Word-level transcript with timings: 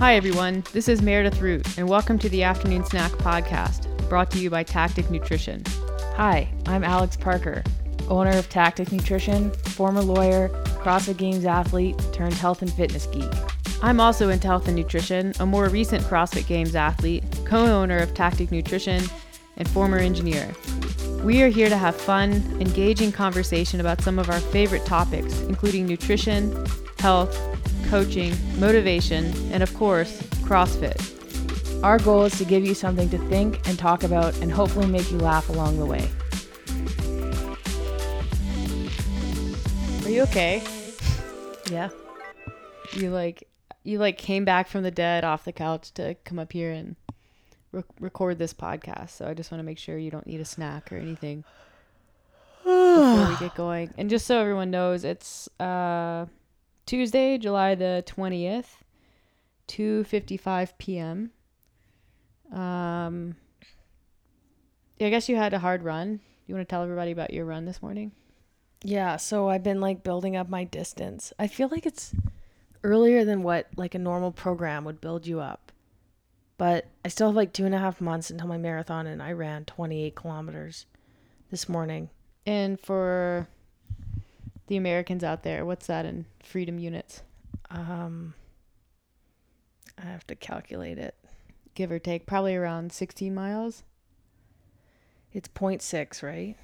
Hi, 0.00 0.16
everyone. 0.16 0.64
This 0.72 0.88
is 0.88 1.02
Meredith 1.02 1.40
Root, 1.40 1.78
and 1.78 1.88
welcome 1.88 2.18
to 2.18 2.28
the 2.28 2.42
Afternoon 2.42 2.84
Snack 2.84 3.12
Podcast, 3.12 3.86
brought 4.08 4.28
to 4.32 4.40
you 4.40 4.50
by 4.50 4.64
Tactic 4.64 5.08
Nutrition. 5.08 5.62
Hi, 6.16 6.48
I'm 6.66 6.82
Alex 6.82 7.16
Parker, 7.16 7.62
owner 8.08 8.36
of 8.36 8.48
Tactic 8.48 8.90
Nutrition, 8.90 9.52
former 9.52 10.00
lawyer, 10.00 10.48
CrossFit 10.82 11.16
Games 11.16 11.46
athlete, 11.46 11.96
turned 12.12 12.34
health 12.34 12.60
and 12.60 12.72
fitness 12.72 13.06
geek. 13.06 13.30
I'm 13.82 14.00
also 14.00 14.30
into 14.30 14.48
health 14.48 14.66
and 14.66 14.76
nutrition, 14.76 15.32
a 15.38 15.46
more 15.46 15.68
recent 15.68 16.02
CrossFit 16.02 16.48
Games 16.48 16.74
athlete, 16.74 17.22
co 17.44 17.64
owner 17.64 17.98
of 17.98 18.14
Tactic 18.14 18.50
Nutrition, 18.50 19.04
and 19.56 19.68
former 19.68 19.98
engineer. 19.98 20.52
We 21.22 21.40
are 21.42 21.48
here 21.48 21.68
to 21.68 21.78
have 21.78 21.94
fun, 21.94 22.32
engaging 22.60 23.12
conversation 23.12 23.78
about 23.78 24.02
some 24.02 24.18
of 24.18 24.28
our 24.28 24.40
favorite 24.40 24.84
topics, 24.84 25.40
including 25.42 25.86
nutrition, 25.86 26.66
health, 26.98 27.53
coaching, 27.88 28.34
motivation, 28.58 29.32
and 29.52 29.62
of 29.62 29.72
course, 29.74 30.20
CrossFit. 30.42 31.14
Our 31.82 31.98
goal 31.98 32.22
is 32.22 32.38
to 32.38 32.44
give 32.44 32.64
you 32.64 32.74
something 32.74 33.10
to 33.10 33.18
think 33.28 33.68
and 33.68 33.78
talk 33.78 34.04
about 34.04 34.34
and 34.38 34.50
hopefully 34.50 34.86
make 34.86 35.10
you 35.10 35.18
laugh 35.18 35.48
along 35.50 35.78
the 35.78 35.84
way. 35.84 36.08
Are 40.04 40.10
you 40.10 40.22
okay? 40.22 40.62
Yeah. 41.70 41.90
You 42.92 43.10
like 43.10 43.48
you 43.82 43.98
like 43.98 44.18
came 44.18 44.44
back 44.44 44.68
from 44.68 44.82
the 44.82 44.90
dead 44.90 45.24
off 45.24 45.44
the 45.44 45.52
couch 45.52 45.92
to 45.94 46.14
come 46.24 46.38
up 46.38 46.52
here 46.52 46.72
and 46.72 46.96
re- 47.72 47.82
record 48.00 48.38
this 48.38 48.54
podcast. 48.54 49.10
So 49.10 49.26
I 49.26 49.34
just 49.34 49.50
want 49.50 49.60
to 49.60 49.64
make 49.64 49.78
sure 49.78 49.98
you 49.98 50.10
don't 50.10 50.26
need 50.26 50.40
a 50.40 50.44
snack 50.44 50.92
or 50.92 50.96
anything 50.96 51.44
before 52.64 53.28
we 53.28 53.36
get 53.38 53.54
going. 53.54 53.92
And 53.98 54.08
just 54.08 54.26
so 54.26 54.38
everyone 54.38 54.70
knows, 54.70 55.04
it's 55.04 55.48
uh 55.60 56.26
Tuesday, 56.86 57.38
July 57.38 57.74
the 57.74 58.04
20th, 58.06 58.82
2:55 59.68 60.72
p.m. 60.78 61.30
Um 62.52 63.36
I 65.00 65.10
guess 65.10 65.28
you 65.28 65.36
had 65.36 65.54
a 65.54 65.58
hard 65.58 65.82
run. 65.82 66.20
You 66.46 66.54
want 66.54 66.68
to 66.68 66.72
tell 66.72 66.82
everybody 66.82 67.10
about 67.10 67.32
your 67.32 67.44
run 67.44 67.64
this 67.64 67.82
morning? 67.82 68.12
Yeah, 68.82 69.16
so 69.16 69.48
I've 69.48 69.62
been 69.62 69.80
like 69.80 70.02
building 70.02 70.36
up 70.36 70.48
my 70.48 70.64
distance. 70.64 71.32
I 71.38 71.46
feel 71.46 71.68
like 71.68 71.86
it's 71.86 72.14
earlier 72.82 73.24
than 73.24 73.42
what 73.42 73.68
like 73.76 73.94
a 73.94 73.98
normal 73.98 74.30
program 74.30 74.84
would 74.84 75.00
build 75.00 75.26
you 75.26 75.40
up. 75.40 75.72
But 76.58 76.86
I 77.04 77.08
still 77.08 77.28
have 77.28 77.36
like 77.36 77.52
two 77.52 77.64
and 77.64 77.74
a 77.74 77.78
half 77.78 78.00
months 78.00 78.30
until 78.30 78.46
my 78.46 78.58
marathon, 78.58 79.06
and 79.06 79.22
I 79.22 79.32
ran 79.32 79.64
28 79.64 80.14
kilometers 80.14 80.86
this 81.50 81.68
morning. 81.68 82.10
And 82.46 82.78
for 82.78 83.48
the 84.66 84.76
Americans 84.76 85.22
out 85.22 85.42
there, 85.42 85.64
what's 85.64 85.86
that 85.86 86.06
in 86.06 86.26
freedom 86.42 86.78
units? 86.78 87.22
Um, 87.70 88.34
I 89.98 90.06
have 90.06 90.26
to 90.28 90.34
calculate 90.34 90.98
it. 90.98 91.14
Give 91.74 91.90
or 91.90 91.98
take, 91.98 92.26
probably 92.26 92.54
around 92.54 92.92
16 92.92 93.34
miles. 93.34 93.82
It's 95.32 95.48
0.6, 95.48 96.22
right? 96.22 96.56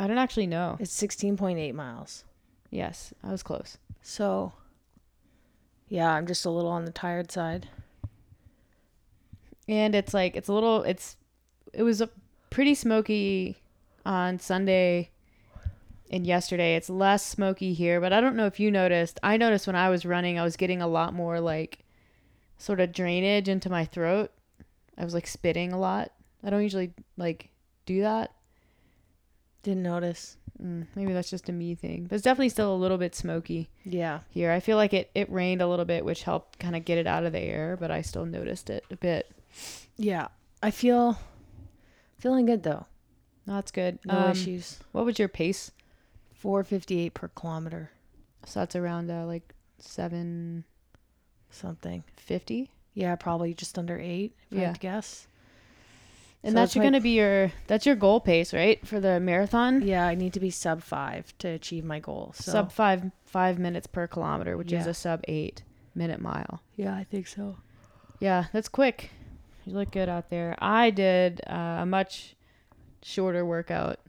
I 0.00 0.06
don't 0.06 0.18
actually 0.18 0.46
know. 0.46 0.76
It's 0.80 1.00
16.8 1.00 1.74
miles. 1.74 2.24
Yes, 2.70 3.12
I 3.22 3.30
was 3.30 3.42
close. 3.42 3.76
So, 4.00 4.52
yeah, 5.88 6.10
I'm 6.10 6.26
just 6.26 6.46
a 6.46 6.50
little 6.50 6.70
on 6.70 6.86
the 6.86 6.90
tired 6.90 7.30
side. 7.30 7.68
And 9.68 9.94
it's 9.94 10.12
like 10.12 10.34
it's 10.34 10.48
a 10.48 10.52
little 10.52 10.82
it's 10.82 11.16
it 11.72 11.84
was 11.84 12.00
a 12.00 12.10
pretty 12.50 12.74
smoky 12.74 13.58
on 14.04 14.40
Sunday 14.40 15.11
and 16.12 16.26
yesterday. 16.26 16.76
It's 16.76 16.90
less 16.90 17.24
smoky 17.24 17.72
here, 17.72 18.00
but 18.00 18.12
I 18.12 18.20
don't 18.20 18.36
know 18.36 18.46
if 18.46 18.60
you 18.60 18.70
noticed. 18.70 19.18
I 19.22 19.36
noticed 19.36 19.66
when 19.66 19.76
I 19.76 19.88
was 19.90 20.04
running, 20.06 20.38
I 20.38 20.44
was 20.44 20.56
getting 20.56 20.82
a 20.82 20.86
lot 20.86 21.14
more 21.14 21.40
like 21.40 21.80
sort 22.58 22.80
of 22.80 22.92
drainage 22.92 23.48
into 23.48 23.70
my 23.70 23.84
throat. 23.84 24.30
I 24.98 25.04
was 25.04 25.14
like 25.14 25.26
spitting 25.26 25.72
a 25.72 25.78
lot. 25.78 26.12
I 26.44 26.50
don't 26.50 26.62
usually 26.62 26.92
like 27.16 27.48
do 27.86 28.02
that. 28.02 28.32
Didn't 29.62 29.82
notice. 29.84 30.36
Mm, 30.62 30.86
maybe 30.94 31.12
that's 31.12 31.30
just 31.30 31.48
a 31.48 31.52
me 31.52 31.74
thing. 31.74 32.04
But 32.08 32.16
it's 32.16 32.24
definitely 32.24 32.48
still 32.50 32.74
a 32.74 32.76
little 32.76 32.98
bit 32.98 33.14
smoky 33.14 33.70
Yeah. 33.84 34.20
here. 34.28 34.50
I 34.52 34.60
feel 34.60 34.76
like 34.76 34.92
it, 34.92 35.10
it 35.14 35.30
rained 35.32 35.62
a 35.62 35.66
little 35.66 35.84
bit, 35.84 36.04
which 36.04 36.24
helped 36.24 36.58
kind 36.58 36.76
of 36.76 36.84
get 36.84 36.98
it 36.98 37.06
out 37.06 37.24
of 37.24 37.32
the 37.32 37.40
air, 37.40 37.76
but 37.78 37.90
I 37.90 38.02
still 38.02 38.26
noticed 38.26 38.70
it 38.70 38.84
a 38.90 38.96
bit. 38.96 39.30
Yeah. 39.96 40.28
I 40.62 40.70
feel 40.70 41.18
feeling 42.18 42.46
good 42.46 42.62
though. 42.62 42.86
No, 43.46 43.54
that's 43.54 43.70
good. 43.72 43.98
No 44.04 44.18
Um, 44.18 44.30
issues. 44.32 44.78
What 44.92 45.04
was 45.04 45.18
your 45.18 45.28
pace? 45.28 45.72
458 46.42 47.14
per 47.14 47.28
kilometer, 47.28 47.90
So 48.44 48.60
that's 48.60 48.74
around 48.74 49.10
uh, 49.10 49.24
like 49.26 49.54
seven 49.78 50.64
something. 51.50 52.02
Fifty? 52.16 52.70
Yeah, 52.94 53.14
probably 53.16 53.54
just 53.54 53.78
under 53.78 53.98
8 53.98 54.34
if 54.50 54.58
I 54.58 54.60
Yeah. 54.60 54.66
had 54.66 54.74
to 54.74 54.80
guess. 54.80 55.26
And 56.42 56.52
So 56.52 56.56
that's 56.56 56.70
it's 56.72 56.76
my- 56.76 56.82
going 56.82 56.92
to 56.94 57.00
be 57.00 57.10
your 57.10 57.52
that's 57.68 57.86
your 57.86 57.94
goal 57.94 58.18
pace, 58.20 58.52
right? 58.52 58.84
For 58.84 58.98
the 58.98 59.20
marathon? 59.20 59.82
Yeah, 59.82 60.04
I 60.06 60.16
need 60.16 60.32
to 60.32 60.40
be 60.40 60.50
sub 60.50 60.82
5 60.82 61.32
to 61.38 61.48
achieve 61.48 61.84
my 61.84 62.00
goal. 62.00 62.32
So 62.34 62.50
Sub 62.52 62.72
5 62.72 63.12
5 63.24 63.58
minutes 63.60 63.86
per 63.86 64.08
kilometer, 64.08 64.56
which 64.56 64.72
is 64.72 64.86
a 64.88 64.94
sub 64.94 65.20
8 65.28 65.62
minute 65.94 66.20
mile. 66.20 66.60
Yeah, 66.76 66.94
I 66.96 67.04
think 67.04 67.28
so. 67.28 67.56
Yeah, 68.18 68.46
that's 68.52 68.68
quick. 68.68 69.10
You 69.64 69.74
look 69.74 69.92
good 69.92 70.08
out 70.08 70.28
there. 70.30 70.56
I 70.58 70.90
did 70.90 71.40
uh, 71.46 71.78
a 71.82 71.86
much 71.86 72.34
shorter 73.02 73.44
workout, 73.46 74.00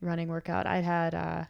running 0.00 0.26
workout. 0.28 0.66
I 0.66 0.78
had 0.78 1.14
uh, 1.14 1.44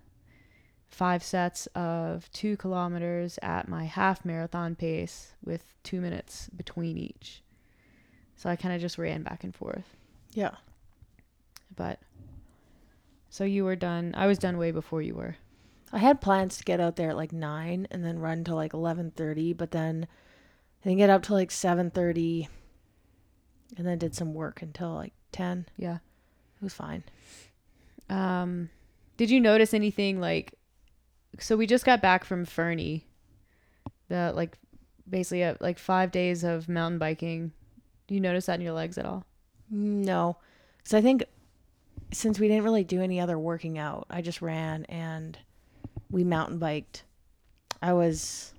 five 0.91 1.23
sets 1.23 1.67
of 1.75 2.31
two 2.33 2.57
kilometers 2.57 3.39
at 3.43 3.69
my 3.69 3.85
half 3.85 4.25
marathon 4.25 4.75
pace 4.75 5.33
with 5.45 5.75
two 5.83 6.01
minutes 6.01 6.49
between 6.55 6.99
each. 6.99 7.43
So 8.37 8.51
I 8.51 8.57
kind 8.57 8.75
of 8.75 8.81
just 8.81 8.99
ran 8.99 9.23
back 9.23 9.45
and 9.45 9.55
forth. 9.55 9.97
Yeah. 10.33 10.57
But 11.75 12.01
so 13.29 13.45
you 13.45 13.65
were 13.65 13.77
done. 13.77 14.15
I 14.17 14.27
was 14.27 14.39
done 14.39 14.59
way 14.59 14.71
before 14.71 15.03
you 15.03 15.15
were. 15.15 15.37
I 15.93 15.99
had 15.99 16.21
plans 16.21 16.57
to 16.59 16.65
get 16.65 16.81
out 16.81 16.97
there 16.97 17.11
at 17.11 17.17
like 17.17 17.33
9 17.33 17.89
and 17.91 18.05
then 18.05 18.19
run 18.19 18.45
to 18.45 18.55
like 18.55 18.73
11:30, 18.73 19.57
but 19.57 19.71
then 19.71 20.07
I 20.83 20.89
didn't 20.89 20.99
get 20.99 21.11
up 21.11 21.23
to 21.25 21.35
like 21.35 21.51
7:30 21.51 22.49
and 23.77 23.87
then 23.87 23.99
did 23.99 24.15
some 24.15 24.35
work 24.35 24.63
until 24.63 24.95
like 24.95 25.13
10. 25.33 25.67
Yeah. 25.77 25.97
It 25.97 26.65
was 26.65 26.75
fine. 26.75 27.05
Um, 28.09 28.71
did 29.17 29.31
you 29.31 29.41
notice 29.41 29.73
anything 29.73 30.21
like? 30.21 30.55
So 31.41 31.57
we 31.57 31.67
just 31.67 31.85
got 31.85 32.01
back 32.03 32.25
from 32.25 32.45
Fernie, 32.45 33.07
the 34.09 34.33
like, 34.35 34.59
basically 35.09 35.43
uh, 35.45 35.55
like 35.61 35.79
five 35.79 36.11
days 36.11 36.45
of 36.45 36.69
mountain 36.69 36.99
biking. 36.99 37.53
Do 38.07 38.15
you 38.15 38.21
notice 38.21 38.47
that 38.47 38.55
in 38.55 38.61
your 38.61 38.73
legs 38.75 38.99
at 38.99 39.07
all? 39.07 39.25
No. 39.71 40.37
So 40.85 40.99
I 40.99 41.01
think 41.01 41.25
since 42.13 42.39
we 42.41 42.49
didn't 42.49 42.65
really 42.65 42.85
do 42.85 43.01
any 43.03 43.21
other 43.21 43.39
working 43.39 43.79
out, 43.79 44.07
I 44.11 44.21
just 44.21 44.43
ran 44.43 44.85
and 44.87 45.39
we 46.11 46.25
mountain 46.25 46.59
biked. 46.59 47.05
I 47.81 47.93
was 47.93 48.53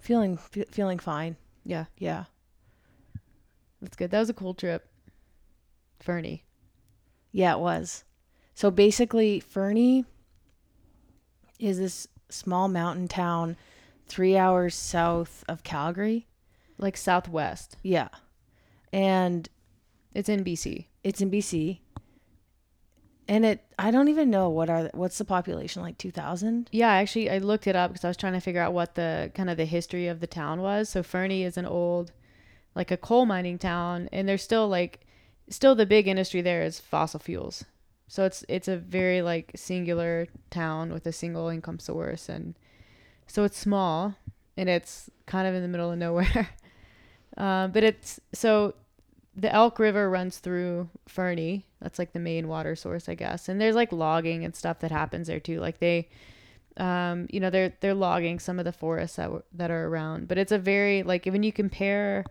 feeling 0.00 0.36
fe- 0.36 0.64
feeling 0.70 0.98
fine. 0.98 1.36
Yeah, 1.64 1.84
Yeah. 1.98 2.24
that's 3.82 3.96
good. 3.96 4.10
That 4.10 4.18
was 4.20 4.30
a 4.30 4.34
cool 4.34 4.54
trip. 4.54 4.88
Fernie. 6.00 6.44
Yeah, 7.32 7.54
it 7.54 7.60
was. 7.60 8.04
So 8.54 8.70
basically, 8.70 9.40
Fernie 9.40 10.06
is 11.60 11.78
this 11.78 12.08
small 12.28 12.68
mountain 12.68 13.06
town 13.08 13.56
3 14.08 14.36
hours 14.36 14.74
south 14.74 15.44
of 15.48 15.62
Calgary. 15.62 16.26
like 16.78 16.96
Southwest. 16.96 17.76
Yeah. 17.82 18.08
And 18.92 19.48
It's 20.14 20.28
in 20.28 20.42
BC. 20.42 20.86
it's 21.04 21.20
in 21.20 21.30
BC. 21.30 21.80
And 23.28 23.44
it 23.44 23.64
I 23.78 23.90
don't 23.92 24.08
even 24.08 24.30
know 24.30 24.48
what 24.48 24.68
are 24.68 24.84
the, 24.84 24.90
what's 24.94 25.18
the 25.18 25.24
population 25.24 25.82
like 25.82 25.98
2000? 25.98 26.68
Yeah, 26.72 26.88
actually, 26.90 27.30
I 27.30 27.38
looked 27.38 27.66
it 27.68 27.76
up 27.76 27.92
because 27.92 28.04
I 28.04 28.08
was 28.08 28.16
trying 28.16 28.32
to 28.32 28.40
figure 28.40 28.60
out 28.60 28.72
what 28.72 28.94
the 28.96 29.30
kind 29.34 29.48
of 29.48 29.56
the 29.56 29.64
history 29.66 30.08
of 30.08 30.20
the 30.20 30.26
town 30.26 30.60
was. 30.62 30.88
So 30.88 31.02
Fernie 31.02 31.44
is 31.44 31.56
an 31.56 31.66
old, 31.66 32.10
like 32.74 32.90
a 32.90 32.96
coal 32.96 33.26
mining 33.26 33.58
town, 33.58 34.08
and 34.12 34.28
there's 34.28 34.42
still 34.42 34.66
like, 34.68 35.00
still 35.48 35.74
the 35.76 35.86
big 35.86 36.08
industry 36.08 36.40
there 36.40 36.62
is 36.62 36.80
fossil 36.80 37.20
fuels. 37.20 37.64
So 38.10 38.24
it's 38.24 38.44
it's 38.48 38.66
a 38.66 38.76
very 38.76 39.22
like 39.22 39.52
singular 39.54 40.26
town 40.50 40.92
with 40.92 41.06
a 41.06 41.12
single 41.12 41.48
income 41.48 41.78
source, 41.78 42.28
and 42.28 42.56
so 43.28 43.44
it's 43.44 43.56
small 43.56 44.16
and 44.56 44.68
it's 44.68 45.08
kind 45.26 45.46
of 45.46 45.54
in 45.54 45.62
the 45.62 45.68
middle 45.68 45.92
of 45.92 45.96
nowhere. 45.96 46.50
um, 47.36 47.70
but 47.70 47.84
it's 47.84 48.18
so 48.32 48.74
the 49.36 49.54
Elk 49.54 49.78
River 49.78 50.10
runs 50.10 50.38
through 50.38 50.88
Fernie. 51.06 51.66
That's 51.80 52.00
like 52.00 52.12
the 52.12 52.18
main 52.18 52.48
water 52.48 52.74
source, 52.74 53.08
I 53.08 53.14
guess. 53.14 53.48
And 53.48 53.60
there's 53.60 53.76
like 53.76 53.92
logging 53.92 54.44
and 54.44 54.56
stuff 54.56 54.80
that 54.80 54.90
happens 54.90 55.28
there 55.28 55.38
too. 55.38 55.60
Like 55.60 55.78
they, 55.78 56.08
um, 56.78 57.28
you 57.30 57.38
know, 57.38 57.48
they're 57.48 57.74
they're 57.78 57.94
logging 57.94 58.40
some 58.40 58.58
of 58.58 58.64
the 58.64 58.72
forests 58.72 59.18
that 59.18 59.26
w- 59.26 59.44
that 59.52 59.70
are 59.70 59.86
around. 59.86 60.26
But 60.26 60.36
it's 60.36 60.50
a 60.50 60.58
very 60.58 61.04
like 61.04 61.26
when 61.26 61.44
you 61.44 61.52
compare, 61.52 62.24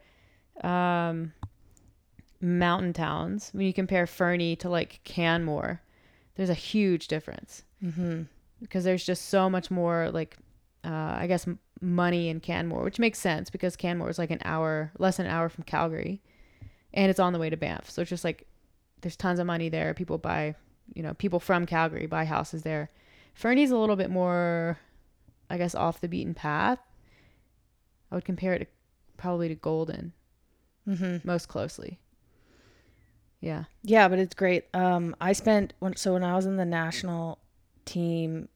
um, 0.61 1.31
mountain 2.41 2.93
towns, 2.93 3.49
when 3.53 3.65
you 3.65 3.73
compare 3.73 4.07
Fernie 4.07 4.55
to 4.57 4.69
like 4.69 5.01
Canmore, 5.03 5.81
there's 6.35 6.49
a 6.49 6.53
huge 6.53 7.07
difference 7.07 7.63
Mhm. 7.83 8.27
because 8.61 8.83
there's 8.83 9.05
just 9.05 9.25
so 9.29 9.49
much 9.49 9.69
more 9.71 10.09
like 10.11 10.37
uh, 10.85 11.17
I 11.19 11.27
guess 11.27 11.45
m- 11.45 11.59
money 11.81 12.29
in 12.29 12.39
Canmore, 12.39 12.83
which 12.83 12.99
makes 12.99 13.19
sense 13.19 13.49
because 13.49 13.75
Canmore 13.75 14.09
is 14.09 14.17
like 14.17 14.31
an 14.31 14.39
hour, 14.45 14.91
less 14.97 15.17
than 15.17 15.25
an 15.25 15.31
hour 15.33 15.49
from 15.49 15.65
Calgary, 15.65 16.21
and 16.93 17.09
it's 17.09 17.19
on 17.19 17.33
the 17.33 17.39
way 17.39 17.49
to 17.49 17.57
Banff. 17.57 17.89
So 17.89 18.01
it's 18.01 18.09
just 18.09 18.23
like 18.23 18.47
there's 19.01 19.17
tons 19.17 19.39
of 19.39 19.45
money 19.45 19.67
there. 19.67 19.93
People 19.93 20.17
buy, 20.17 20.55
you 20.93 21.03
know, 21.03 21.13
people 21.15 21.41
from 21.41 21.65
Calgary 21.65 22.05
buy 22.05 22.23
houses 22.23 22.63
there. 22.63 22.89
Fernie's 23.33 23.71
a 23.71 23.77
little 23.77 23.97
bit 23.97 24.09
more, 24.09 24.77
I 25.49 25.57
guess, 25.57 25.75
off 25.75 25.99
the 25.99 26.07
beaten 26.07 26.33
path. 26.33 26.79
I 28.11 28.15
would 28.15 28.25
compare 28.25 28.53
it 28.53 28.59
to, 28.59 28.67
probably 29.17 29.49
to 29.49 29.55
Golden 29.55 30.13
Mm-hmm. 30.87 31.27
most 31.27 31.47
closely. 31.49 31.99
Yeah. 33.41 33.65
Yeah, 33.83 34.07
but 34.07 34.19
it's 34.19 34.33
great. 34.33 34.65
Um, 34.73 35.15
I 35.21 35.33
spent 35.33 35.73
when 35.79 35.95
so 35.95 36.13
when 36.13 36.23
I 36.23 36.35
was 36.35 36.45
in 36.45 36.57
the 36.57 36.65
national 36.65 37.39
team 37.85 38.49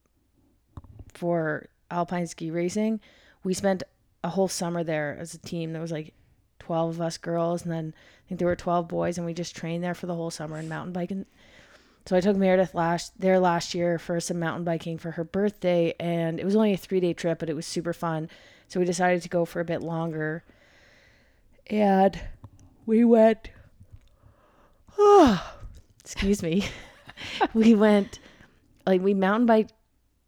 for 1.12 1.68
alpine 1.90 2.26
ski 2.26 2.50
racing, 2.50 3.00
we 3.42 3.54
spent 3.54 3.82
a 4.22 4.28
whole 4.30 4.48
summer 4.48 4.84
there 4.84 5.16
as 5.18 5.34
a 5.34 5.38
team. 5.38 5.72
There 5.72 5.82
was 5.82 5.92
like 5.92 6.12
twelve 6.58 6.96
of 6.96 7.00
us 7.00 7.16
girls, 7.16 7.62
and 7.62 7.72
then 7.72 7.94
I 7.96 8.28
think 8.28 8.38
there 8.38 8.48
were 8.48 8.56
twelve 8.56 8.88
boys, 8.88 9.16
and 9.16 9.26
we 9.26 9.32
just 9.32 9.56
trained 9.56 9.82
there 9.82 9.94
for 9.94 10.06
the 10.06 10.14
whole 10.14 10.30
summer 10.30 10.56
and 10.56 10.68
mountain 10.68 10.92
biking. 10.92 11.26
So 12.06 12.14
I 12.14 12.20
took 12.20 12.36
Meredith 12.36 12.74
last 12.74 13.18
there 13.18 13.40
last 13.40 13.74
year 13.74 13.98
for 13.98 14.20
some 14.20 14.38
mountain 14.38 14.64
biking 14.64 14.98
for 14.98 15.12
her 15.12 15.24
birthday, 15.24 15.94
and 15.98 16.38
it 16.38 16.44
was 16.44 16.56
only 16.56 16.74
a 16.74 16.76
three 16.76 17.00
day 17.00 17.14
trip, 17.14 17.38
but 17.38 17.48
it 17.48 17.56
was 17.56 17.66
super 17.66 17.94
fun. 17.94 18.28
So 18.68 18.80
we 18.80 18.86
decided 18.86 19.22
to 19.22 19.28
go 19.30 19.46
for 19.46 19.60
a 19.60 19.64
bit 19.64 19.82
longer, 19.82 20.44
and 21.68 22.20
we 22.84 23.04
went 23.04 23.48
excuse 26.00 26.42
me. 26.42 26.66
we 27.54 27.74
went 27.74 28.18
like 28.86 29.00
we 29.00 29.14
mountain 29.14 29.46
biked 29.46 29.72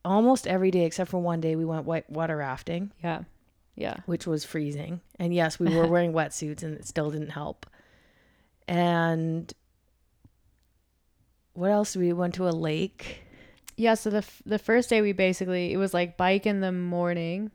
almost 0.04 0.46
every 0.46 0.70
day 0.70 0.84
except 0.84 1.10
for 1.10 1.18
one 1.20 1.40
day 1.40 1.56
we 1.56 1.64
went 1.64 1.84
white 1.84 2.08
water 2.10 2.36
rafting, 2.36 2.92
Yeah. 3.02 3.22
Yeah. 3.74 3.96
which 4.06 4.26
was 4.26 4.44
freezing. 4.44 5.00
And 5.18 5.34
yes, 5.34 5.58
we 5.58 5.74
were 5.74 5.86
wearing 5.88 6.12
wetsuits 6.12 6.62
and 6.62 6.74
it 6.76 6.86
still 6.86 7.10
didn't 7.10 7.30
help. 7.30 7.66
And 8.68 9.52
what 11.54 11.70
else? 11.70 11.96
We 11.96 12.12
went 12.12 12.34
to 12.34 12.48
a 12.48 12.50
lake. 12.50 13.22
Yeah, 13.76 13.94
so 13.94 14.10
the 14.10 14.18
f- 14.18 14.42
the 14.46 14.58
first 14.58 14.88
day 14.90 15.02
we 15.02 15.12
basically 15.12 15.72
it 15.72 15.76
was 15.76 15.92
like 15.92 16.16
bike 16.16 16.46
in 16.46 16.60
the 16.60 16.72
morning, 16.72 17.50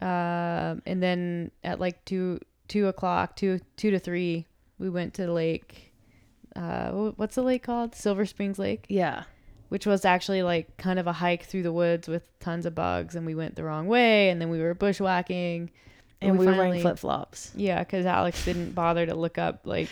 um, 0.00 0.80
and 0.86 1.02
then 1.02 1.50
at 1.64 1.80
like 1.80 2.04
two 2.04 2.38
two 2.68 2.86
o'clock, 2.86 3.34
two 3.36 3.60
two 3.76 3.90
to 3.90 3.98
three, 3.98 4.46
we 4.78 4.88
went 4.88 5.14
to 5.14 5.26
the 5.26 5.32
lake. 5.32 5.87
Uh, 6.60 7.12
what's 7.16 7.36
the 7.36 7.42
lake 7.42 7.62
called? 7.62 7.94
Silver 7.94 8.26
Springs 8.26 8.58
Lake, 8.58 8.84
Yeah. 8.88 9.24
which 9.68 9.86
was 9.86 10.04
actually 10.04 10.42
like 10.42 10.76
kind 10.76 10.98
of 10.98 11.06
a 11.06 11.12
hike 11.12 11.44
through 11.44 11.62
the 11.62 11.72
woods 11.72 12.08
with 12.08 12.22
tons 12.40 12.66
of 12.66 12.74
bugs, 12.74 13.14
and 13.14 13.24
we 13.24 13.34
went 13.34 13.54
the 13.54 13.62
wrong 13.64 13.86
way, 13.86 14.28
and 14.30 14.40
then 14.40 14.48
we 14.50 14.58
were 14.60 14.74
bushwhacking, 14.74 15.70
And 16.20 16.32
we, 16.38 16.46
were 16.46 16.52
finally- 16.52 16.68
wearing 16.68 16.82
flip 16.82 16.98
flops. 16.98 17.52
Yeah, 17.54 17.78
because 17.84 18.06
Alex 18.06 18.44
didn't 18.44 18.72
bother 18.74 19.06
to 19.06 19.14
look 19.14 19.38
up 19.38 19.60
like 19.66 19.88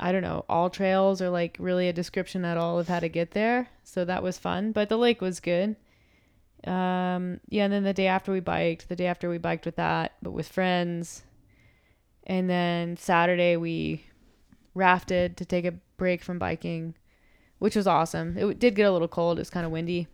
I 0.00 0.12
don't 0.12 0.22
know 0.22 0.44
AllTrails 0.48 1.20
or 1.20 1.28
like 1.28 1.56
really 1.58 1.88
a 1.88 1.92
description 1.92 2.44
at 2.44 2.56
all 2.56 2.78
of 2.78 2.86
how 2.88 3.00
to 3.00 3.08
get 3.08 3.32
there. 3.32 3.68
So 3.82 4.04
that 4.04 4.22
was 4.22 4.38
fun, 4.38 4.70
but 4.72 4.88
the 4.88 4.96
lake 4.96 5.20
was 5.20 5.40
good. 5.40 5.74
Um, 6.64 7.40
yeah, 7.48 7.64
and 7.64 7.72
then 7.72 7.82
the 7.82 7.92
day 7.92 8.06
after 8.06 8.32
we 8.32 8.40
biked, 8.40 8.88
the 8.88 8.96
day 8.96 9.06
after 9.06 9.28
we 9.28 9.38
biked 9.38 9.66
with 9.66 9.76
that, 9.76 10.12
but 10.22 10.30
with 10.30 10.48
friends, 10.48 11.24
and 12.26 12.48
then 12.48 12.96
Saturday 12.96 13.56
we 13.56 14.04
rafted 14.78 15.36
to 15.36 15.44
take 15.44 15.64
a 15.64 15.74
break 15.96 16.22
from 16.22 16.38
biking, 16.38 16.94
which 17.58 17.76
was 17.76 17.86
awesome. 17.86 18.38
It 18.38 18.58
did 18.58 18.74
get 18.74 18.84
a 18.84 18.92
little 18.92 19.08
cold; 19.08 19.38
it 19.38 19.42
was 19.42 19.50
kind 19.50 19.66
of 19.66 19.72
windy 19.72 20.08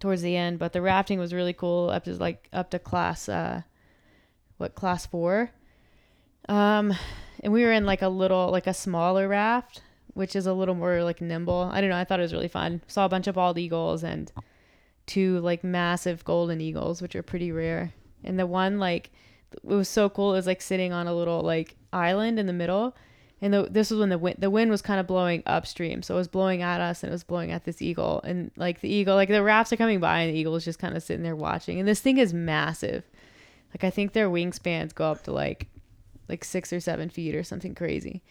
towards 0.00 0.22
the 0.22 0.36
end, 0.36 0.58
but 0.58 0.72
the 0.72 0.82
rafting 0.82 1.18
was 1.18 1.34
really 1.34 1.52
cool 1.52 1.90
up 1.90 2.04
to 2.04 2.14
like 2.14 2.48
up 2.52 2.70
to 2.70 2.78
class 2.78 3.28
uh 3.28 3.62
what 4.56 4.74
class 4.74 5.06
four? 5.06 5.50
Um 6.48 6.94
and 7.40 7.52
we 7.52 7.64
were 7.64 7.72
in 7.72 7.86
like 7.86 8.02
a 8.02 8.08
little 8.08 8.50
like 8.50 8.66
a 8.66 8.74
smaller 8.74 9.28
raft 9.28 9.82
which 10.14 10.34
is 10.34 10.46
a 10.46 10.52
little 10.52 10.74
more 10.74 11.04
like 11.04 11.20
nimble. 11.20 11.70
I 11.72 11.80
don't 11.80 11.90
know. 11.90 11.96
I 11.96 12.04
thought 12.04 12.18
it 12.18 12.24
was 12.24 12.32
really 12.32 12.48
fun. 12.48 12.82
Saw 12.88 13.04
a 13.04 13.08
bunch 13.08 13.28
of 13.28 13.36
bald 13.36 13.58
eagles 13.58 14.02
and 14.02 14.30
two 15.06 15.38
like 15.40 15.62
massive 15.62 16.24
golden 16.24 16.60
eagles 16.60 17.00
which 17.00 17.14
are 17.14 17.22
pretty 17.22 17.52
rare. 17.52 17.92
And 18.24 18.38
the 18.38 18.46
one 18.46 18.78
like 18.78 19.10
it 19.52 19.64
was 19.64 19.88
so 19.88 20.08
cool. 20.08 20.32
It 20.32 20.38
was 20.38 20.46
like 20.46 20.62
sitting 20.62 20.92
on 20.92 21.06
a 21.06 21.14
little 21.14 21.42
like 21.42 21.76
island 21.92 22.38
in 22.38 22.46
the 22.46 22.52
middle 22.52 22.96
and 23.42 23.54
the, 23.54 23.62
this 23.70 23.90
was 23.90 24.00
when 24.00 24.08
the 24.08 24.18
wind 24.18 24.36
the 24.38 24.50
wind 24.50 24.70
was 24.70 24.82
kind 24.82 25.00
of 25.00 25.06
blowing 25.06 25.42
upstream 25.46 26.02
so 26.02 26.14
it 26.14 26.18
was 26.18 26.28
blowing 26.28 26.62
at 26.62 26.80
us 26.80 27.02
and 27.02 27.10
it 27.10 27.12
was 27.12 27.24
blowing 27.24 27.50
at 27.50 27.64
this 27.64 27.80
eagle 27.80 28.20
and 28.24 28.50
like 28.56 28.80
the 28.80 28.88
eagle 28.88 29.14
like 29.14 29.28
the 29.28 29.42
rafts 29.42 29.72
are 29.72 29.76
coming 29.76 30.00
by 30.00 30.20
and 30.20 30.34
the 30.34 30.38
eagle 30.38 30.56
is 30.56 30.64
just 30.64 30.78
kind 30.78 30.96
of 30.96 31.02
sitting 31.02 31.22
there 31.22 31.36
watching 31.36 31.78
and 31.78 31.88
this 31.88 32.00
thing 32.00 32.18
is 32.18 32.34
massive 32.34 33.04
like 33.72 33.84
I 33.84 33.90
think 33.90 34.12
their 34.12 34.28
wingspans 34.28 34.94
go 34.94 35.10
up 35.10 35.22
to 35.24 35.32
like 35.32 35.68
like 36.28 36.44
six 36.44 36.72
or 36.72 36.80
seven 36.80 37.08
feet 37.08 37.34
or 37.34 37.42
something 37.42 37.74
crazy. 37.74 38.22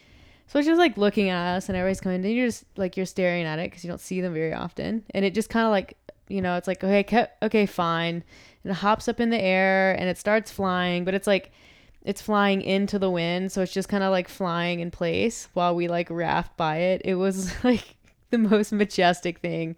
So 0.46 0.58
it's 0.58 0.66
just 0.66 0.78
like 0.78 0.96
looking 0.96 1.28
at 1.28 1.56
us 1.56 1.68
and 1.68 1.76
everybody's 1.76 2.00
coming. 2.00 2.24
And 2.24 2.34
you're 2.34 2.48
just 2.48 2.64
like 2.76 2.96
you're 2.96 3.06
staring 3.06 3.44
at 3.44 3.58
it 3.58 3.70
because 3.70 3.84
you 3.84 3.88
don't 3.88 4.00
see 4.00 4.20
them 4.20 4.34
very 4.34 4.52
often. 4.52 5.04
And 5.10 5.24
it 5.24 5.34
just 5.34 5.50
kind 5.50 5.66
of 5.66 5.70
like 5.70 5.96
you 6.28 6.40
know 6.40 6.56
it's 6.56 6.68
like 6.68 6.82
okay 6.84 7.28
okay 7.42 7.66
fine. 7.66 8.22
And 8.64 8.72
it 8.72 8.74
hops 8.74 9.08
up 9.08 9.20
in 9.20 9.30
the 9.30 9.40
air 9.40 9.92
and 9.98 10.08
it 10.08 10.18
starts 10.18 10.50
flying, 10.50 11.04
but 11.04 11.14
it's 11.14 11.26
like 11.26 11.52
it's 12.02 12.22
flying 12.22 12.62
into 12.62 12.98
the 12.98 13.10
wind, 13.10 13.52
so 13.52 13.62
it's 13.62 13.72
just 13.72 13.88
kind 13.88 14.02
of 14.02 14.10
like 14.10 14.28
flying 14.28 14.80
in 14.80 14.90
place 14.90 15.48
while 15.52 15.74
we 15.74 15.88
like 15.88 16.08
raft 16.10 16.56
by 16.56 16.78
it. 16.78 17.02
It 17.04 17.16
was 17.16 17.52
like 17.64 17.96
the 18.30 18.38
most 18.38 18.72
majestic 18.72 19.38
thing 19.40 19.76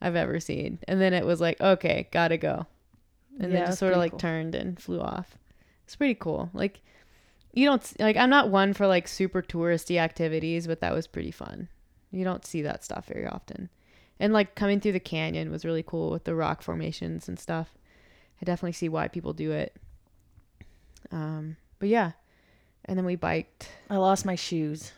I've 0.00 0.16
ever 0.16 0.38
seen. 0.40 0.78
And 0.86 1.00
then 1.00 1.12
it 1.12 1.24
was 1.26 1.40
like 1.40 1.60
okay, 1.60 2.08
gotta 2.12 2.36
go 2.36 2.66
and 3.40 3.52
Yeah, 3.52 3.58
then 3.60 3.66
just 3.66 3.78
sort 3.78 3.92
of 3.92 3.98
like 3.98 4.12
cool. 4.12 4.20
turned 4.20 4.54
and 4.54 4.80
flew 4.80 5.00
off. 5.00 5.36
It's 5.84 5.96
pretty 5.96 6.14
cool. 6.14 6.50
Like 6.54 6.80
you 7.52 7.66
don't 7.66 8.00
like 8.00 8.16
I'm 8.16 8.30
not 8.30 8.50
one 8.50 8.72
for 8.72 8.86
like 8.86 9.08
super 9.08 9.42
touristy 9.42 9.98
activities, 9.98 10.66
but 10.66 10.80
that 10.80 10.94
was 10.94 11.06
pretty 11.06 11.30
fun. 11.30 11.68
You 12.10 12.24
don't 12.24 12.46
see 12.46 12.62
that 12.62 12.84
stuff 12.84 13.06
very 13.06 13.26
often. 13.26 13.68
And 14.20 14.32
like 14.32 14.54
coming 14.54 14.80
through 14.80 14.92
the 14.92 15.00
canyon 15.00 15.50
was 15.50 15.64
really 15.64 15.82
cool 15.82 16.10
with 16.10 16.24
the 16.24 16.34
rock 16.36 16.62
formations 16.62 17.28
and 17.28 17.38
stuff. 17.38 17.74
I 18.40 18.44
definitely 18.44 18.72
see 18.72 18.88
why 18.88 19.08
people 19.08 19.32
do 19.32 19.50
it. 19.50 19.74
Um, 21.10 21.56
but 21.78 21.88
yeah. 21.88 22.12
And 22.84 22.98
then 22.98 23.04
we 23.04 23.16
biked. 23.16 23.70
I 23.88 23.96
lost 23.96 24.26
my 24.26 24.34
shoes. 24.34 24.92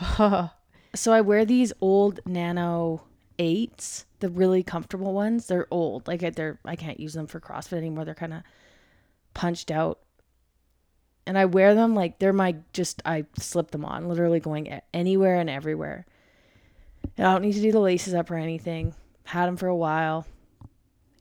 So 0.94 1.12
I 1.12 1.22
wear 1.22 1.44
these 1.44 1.72
old 1.80 2.20
Nano 2.24 3.02
eights, 3.38 4.06
the 4.20 4.28
really 4.28 4.62
comfortable 4.62 5.12
ones. 5.12 5.48
They're 5.48 5.66
old, 5.70 6.06
like 6.06 6.20
they're 6.34 6.60
I 6.64 6.76
can't 6.76 7.00
use 7.00 7.14
them 7.14 7.26
for 7.26 7.40
CrossFit 7.40 7.78
anymore. 7.78 8.04
They're 8.04 8.14
kind 8.14 8.32
of 8.32 8.42
punched 9.34 9.72
out, 9.72 9.98
and 11.26 11.36
I 11.36 11.46
wear 11.46 11.74
them 11.74 11.96
like 11.96 12.20
they're 12.20 12.32
my 12.32 12.56
just 12.72 13.02
I 13.04 13.26
slip 13.36 13.72
them 13.72 13.84
on, 13.84 14.08
literally 14.08 14.38
going 14.38 14.80
anywhere 14.92 15.36
and 15.36 15.50
everywhere. 15.50 16.06
And 17.16 17.26
I 17.26 17.32
don't 17.32 17.42
need 17.42 17.54
to 17.54 17.60
do 17.60 17.72
the 17.72 17.80
laces 17.80 18.14
up 18.14 18.30
or 18.30 18.36
anything. 18.36 18.94
Had 19.24 19.46
them 19.46 19.56
for 19.56 19.68
a 19.68 19.76
while, 19.76 20.26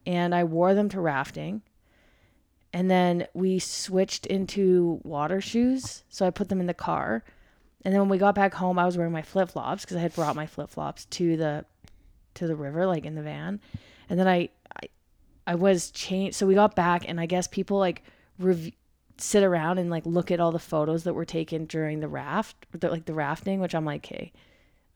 and 0.05 0.36
I 0.36 0.43
wore 0.43 0.75
them 0.75 0.89
to 0.89 1.01
rafting. 1.01 1.63
And 2.74 2.89
then 2.89 3.27
we 3.36 3.60
switched 3.60 4.25
into 4.25 5.00
water 5.03 5.39
shoes, 5.39 6.03
so 6.10 6.25
I 6.25 6.32
put 6.32 6.50
them 6.50 6.60
in 6.60 6.65
the 6.65 6.74
car. 6.74 7.24
And 7.86 7.94
then 7.94 8.01
when 8.01 8.10
we 8.10 8.18
got 8.18 8.34
back 8.34 8.53
home, 8.56 8.80
I 8.80 8.86
was 8.86 8.98
wearing 8.98 9.13
my 9.13 9.22
flip 9.22 9.51
flops 9.51 9.86
because 9.86 9.98
I 9.98 10.01
had 10.01 10.15
brought 10.15 10.36
my 10.36 10.48
flip 10.48 10.70
flops 10.70 11.06
to 11.06 11.38
the 11.38 11.65
to 12.36 12.48
the 12.48 12.56
river, 12.56 12.88
like 12.88 13.06
in 13.06 13.13
the 13.13 13.22
van. 13.22 13.60
And 14.10 14.20
then 14.20 14.27
I 14.27 14.50
I, 14.82 14.88
I 15.46 15.56
was 15.56 15.92
changed. 15.92 16.36
So 16.36 16.48
we 16.48 16.56
got 16.56 16.75
back, 16.75 17.08
and 17.08 17.20
I 17.20 17.27
guess 17.27 17.48
people 17.48 17.77
like 17.77 18.03
rev- 18.39 18.72
sit 19.18 19.44
around 19.44 19.77
and 19.77 19.92
like 19.92 20.06
look 20.06 20.32
at 20.32 20.39
all 20.39 20.51
the 20.51 20.60
photos 20.60 21.03
that 21.03 21.13
were 21.13 21.25
taken 21.25 21.65
during 21.65 22.00
the 22.00 22.08
raft, 22.08 22.56
like 22.82 23.06
the 23.06 23.13
rafting, 23.13 23.60
which 23.60 23.75
I'm 23.75 23.86
like, 23.86 24.06
hey, 24.06 24.32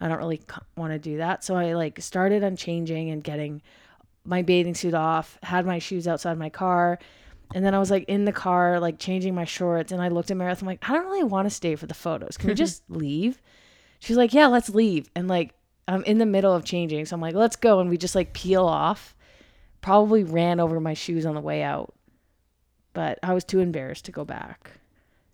I 0.01 0.07
don't 0.07 0.17
really 0.17 0.41
want 0.75 0.93
to 0.93 0.99
do 0.99 1.17
that. 1.17 1.43
So 1.43 1.55
I 1.55 1.73
like 1.73 2.01
started 2.01 2.43
on 2.43 2.55
changing 2.55 3.09
and 3.11 3.23
getting 3.23 3.61
my 4.25 4.41
bathing 4.41 4.75
suit 4.75 4.93
off, 4.93 5.37
had 5.43 5.65
my 5.65 5.79
shoes 5.79 6.07
outside 6.07 6.37
my 6.37 6.49
car. 6.49 6.99
And 7.53 7.65
then 7.65 7.73
I 7.73 7.79
was 7.79 7.89
like 7.89 8.05
in 8.05 8.25
the 8.25 8.33
car, 8.33 8.79
like 8.79 8.99
changing 8.99 9.33
my 9.33 9.45
shorts. 9.45 9.91
And 9.91 10.01
I 10.01 10.09
looked 10.09 10.31
at 10.31 10.37
Meredith. 10.37 10.61
I'm 10.61 10.67
like, 10.67 10.87
I 10.87 10.93
don't 10.93 11.05
really 11.05 11.23
want 11.23 11.45
to 11.45 11.53
stay 11.53 11.75
for 11.75 11.85
the 11.85 11.93
photos. 11.93 12.37
Can 12.37 12.49
we 12.49 12.53
just 12.55 12.83
leave? 12.89 13.41
She's 13.99 14.17
like, 14.17 14.33
Yeah, 14.33 14.47
let's 14.47 14.69
leave. 14.69 15.09
And 15.15 15.27
like, 15.27 15.53
I'm 15.87 16.03
in 16.03 16.17
the 16.17 16.25
middle 16.25 16.53
of 16.53 16.65
changing. 16.65 17.05
So 17.05 17.15
I'm 17.15 17.21
like, 17.21 17.35
Let's 17.35 17.55
go. 17.55 17.79
And 17.79 17.89
we 17.89 17.97
just 17.97 18.15
like 18.15 18.33
peel 18.33 18.65
off. 18.65 19.15
Probably 19.81 20.23
ran 20.23 20.59
over 20.59 20.79
my 20.79 20.93
shoes 20.93 21.25
on 21.25 21.35
the 21.35 21.41
way 21.41 21.63
out. 21.63 21.93
But 22.93 23.19
I 23.23 23.33
was 23.33 23.43
too 23.43 23.59
embarrassed 23.59 24.05
to 24.05 24.11
go 24.11 24.25
back 24.25 24.71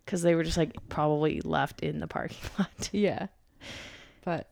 because 0.04 0.22
they 0.22 0.34
were 0.34 0.44
just 0.44 0.58
like 0.58 0.76
probably 0.88 1.40
left 1.40 1.80
in 1.80 1.98
the 1.98 2.06
parking 2.06 2.38
lot. 2.58 2.90
yeah. 2.92 3.28
But 4.24 4.48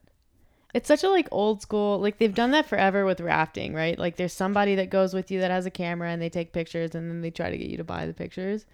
it's 0.74 0.88
such 0.88 1.04
a 1.04 1.08
like 1.10 1.28
old 1.30 1.60
school 1.60 1.98
like 1.98 2.18
they've 2.18 2.34
done 2.34 2.50
that 2.52 2.66
forever 2.66 3.04
with 3.04 3.20
rafting, 3.20 3.74
right? 3.74 3.98
Like 3.98 4.16
there's 4.16 4.32
somebody 4.32 4.74
that 4.76 4.90
goes 4.90 5.12
with 5.14 5.30
you 5.30 5.40
that 5.40 5.50
has 5.50 5.66
a 5.66 5.70
camera 5.70 6.08
and 6.10 6.20
they 6.20 6.30
take 6.30 6.52
pictures 6.52 6.94
and 6.94 7.10
then 7.10 7.20
they 7.20 7.30
try 7.30 7.50
to 7.50 7.58
get 7.58 7.68
you 7.68 7.76
to 7.76 7.84
buy 7.84 8.06
the 8.06 8.14
pictures. 8.14 8.64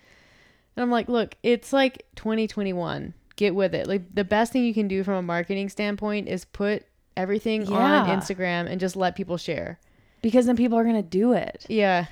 And 0.77 0.83
I'm 0.83 0.91
like, 0.91 1.09
look, 1.09 1.35
it's 1.43 1.73
like 1.73 2.07
2021. 2.15 3.15
Get 3.35 3.55
with 3.55 3.75
it. 3.75 3.87
Like 3.89 4.15
the 4.15 4.25
best 4.25 4.53
thing 4.53 4.65
you 4.65 4.75
can 4.75 4.87
do 4.89 5.03
from 5.03 5.15
a 5.15 5.23
marketing 5.23 5.69
standpoint 5.69 6.29
is 6.29 6.45
put 6.45 6.85
everything 7.17 7.63
on 7.73 8.07
Instagram 8.09 8.71
and 8.71 8.79
just 8.81 8.95
let 8.97 9.17
people 9.17 9.37
share. 9.37 9.79
because 10.23 10.47
then 10.47 10.57
people 10.57 10.79
are 10.79 10.85
gonna 10.85 11.03
do 11.03 11.33
it. 11.33 11.67
Yeah. 11.69 12.07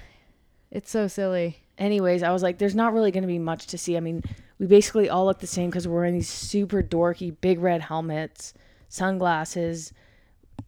It's 0.70 0.90
so 0.90 1.06
silly. 1.08 1.58
Anyways, 1.78 2.22
I 2.22 2.32
was 2.32 2.42
like, 2.42 2.58
there's 2.58 2.74
not 2.74 2.92
really 2.92 3.10
gonna 3.12 3.26
be 3.26 3.38
much 3.38 3.66
to 3.68 3.78
see. 3.78 3.96
I 3.96 4.00
mean, 4.00 4.22
we 4.58 4.66
basically 4.66 5.08
all 5.08 5.26
look 5.26 5.38
the 5.38 5.46
same 5.46 5.70
because 5.70 5.86
we're 5.86 5.96
wearing 5.96 6.14
these 6.14 6.28
super 6.28 6.82
dorky 6.82 7.34
big 7.40 7.60
red 7.60 7.82
helmets, 7.82 8.54
sunglasses, 8.88 9.92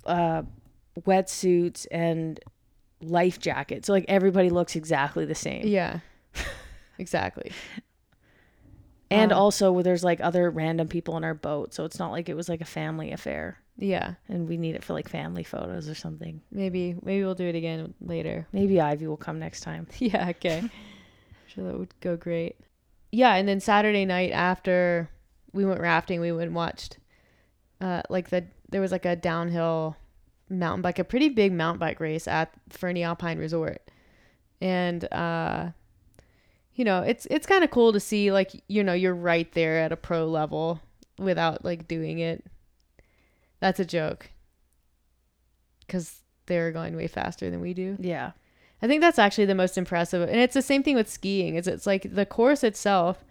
uh, 0.06 0.42
wetsuits, 1.00 1.86
and 1.90 2.40
life 3.00 3.38
jackets. 3.38 3.86
So 3.86 3.92
like 3.92 4.04
everybody 4.08 4.50
looks 4.50 4.74
exactly 4.76 5.24
the 5.24 5.34
same. 5.34 5.66
Yeah. 5.66 6.00
exactly. 6.98 7.52
And 9.10 9.32
Um, 9.32 9.38
also, 9.38 9.72
where 9.72 9.82
there's 9.82 10.04
like 10.04 10.20
other 10.20 10.50
random 10.50 10.86
people 10.88 11.16
in 11.16 11.24
our 11.24 11.34
boat, 11.34 11.72
so 11.72 11.84
it's 11.84 11.98
not 11.98 12.10
like 12.12 12.28
it 12.28 12.34
was 12.34 12.48
like 12.48 12.60
a 12.60 12.66
family 12.66 13.10
affair, 13.10 13.58
Yeah. 13.78 14.14
and 14.28 14.46
we 14.46 14.58
need 14.58 14.74
it 14.74 14.84
for 14.84 14.92
like 14.92 15.08
family 15.08 15.44
photos 15.44 15.88
or 15.88 15.94
something. 15.94 16.42
Maybe 16.52 16.94
maybe 17.02 17.24
we'll 17.24 17.34
do 17.34 17.46
it 17.46 17.54
again 17.54 17.94
later. 18.02 18.46
Maybe 18.52 18.80
Ivy 18.80 19.06
will 19.06 19.16
come 19.16 19.38
next 19.38 19.60
time. 19.60 19.86
Yeah, 19.98 20.28
okay. 20.30 20.58
I'm 20.58 20.70
sure 21.46 21.64
that 21.64 21.78
would 21.78 21.98
go 22.00 22.16
great. 22.16 22.56
Yeah, 23.10 23.34
and 23.36 23.48
then 23.48 23.60
Saturday 23.60 24.04
night 24.04 24.32
after 24.32 25.08
we 25.54 25.64
went 25.64 25.80
rafting, 25.80 26.20
we 26.20 26.30
went 26.30 26.48
and 26.48 26.54
watched 26.54 26.98
uh 27.80 28.02
like 28.08 28.30
the 28.30 28.44
there 28.70 28.80
was 28.80 28.92
like 28.92 29.04
a 29.04 29.16
downhill 29.16 29.96
mountain 30.50 30.82
bike, 30.82 30.98
a 30.98 31.04
pretty 31.04 31.28
big 31.28 31.52
mountain 31.52 31.78
bike 31.78 32.00
race 32.00 32.26
at 32.26 32.52
Fernie 32.70 33.02
Alpine 33.02 33.38
Resort. 33.38 33.82
And 34.60 35.10
uh 35.12 35.70
you 36.74 36.84
know, 36.84 37.02
it's 37.02 37.26
it's 37.30 37.46
kind 37.46 37.64
of 37.64 37.70
cool 37.70 37.92
to 37.92 38.00
see 38.00 38.30
like 38.32 38.62
you 38.68 38.84
know, 38.84 38.92
you're 38.92 39.14
right 39.14 39.50
there 39.52 39.78
at 39.78 39.92
a 39.92 39.96
pro 39.96 40.26
level 40.26 40.80
without 41.18 41.64
like 41.64 41.88
doing 41.88 42.18
it. 42.18 42.44
That's 43.60 43.80
a 43.80 43.84
joke. 43.84 44.30
Cuz 45.88 46.20
they're 46.46 46.72
going 46.72 46.96
way 46.96 47.08
faster 47.08 47.50
than 47.50 47.60
we 47.60 47.74
do. 47.74 47.96
Yeah. 48.00 48.32
I 48.80 48.86
think 48.86 49.00
that's 49.00 49.18
actually 49.18 49.46
the 49.46 49.54
most 49.54 49.76
impressive. 49.76 50.22
And 50.28 50.38
it's 50.38 50.54
the 50.54 50.62
same 50.62 50.82
thing 50.82 50.94
with 50.94 51.10
skiing. 51.10 51.56
Is 51.56 51.66
it's 51.66 51.86
like 51.86 52.14
the 52.14 52.24
course 52.26 52.62
itself 52.62 53.24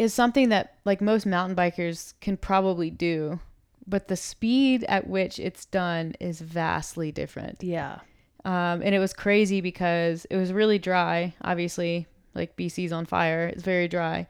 is 0.00 0.14
something 0.14 0.48
that 0.48 0.76
like 0.86 1.02
most 1.02 1.26
mountain 1.26 1.54
bikers 1.54 2.14
can 2.22 2.38
probably 2.38 2.88
do, 2.88 3.38
but 3.86 4.08
the 4.08 4.16
speed 4.16 4.82
at 4.84 5.06
which 5.06 5.38
it's 5.38 5.66
done 5.66 6.14
is 6.18 6.40
vastly 6.40 7.12
different. 7.12 7.62
Yeah. 7.62 7.98
Um, 8.46 8.80
and 8.82 8.94
it 8.94 8.98
was 8.98 9.12
crazy 9.12 9.60
because 9.60 10.24
it 10.30 10.36
was 10.38 10.54
really 10.54 10.78
dry. 10.78 11.34
Obviously, 11.42 12.06
like 12.34 12.56
BC's 12.56 12.92
on 12.92 13.04
fire. 13.04 13.48
It's 13.48 13.62
very 13.62 13.88
dry. 13.88 14.26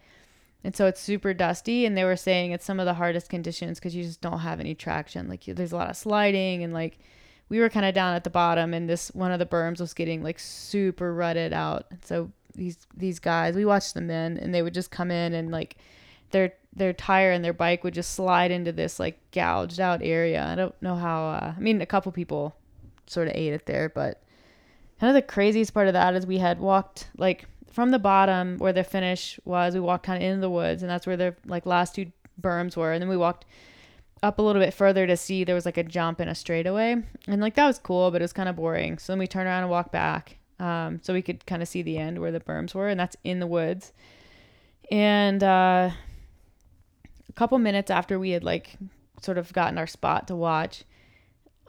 And 0.64 0.74
so 0.74 0.86
it's 0.86 1.00
super 1.00 1.32
dusty. 1.32 1.86
And 1.86 1.96
they 1.96 2.02
were 2.02 2.16
saying 2.16 2.50
it's 2.50 2.64
some 2.64 2.80
of 2.80 2.86
the 2.86 2.94
hardest 2.94 3.30
conditions 3.30 3.78
because 3.78 3.94
you 3.94 4.02
just 4.02 4.20
don't 4.20 4.40
have 4.40 4.58
any 4.58 4.74
traction. 4.74 5.28
Like 5.28 5.46
you- 5.46 5.54
there's 5.54 5.70
a 5.70 5.76
lot 5.76 5.88
of 5.88 5.96
sliding 5.96 6.64
and 6.64 6.72
like 6.74 6.98
we 7.48 7.60
were 7.60 7.70
kind 7.70 7.86
of 7.86 7.94
down 7.94 8.16
at 8.16 8.24
the 8.24 8.30
bottom 8.30 8.74
and 8.74 8.88
this 8.88 9.10
one 9.14 9.30
of 9.30 9.38
the 9.38 9.46
berms 9.46 9.78
was 9.78 9.94
getting 9.94 10.20
like 10.24 10.40
super 10.40 11.14
rutted 11.14 11.52
out. 11.52 11.86
And 11.90 12.04
so 12.04 12.32
these 12.54 12.86
these 12.96 13.18
guys, 13.18 13.54
we 13.54 13.64
watched 13.64 13.94
the 13.94 14.00
men 14.00 14.36
and 14.36 14.54
they 14.54 14.62
would 14.62 14.74
just 14.74 14.90
come 14.90 15.10
in 15.10 15.34
and 15.34 15.50
like 15.50 15.76
their 16.30 16.52
their 16.74 16.92
tire 16.92 17.32
and 17.32 17.44
their 17.44 17.52
bike 17.52 17.82
would 17.82 17.94
just 17.94 18.14
slide 18.14 18.50
into 18.50 18.72
this 18.72 19.00
like 19.00 19.18
gouged 19.32 19.80
out 19.80 20.00
area. 20.02 20.44
I 20.44 20.54
don't 20.54 20.80
know 20.82 20.96
how 20.96 21.26
uh, 21.28 21.54
I 21.56 21.60
mean 21.60 21.80
a 21.80 21.86
couple 21.86 22.12
people 22.12 22.54
sort 23.06 23.28
of 23.28 23.34
ate 23.34 23.52
it 23.52 23.66
there, 23.66 23.88
but 23.88 24.22
kind 25.00 25.08
of 25.08 25.14
the 25.14 25.22
craziest 25.26 25.74
part 25.74 25.88
of 25.88 25.94
that 25.94 26.14
is 26.14 26.26
we 26.26 26.38
had 26.38 26.60
walked 26.60 27.08
like 27.16 27.46
from 27.72 27.90
the 27.90 27.98
bottom 27.98 28.58
where 28.58 28.72
the 28.72 28.84
finish 28.84 29.38
was, 29.44 29.74
we 29.74 29.80
walked 29.80 30.04
kind 30.04 30.22
of 30.22 30.28
into 30.28 30.40
the 30.40 30.50
woods 30.50 30.82
and 30.82 30.90
that's 30.90 31.06
where 31.06 31.16
the 31.16 31.34
like 31.46 31.66
last 31.66 31.94
two 31.94 32.12
berms 32.40 32.76
were 32.76 32.92
and 32.92 33.02
then 33.02 33.08
we 33.08 33.16
walked 33.16 33.44
up 34.22 34.38
a 34.38 34.42
little 34.42 34.60
bit 34.60 34.74
further 34.74 35.06
to 35.06 35.16
see 35.16 35.44
there 35.44 35.54
was 35.54 35.64
like 35.64 35.78
a 35.78 35.82
jump 35.82 36.20
and 36.20 36.28
a 36.28 36.34
straightaway. 36.34 36.96
And 37.26 37.40
like 37.40 37.54
that 37.54 37.66
was 37.66 37.78
cool 37.78 38.10
but 38.10 38.20
it 38.20 38.24
was 38.24 38.32
kind 38.32 38.48
of 38.48 38.56
boring. 38.56 38.98
So 38.98 39.12
then 39.12 39.18
we 39.18 39.26
turned 39.26 39.46
around 39.46 39.62
and 39.62 39.70
walked 39.70 39.92
back 39.92 40.36
um, 40.60 41.00
so 41.02 41.12
we 41.12 41.22
could 41.22 41.44
kind 41.46 41.62
of 41.62 41.68
see 41.68 41.82
the 41.82 41.96
end 41.98 42.18
where 42.20 42.30
the 42.30 42.38
berms 42.40 42.74
were 42.74 42.88
and 42.88 43.00
that's 43.00 43.16
in 43.24 43.40
the 43.40 43.46
woods 43.46 43.92
and 44.90 45.42
uh, 45.42 45.90
a 47.28 47.32
couple 47.34 47.58
minutes 47.58 47.90
after 47.90 48.18
we 48.18 48.30
had 48.30 48.44
like 48.44 48.76
sort 49.22 49.38
of 49.38 49.52
gotten 49.52 49.78
our 49.78 49.86
spot 49.86 50.26
to 50.28 50.34
watch 50.36 50.84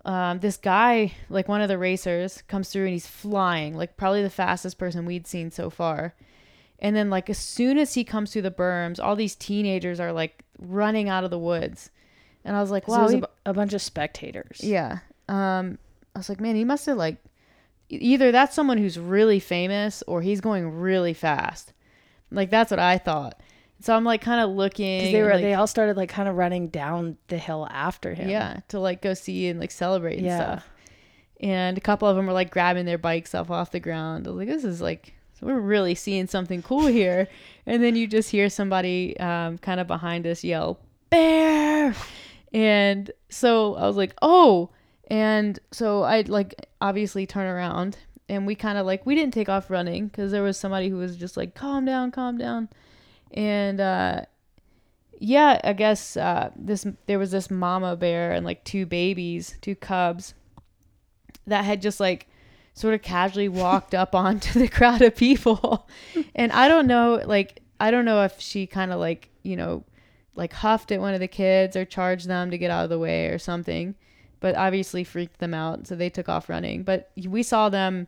um, 0.05 0.39
this 0.39 0.57
guy 0.57 1.13
like 1.29 1.47
one 1.47 1.61
of 1.61 1.67
the 1.67 1.77
racers 1.77 2.41
comes 2.47 2.69
through 2.69 2.83
and 2.85 2.93
he's 2.93 3.07
flying 3.07 3.75
like 3.77 3.97
probably 3.97 4.21
the 4.23 4.29
fastest 4.29 4.77
person 4.77 5.05
we'd 5.05 5.27
seen 5.27 5.51
so 5.51 5.69
far 5.69 6.13
and 6.79 6.95
then 6.95 7.09
like 7.09 7.29
as 7.29 7.37
soon 7.37 7.77
as 7.77 7.93
he 7.93 8.03
comes 8.03 8.33
through 8.33 8.41
the 8.41 8.49
berms 8.51 8.99
all 9.03 9.15
these 9.15 9.35
teenagers 9.35 9.99
are 9.99 10.11
like 10.11 10.43
running 10.59 11.07
out 11.09 11.23
of 11.23 11.29
the 11.29 11.37
woods 11.37 11.91
and 12.43 12.55
i 12.55 12.61
was 12.61 12.71
like 12.71 12.85
So 12.85 12.91
wow 12.93 12.99
it 13.01 13.03
was 13.03 13.13
a, 13.13 13.17
he- 13.47 13.53
bunch 13.53 13.73
of 13.73 13.81
spectators. 13.81 14.59
yeah. 14.63 14.99
Um, 15.29 15.77
I 16.13 16.19
was 16.19 16.27
like, 16.27 16.41
man, 16.41 16.55
he 16.57 16.65
must 16.65 16.85
have 16.87 16.97
like 16.97 17.15
either 17.91 18.31
that's 18.31 18.55
someone 18.55 18.77
who's 18.77 18.97
really 18.99 19.39
famous 19.39 20.03
or 20.07 20.21
he's 20.21 20.41
going 20.41 20.79
really 20.79 21.13
fast. 21.13 21.73
Like 22.31 22.49
that's 22.49 22.71
what 22.71 22.79
I 22.79 22.97
thought. 22.97 23.39
So 23.81 23.95
I'm 23.95 24.03
like 24.03 24.21
kind 24.21 24.39
of 24.39 24.55
looking. 24.55 25.11
They 25.11 25.21
were, 25.23 25.33
like, 25.33 25.41
they 25.41 25.53
all 25.55 25.67
started 25.67 25.97
like 25.97 26.09
kind 26.09 26.29
of 26.29 26.35
running 26.35 26.67
down 26.69 27.17
the 27.27 27.37
hill 27.37 27.67
after 27.71 28.13
him. 28.13 28.29
yeah 28.29 28.59
to 28.69 28.79
like 28.79 29.01
go 29.01 29.13
see 29.13 29.47
and 29.47 29.59
like 29.59 29.71
celebrate 29.71 30.17
and 30.17 30.25
Yeah. 30.25 30.37
stuff. 30.37 30.67
And 31.39 31.77
a 31.77 31.81
couple 31.81 32.07
of 32.07 32.15
them 32.15 32.27
were 32.27 32.33
like 32.33 32.51
grabbing 32.51 32.85
their 32.85 32.99
bikes 32.99 33.33
up 33.33 33.49
off 33.49 33.71
the 33.71 33.79
ground. 33.79 34.27
I 34.27 34.29
was 34.29 34.37
like, 34.37 34.47
this 34.47 34.63
is 34.63 34.81
like 34.81 35.13
we're 35.41 35.59
really 35.59 35.95
seeing 35.95 36.27
something 36.27 36.61
cool 36.61 36.85
here. 36.87 37.27
And 37.65 37.83
then 37.83 37.95
you 37.95 38.05
just 38.07 38.29
hear 38.31 38.49
somebody 38.49 39.15
um, 39.19 39.57
kind 39.59 39.79
of 39.79 39.85
behind 39.87 40.25
us 40.25 40.43
yell, 40.43 40.79
"Bear!" 41.11 41.93
And 42.51 43.11
so 43.29 43.75
I 43.75 43.85
was 43.87 43.95
like, 43.97 44.15
"Oh!" 44.21 44.71
And 45.11 45.59
so 45.71 46.03
I 46.03 46.21
like 46.21 46.67
obviously 46.79 47.25
turn 47.25 47.45
around, 47.45 47.97
and 48.29 48.47
we 48.47 48.55
kind 48.55 48.77
of 48.77 48.85
like 48.85 49.05
we 49.05 49.13
didn't 49.13 49.33
take 49.33 49.49
off 49.49 49.69
running 49.69 50.07
because 50.07 50.31
there 50.31 50.41
was 50.41 50.55
somebody 50.55 50.87
who 50.87 50.95
was 50.95 51.17
just 51.17 51.35
like, 51.35 51.53
"Calm 51.53 51.83
down, 51.83 52.11
calm 52.11 52.37
down," 52.37 52.69
and 53.31 53.81
uh, 53.81 54.21
yeah, 55.19 55.59
I 55.65 55.73
guess 55.73 56.15
uh, 56.15 56.51
this 56.55 56.87
there 57.07 57.19
was 57.19 57.31
this 57.31 57.51
mama 57.51 57.97
bear 57.97 58.31
and 58.31 58.45
like 58.45 58.63
two 58.63 58.85
babies, 58.85 59.57
two 59.59 59.75
cubs, 59.75 60.33
that 61.45 61.65
had 61.65 61.81
just 61.81 61.99
like 61.99 62.29
sort 62.73 62.93
of 62.93 63.01
casually 63.01 63.49
walked 63.49 63.93
up 63.93 64.15
onto 64.15 64.61
the 64.61 64.69
crowd 64.69 65.01
of 65.01 65.13
people, 65.17 65.89
and 66.33 66.53
I 66.53 66.69
don't 66.69 66.87
know, 66.87 67.21
like 67.25 67.61
I 67.81 67.91
don't 67.91 68.05
know 68.05 68.23
if 68.23 68.39
she 68.39 68.65
kind 68.65 68.93
of 68.93 68.99
like 69.01 69.27
you 69.43 69.57
know, 69.57 69.83
like 70.35 70.53
huffed 70.53 70.89
at 70.93 71.01
one 71.01 71.13
of 71.13 71.19
the 71.19 71.27
kids 71.27 71.75
or 71.75 71.83
charged 71.83 72.29
them 72.29 72.49
to 72.49 72.57
get 72.57 72.71
out 72.71 72.85
of 72.85 72.89
the 72.89 72.97
way 72.97 73.27
or 73.27 73.39
something, 73.39 73.95
but 74.41 74.55
obviously 74.57 75.05
freaked 75.05 75.39
them 75.39 75.53
out, 75.53 75.87
so 75.87 75.95
they 75.95 76.09
took 76.09 76.27
off 76.27 76.49
running. 76.49 76.83
But 76.83 77.09
we 77.25 77.41
saw 77.43 77.69
them 77.69 78.07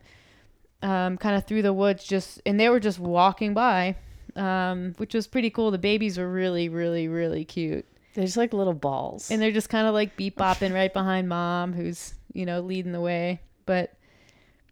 um, 0.82 1.16
kind 1.16 1.34
of 1.36 1.46
through 1.46 1.62
the 1.62 1.72
woods, 1.72 2.04
just 2.04 2.42
and 2.44 2.60
they 2.60 2.68
were 2.68 2.80
just 2.80 2.98
walking 2.98 3.54
by 3.54 3.96
um, 4.36 4.94
which 4.98 5.14
was 5.14 5.26
pretty 5.28 5.48
cool. 5.48 5.70
The 5.70 5.78
babies 5.78 6.18
were 6.18 6.28
really, 6.28 6.68
really, 6.68 7.06
really 7.08 7.44
cute, 7.44 7.86
They're 8.14 8.24
just 8.24 8.36
like 8.36 8.52
little 8.52 8.74
balls. 8.74 9.30
and 9.30 9.40
they're 9.40 9.52
just 9.52 9.68
kind 9.68 9.86
of 9.86 9.94
like 9.94 10.16
beep 10.16 10.36
bopping 10.36 10.74
right 10.74 10.92
behind 10.92 11.28
mom, 11.28 11.72
who's 11.72 12.14
you 12.32 12.44
know 12.44 12.60
leading 12.60 12.90
the 12.92 13.00
way. 13.00 13.40
But 13.64 13.94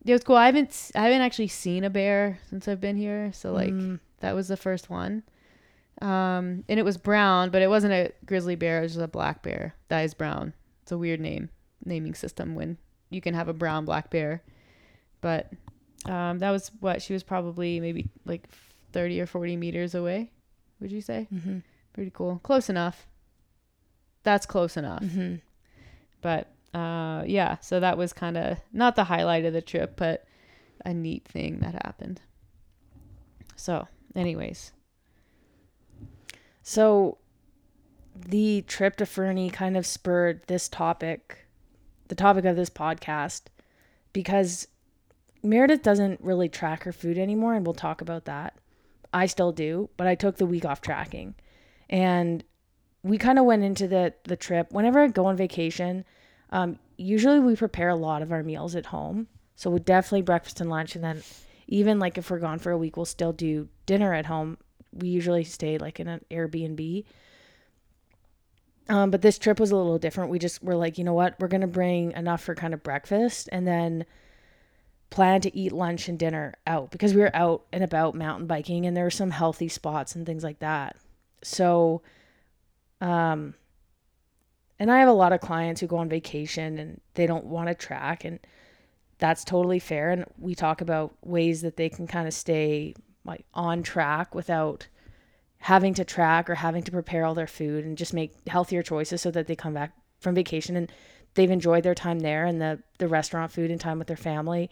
it 0.04 0.11
was 0.12 0.25
cool. 0.25 0.35
I 0.37 0.47
haven't, 0.47 0.90
I 0.97 1.02
haven't 1.04 1.21
actually 1.23 1.47
seen 1.47 1.85
a 1.85 1.90
bear 1.90 2.40
since 2.50 2.66
I've 2.66 2.81
been 2.81 2.97
here, 2.97 3.31
so 3.33 3.52
like 3.52 3.71
Mm. 3.71 4.00
that 4.19 4.35
was 4.35 4.49
the 4.49 4.57
first 4.57 4.90
one. 4.90 5.23
Um, 6.00 6.64
and 6.69 6.81
it 6.81 6.85
was 6.85 6.97
brown, 6.99 7.50
but 7.50 7.62
it 7.62 7.69
wasn't 7.69 7.92
a 7.92 8.11
grizzly 8.26 8.57
bear. 8.57 8.81
It 8.81 8.83
was 8.83 8.92
just 8.95 9.04
a 9.04 9.09
black 9.09 9.42
bear. 9.42 9.75
That 9.88 10.00
is 10.00 10.14
brown. 10.14 10.54
A 10.93 10.99
weird 10.99 11.21
name 11.21 11.51
naming 11.85 12.15
system 12.15 12.55
when 12.55 12.79
you 13.11 13.21
can 13.21 13.35
have 13.35 13.49
a 13.49 13.53
brown 13.53 13.85
black 13.85 14.11
bear. 14.11 14.43
But 15.21 15.53
um, 16.07 16.39
that 16.39 16.51
was 16.51 16.71
what 16.81 17.03
she 17.03 17.13
was 17.13 17.23
probably 17.23 17.81
maybe 17.81 18.11
like 18.25 18.49
30 18.93 19.21
or 19.21 19.27
40 19.27 19.57
meters 19.57 19.95
away. 19.95 20.31
Would 20.81 20.93
you 20.93 21.01
say? 21.01 21.29
Mm-hmm. 21.33 21.59
Pretty 21.93 22.11
cool. 22.13 22.41
Close 22.43 22.69
enough. 22.69 23.07
That's 24.23 24.47
close 24.47 24.77
enough. 24.77 25.03
Mm-hmm. 25.03 25.37
But 26.21 26.49
uh, 26.75 27.25
yeah, 27.27 27.59
so 27.61 27.81
that 27.81 27.99
was 27.99 28.13
kind 28.13 28.37
of 28.37 28.59
not 28.73 28.97
the 28.97 29.05
highlight 29.05 29.45
of 29.45 29.53
the 29.53 29.63
trip, 29.63 29.97
but 29.97 30.25
a 30.85 30.95
neat 30.95 31.27
thing 31.27 31.61
that 31.61 31.75
happened. 31.85 32.21
So, 33.57 33.87
anyways, 34.17 34.73
So 36.63 37.19
the 38.14 38.62
trip 38.62 38.97
to 38.97 39.07
Fernie 39.07 39.50
kind 39.50 39.76
of 39.76 39.87
spurred 39.87 40.42
this 40.47 40.69
topic, 40.69 41.47
the 42.09 42.14
topic 42.14 42.45
of 42.45 42.57
this 42.57 42.71
podcast, 42.71 43.42
because 44.12 44.69
Meredith 45.42 45.83
doesn't 45.83 46.21
really 46.21 46.49
track 46.49 46.85
her 46.85 46.92
food 46.92 47.19
anymore, 47.19 47.54
and 47.54 47.66
we'll 47.66 47.75
talk 47.75 48.00
about 48.00 48.26
that. 48.26 48.54
I 49.12 49.26
still 49.26 49.52
do, 49.52 49.90
but 49.97 50.07
I 50.07 50.14
took 50.14 50.37
the 50.37 50.47
week 50.47 50.64
off 50.64 50.81
tracking. 50.81 51.35
And 51.90 52.45
we 53.02 53.19
kind 53.19 53.38
of 53.38 53.45
went 53.45 53.64
into 53.64 53.88
the 53.88 54.14
the 54.25 54.37
trip. 54.37 54.73
Whenever 54.73 55.00
I 55.00 55.09
go 55.09 55.26
on 55.26 55.37
vacation, 55.37 56.04
um, 56.50 56.78
usually 56.97 57.40
we 57.40 57.57
prepare 57.57 57.88
a 57.88 57.97
lot 57.97 58.23
of 58.23 58.33
our 58.33 58.42
meals 58.42 58.76
at 58.76 58.87
home. 58.87 59.26
So 59.57 59.71
we 59.71 59.81
definitely 59.81 60.23
breakfast 60.23 60.61
and 60.61 60.71
lunch, 60.71 60.95
and 60.95 61.04
then 61.04 61.23
even 61.66 61.99
like 61.99 62.19
if 62.19 62.31
we're 62.31 62.38
gone 62.38 62.59
for 62.59 62.71
a 62.71 62.78
week, 62.78 62.97
we'll 62.97 63.07
still 63.07 63.33
do 63.33 63.69
dinner 63.87 64.14
at 64.14 64.26
home. 64.26 64.59
We 64.92 65.09
usually 65.09 65.45
stay 65.45 65.78
like 65.78 66.00
in 66.00 66.09
an 66.09 66.25
Airbnb. 66.31 67.04
Um, 68.89 69.11
but 69.11 69.23
this 69.23 69.39
trip 69.39 69.61
was 69.61 69.71
a 69.71 69.77
little 69.77 69.99
different. 69.99 70.31
We 70.31 70.39
just 70.39 70.62
were 70.62 70.75
like, 70.75 70.99
you 70.99 71.05
know 71.05 71.15
what? 71.15 71.37
We're 71.39 71.49
going 71.49 71.61
to 71.61 71.67
bring 71.67 72.12
enough 72.12 72.43
for 72.43 72.55
kind 72.55 72.75
of 72.75 72.83
breakfast 72.83 73.49
and 73.53 73.67
then 73.67 74.05
plan 75.12 75.41
to 75.43 75.57
eat 75.57 75.73
lunch 75.73 76.09
and 76.09 76.19
dinner 76.19 76.55
out 76.67 76.91
because 76.91 77.15
we 77.15 77.21
were 77.21 77.35
out 77.35 77.65
and 77.73 77.85
about 77.85 78.15
mountain 78.15 78.47
biking 78.47 78.87
and 78.87 78.97
there 78.97 79.05
were 79.05 79.11
some 79.11 79.31
healthy 79.31 79.69
spots 79.69 80.17
and 80.17 80.27
things 80.27 80.43
like 80.43 80.59
that. 80.61 80.97
So, 81.43 82.03
um, 83.01 83.55
and 84.79 84.91
I 84.91 84.99
have 84.99 85.09
a 85.09 85.12
lot 85.12 85.33
of 85.33 85.41
clients 85.41 85.81
who 85.81 85.87
go 85.87 85.99
on 85.99 86.09
vacation 86.09 86.79
and 86.79 87.01
they 87.15 87.27
don't 87.27 87.45
want 87.45 87.69
to 87.69 87.75
track 87.75 88.25
and 88.25 88.41
that's 89.19 89.45
totally 89.45 89.79
fair 89.79 90.11
and 90.11 90.25
we 90.39 90.55
talk 90.55 90.81
about 90.81 91.15
ways 91.23 91.61
that 91.61 91.77
they 91.77 91.89
can 91.89 92.07
kind 92.07 92.27
of 92.27 92.35
stay 92.35 92.95
like 93.25 93.45
on 93.55 93.83
track 93.83 94.35
without 94.35 94.89
having 95.62 95.95
to 95.95 96.04
track 96.04 96.50
or 96.50 96.57
having 96.57 96.83
to 96.83 96.90
prepare 96.90 97.25
all 97.25 97.35
their 97.35 97.47
food 97.47 97.85
and 97.85 97.97
just 97.97 98.12
make 98.12 98.33
healthier 98.49 98.83
choices 98.83 99.23
so 99.23 99.31
that 99.31 99.47
they 99.47 99.54
come 99.54 99.73
back 99.73 99.92
from 100.19 100.35
vacation 100.35 100.76
and 100.76 100.90
they've 101.35 101.52
enjoyed 101.52 101.85
their 101.85 101.95
time 101.95 102.19
there 102.19 102.45
and 102.45 102.61
the 102.61 102.81
the 102.99 103.07
restaurant 103.07 103.52
food 103.52 103.71
and 103.71 103.81
time 103.81 103.99
with 103.99 104.09
their 104.09 104.16
family 104.16 104.69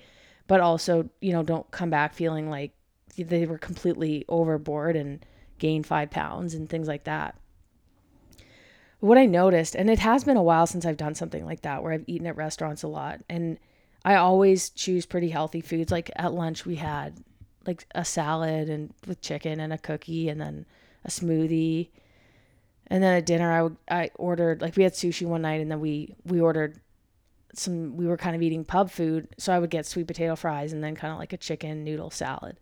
but 0.49 0.61
also 0.61 1.09
you 1.21 1.33
know 1.33 1.45
don't 1.45 1.71
come 1.71 1.91
back 1.91 2.13
feeling 2.13 2.51
like 2.51 2.73
they 3.17 3.47
were 3.47 3.57
completely 3.57 4.25
overboard 4.29 4.97
and 4.97 5.25
gained 5.59 5.87
five 5.87 6.11
pounds 6.11 6.55
and 6.55 6.69
things 6.69 6.89
like 6.89 7.05
that. 7.05 7.37
What 8.99 9.17
i 9.17 9.27
noticed 9.27 9.77
and 9.77 9.89
it 9.89 10.01
has 10.01 10.25
been 10.25 10.37
a 10.37 10.43
while 10.43 10.67
since 10.67 10.85
i've 10.85 10.97
done 10.97 11.15
something 11.15 11.47
like 11.47 11.63
that 11.63 11.83
where 11.85 11.93
i've 11.93 12.05
eaten 12.09 12.27
at 12.27 12.37
restaurants 12.37 12.83
a 12.83 12.89
lot 12.89 13.21
and 13.29 13.59
i 14.05 14.17
always 14.17 14.71
choose 14.71 15.07
pretty 15.07 15.31
healthy 15.31 15.61
foods. 15.61 15.93
Like 15.93 16.11
at 16.17 16.35
lunch 16.35 16.67
we 16.67 16.75
had 16.75 17.23
like 17.65 17.87
a 17.95 18.05
salad 18.05 18.69
and 18.69 18.93
with 19.07 19.21
chicken 19.21 19.61
and 19.61 19.73
a 19.73 19.79
cookie 19.79 20.29
and 20.29 20.41
then 20.41 20.67
a 21.05 21.09
smoothie. 21.09 21.89
And 22.87 23.03
then 23.03 23.17
at 23.17 23.27
dinner 23.27 23.51
I 23.53 23.63
would 23.63 23.77
I 23.91 24.11
ordered 24.17 24.61
like 24.61 24.77
we 24.77 24.83
had 24.83 24.95
sushi 24.95 25.27
one 25.27 25.43
night 25.43 25.61
and 25.61 25.71
then 25.71 25.81
we 25.81 26.15
we 26.25 26.41
ordered 26.41 26.81
some 27.55 27.97
we 27.97 28.07
were 28.07 28.17
kind 28.17 28.37
of 28.37 28.43
eating 28.43 28.65
pub 28.65 28.91
food, 28.91 29.29
so 29.39 29.53
I 29.53 29.59
would 29.59 29.71
get 29.71 29.87
sweet 29.87 30.07
potato 30.07 30.37
fries 30.37 30.73
and 30.73 30.83
then 30.83 30.95
kind 30.95 31.13
of 31.13 31.19
like 31.19 31.33
a 31.33 31.37
chicken 31.37 31.85
noodle 31.85 32.11
salad. 32.11 32.59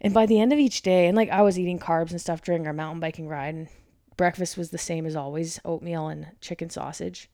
And 0.00 0.14
by 0.14 0.26
the 0.26 0.40
end 0.40 0.52
of 0.52 0.58
each 0.58 0.82
day, 0.82 1.06
and 1.06 1.16
like 1.16 1.30
I 1.30 1.42
was 1.42 1.58
eating 1.58 1.78
carbs 1.78 2.10
and 2.10 2.20
stuff 2.20 2.42
during 2.42 2.66
our 2.66 2.72
mountain 2.72 3.00
biking 3.00 3.28
ride, 3.28 3.54
and 3.54 3.68
breakfast 4.16 4.56
was 4.56 4.70
the 4.70 4.78
same 4.78 5.06
as 5.06 5.16
always 5.16 5.60
oatmeal 5.64 6.08
and 6.08 6.28
chicken 6.40 6.70
sausage. 6.70 7.30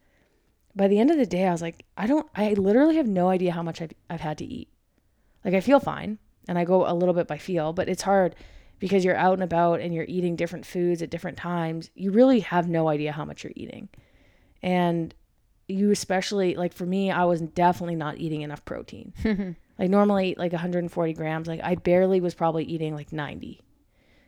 By 0.77 0.89
the 0.89 0.99
end 0.99 1.11
of 1.11 1.17
the 1.17 1.27
day, 1.27 1.47
I 1.47 1.53
was 1.53 1.63
like, 1.63 1.85
I 1.97 2.07
don't, 2.07 2.29
I 2.35 2.53
literally 2.55 2.97
have 2.97 3.07
no 3.07 3.29
idea 3.29 3.53
how 3.53 3.63
much 3.63 3.81
I've, 3.81 3.93
I've 4.11 4.21
had 4.21 4.39
to 4.39 4.45
eat. 4.45 4.69
Like, 5.45 5.55
I 5.55 5.61
feel 5.61 5.79
fine 5.79 6.19
and 6.49 6.59
I 6.59 6.65
go 6.65 6.91
a 6.91 6.95
little 6.95 7.15
bit 7.15 7.29
by 7.29 7.39
feel, 7.39 7.73
but 7.73 7.89
it's 7.89 8.03
hard 8.03 8.35
because 8.85 9.03
you're 9.03 9.17
out 9.17 9.33
and 9.33 9.43
about 9.43 9.81
and 9.81 9.95
you're 9.95 10.05
eating 10.07 10.37
different 10.37 10.67
foods 10.67 11.01
at 11.01 11.09
different 11.09 11.39
times. 11.39 11.89
You 11.95 12.11
really 12.11 12.41
have 12.41 12.69
no 12.69 12.87
idea 12.87 13.13
how 13.13 13.25
much 13.25 13.43
you're 13.43 13.55
eating. 13.57 13.89
And 14.63 15.15
you 15.69 15.91
especially 15.91 16.55
like 16.55 16.75
for 16.75 16.85
me, 16.85 17.11
I 17.11 17.25
was 17.25 17.41
definitely 17.41 17.95
not 17.95 18.19
eating 18.19 18.43
enough 18.43 18.63
protein. 18.67 19.15
like 19.79 19.89
normally 19.89 20.35
like 20.37 20.53
140 20.53 21.15
grams. 21.15 21.49
Like 21.49 21.63
I 21.65 21.77
barely 21.77 22.21
was 22.21 22.35
probably 22.35 22.65
eating 22.65 22.95
like 22.95 23.11
90, 23.11 23.63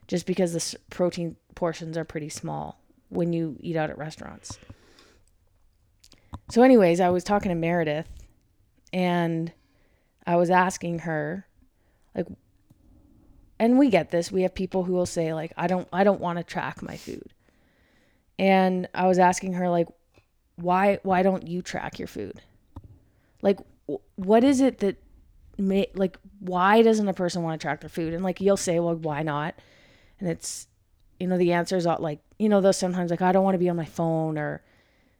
just 0.08 0.24
because 0.24 0.54
the 0.54 0.78
protein 0.88 1.36
portions 1.54 1.98
are 1.98 2.06
pretty 2.06 2.30
small 2.30 2.80
when 3.10 3.34
you 3.34 3.58
eat 3.60 3.76
out 3.76 3.90
at 3.90 3.98
restaurants. 3.98 4.58
So, 6.50 6.62
anyways, 6.62 6.98
I 6.98 7.10
was 7.10 7.24
talking 7.24 7.50
to 7.50 7.54
Meredith, 7.54 8.08
and 8.90 9.52
I 10.26 10.36
was 10.36 10.48
asking 10.48 11.00
her 11.00 11.46
like 12.14 12.26
and 13.58 13.78
we 13.78 13.88
get 13.88 14.10
this. 14.10 14.30
We 14.30 14.42
have 14.42 14.54
people 14.54 14.84
who 14.84 14.92
will 14.92 15.06
say 15.06 15.32
like 15.32 15.52
i 15.56 15.66
don't 15.66 15.88
i 15.92 16.04
don't 16.04 16.20
want 16.20 16.38
to 16.38 16.44
track 16.44 16.82
my 16.82 16.96
food. 16.96 17.28
And 18.38 18.88
i 18.94 19.06
was 19.06 19.18
asking 19.18 19.54
her 19.54 19.68
like 19.68 19.88
why 20.56 20.98
why 21.02 21.22
don't 21.22 21.46
you 21.46 21.62
track 21.62 21.98
your 21.98 22.08
food? 22.08 22.40
Like 23.42 23.58
what 24.16 24.44
is 24.44 24.60
it 24.60 24.78
that 24.78 24.96
may 25.58 25.88
like 25.94 26.18
why 26.40 26.82
doesn't 26.82 27.08
a 27.08 27.14
person 27.14 27.42
want 27.42 27.60
to 27.60 27.64
track 27.64 27.80
their 27.80 27.90
food? 27.90 28.14
And 28.14 28.24
like 28.24 28.40
you'll 28.40 28.56
say 28.56 28.78
well 28.80 28.94
why 28.94 29.22
not? 29.22 29.54
And 30.20 30.28
it's 30.28 30.66
you 31.20 31.26
know 31.26 31.38
the 31.38 31.52
answer 31.52 31.76
is 31.76 31.86
like 31.86 32.20
you 32.38 32.48
know 32.48 32.60
those 32.60 32.76
sometimes 32.76 33.10
like 33.10 33.22
i 33.22 33.32
don't 33.32 33.44
want 33.44 33.54
to 33.54 33.58
be 33.58 33.68
on 33.68 33.76
my 33.76 33.84
phone 33.84 34.36
or 34.38 34.62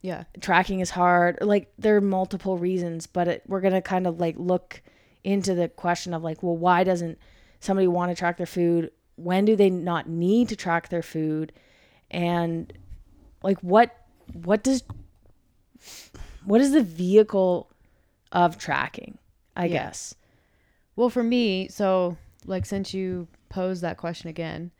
yeah. 0.02 0.22
Tracking 0.40 0.78
is 0.78 0.90
hard. 0.90 1.38
Like 1.40 1.72
there 1.78 1.96
are 1.96 2.00
multiple 2.00 2.58
reasons 2.58 3.06
but 3.06 3.26
it, 3.26 3.42
we're 3.48 3.60
gonna 3.60 3.82
kind 3.82 4.06
of 4.06 4.20
like 4.20 4.36
look 4.38 4.80
into 5.24 5.54
the 5.54 5.68
question 5.68 6.14
of 6.14 6.22
like, 6.22 6.42
well, 6.42 6.56
why 6.56 6.84
doesn't 6.84 7.18
somebody 7.60 7.86
want 7.86 8.10
to 8.10 8.14
track 8.14 8.36
their 8.36 8.46
food? 8.46 8.90
When 9.16 9.44
do 9.44 9.56
they 9.56 9.70
not 9.70 10.08
need 10.08 10.48
to 10.50 10.56
track 10.56 10.88
their 10.88 11.02
food? 11.02 11.52
And 12.10 12.72
like 13.42 13.58
what 13.60 13.96
what 14.32 14.62
does 14.62 14.82
what 16.44 16.60
is 16.60 16.72
the 16.72 16.82
vehicle 16.82 17.70
of 18.32 18.58
tracking, 18.58 19.18
I 19.56 19.66
yeah. 19.66 19.84
guess. 19.84 20.14
Well, 20.94 21.10
for 21.10 21.22
me, 21.22 21.68
so 21.68 22.16
like 22.44 22.66
since 22.66 22.94
you 22.94 23.28
posed 23.48 23.82
that 23.82 23.96
question 23.96 24.28
again, 24.28 24.70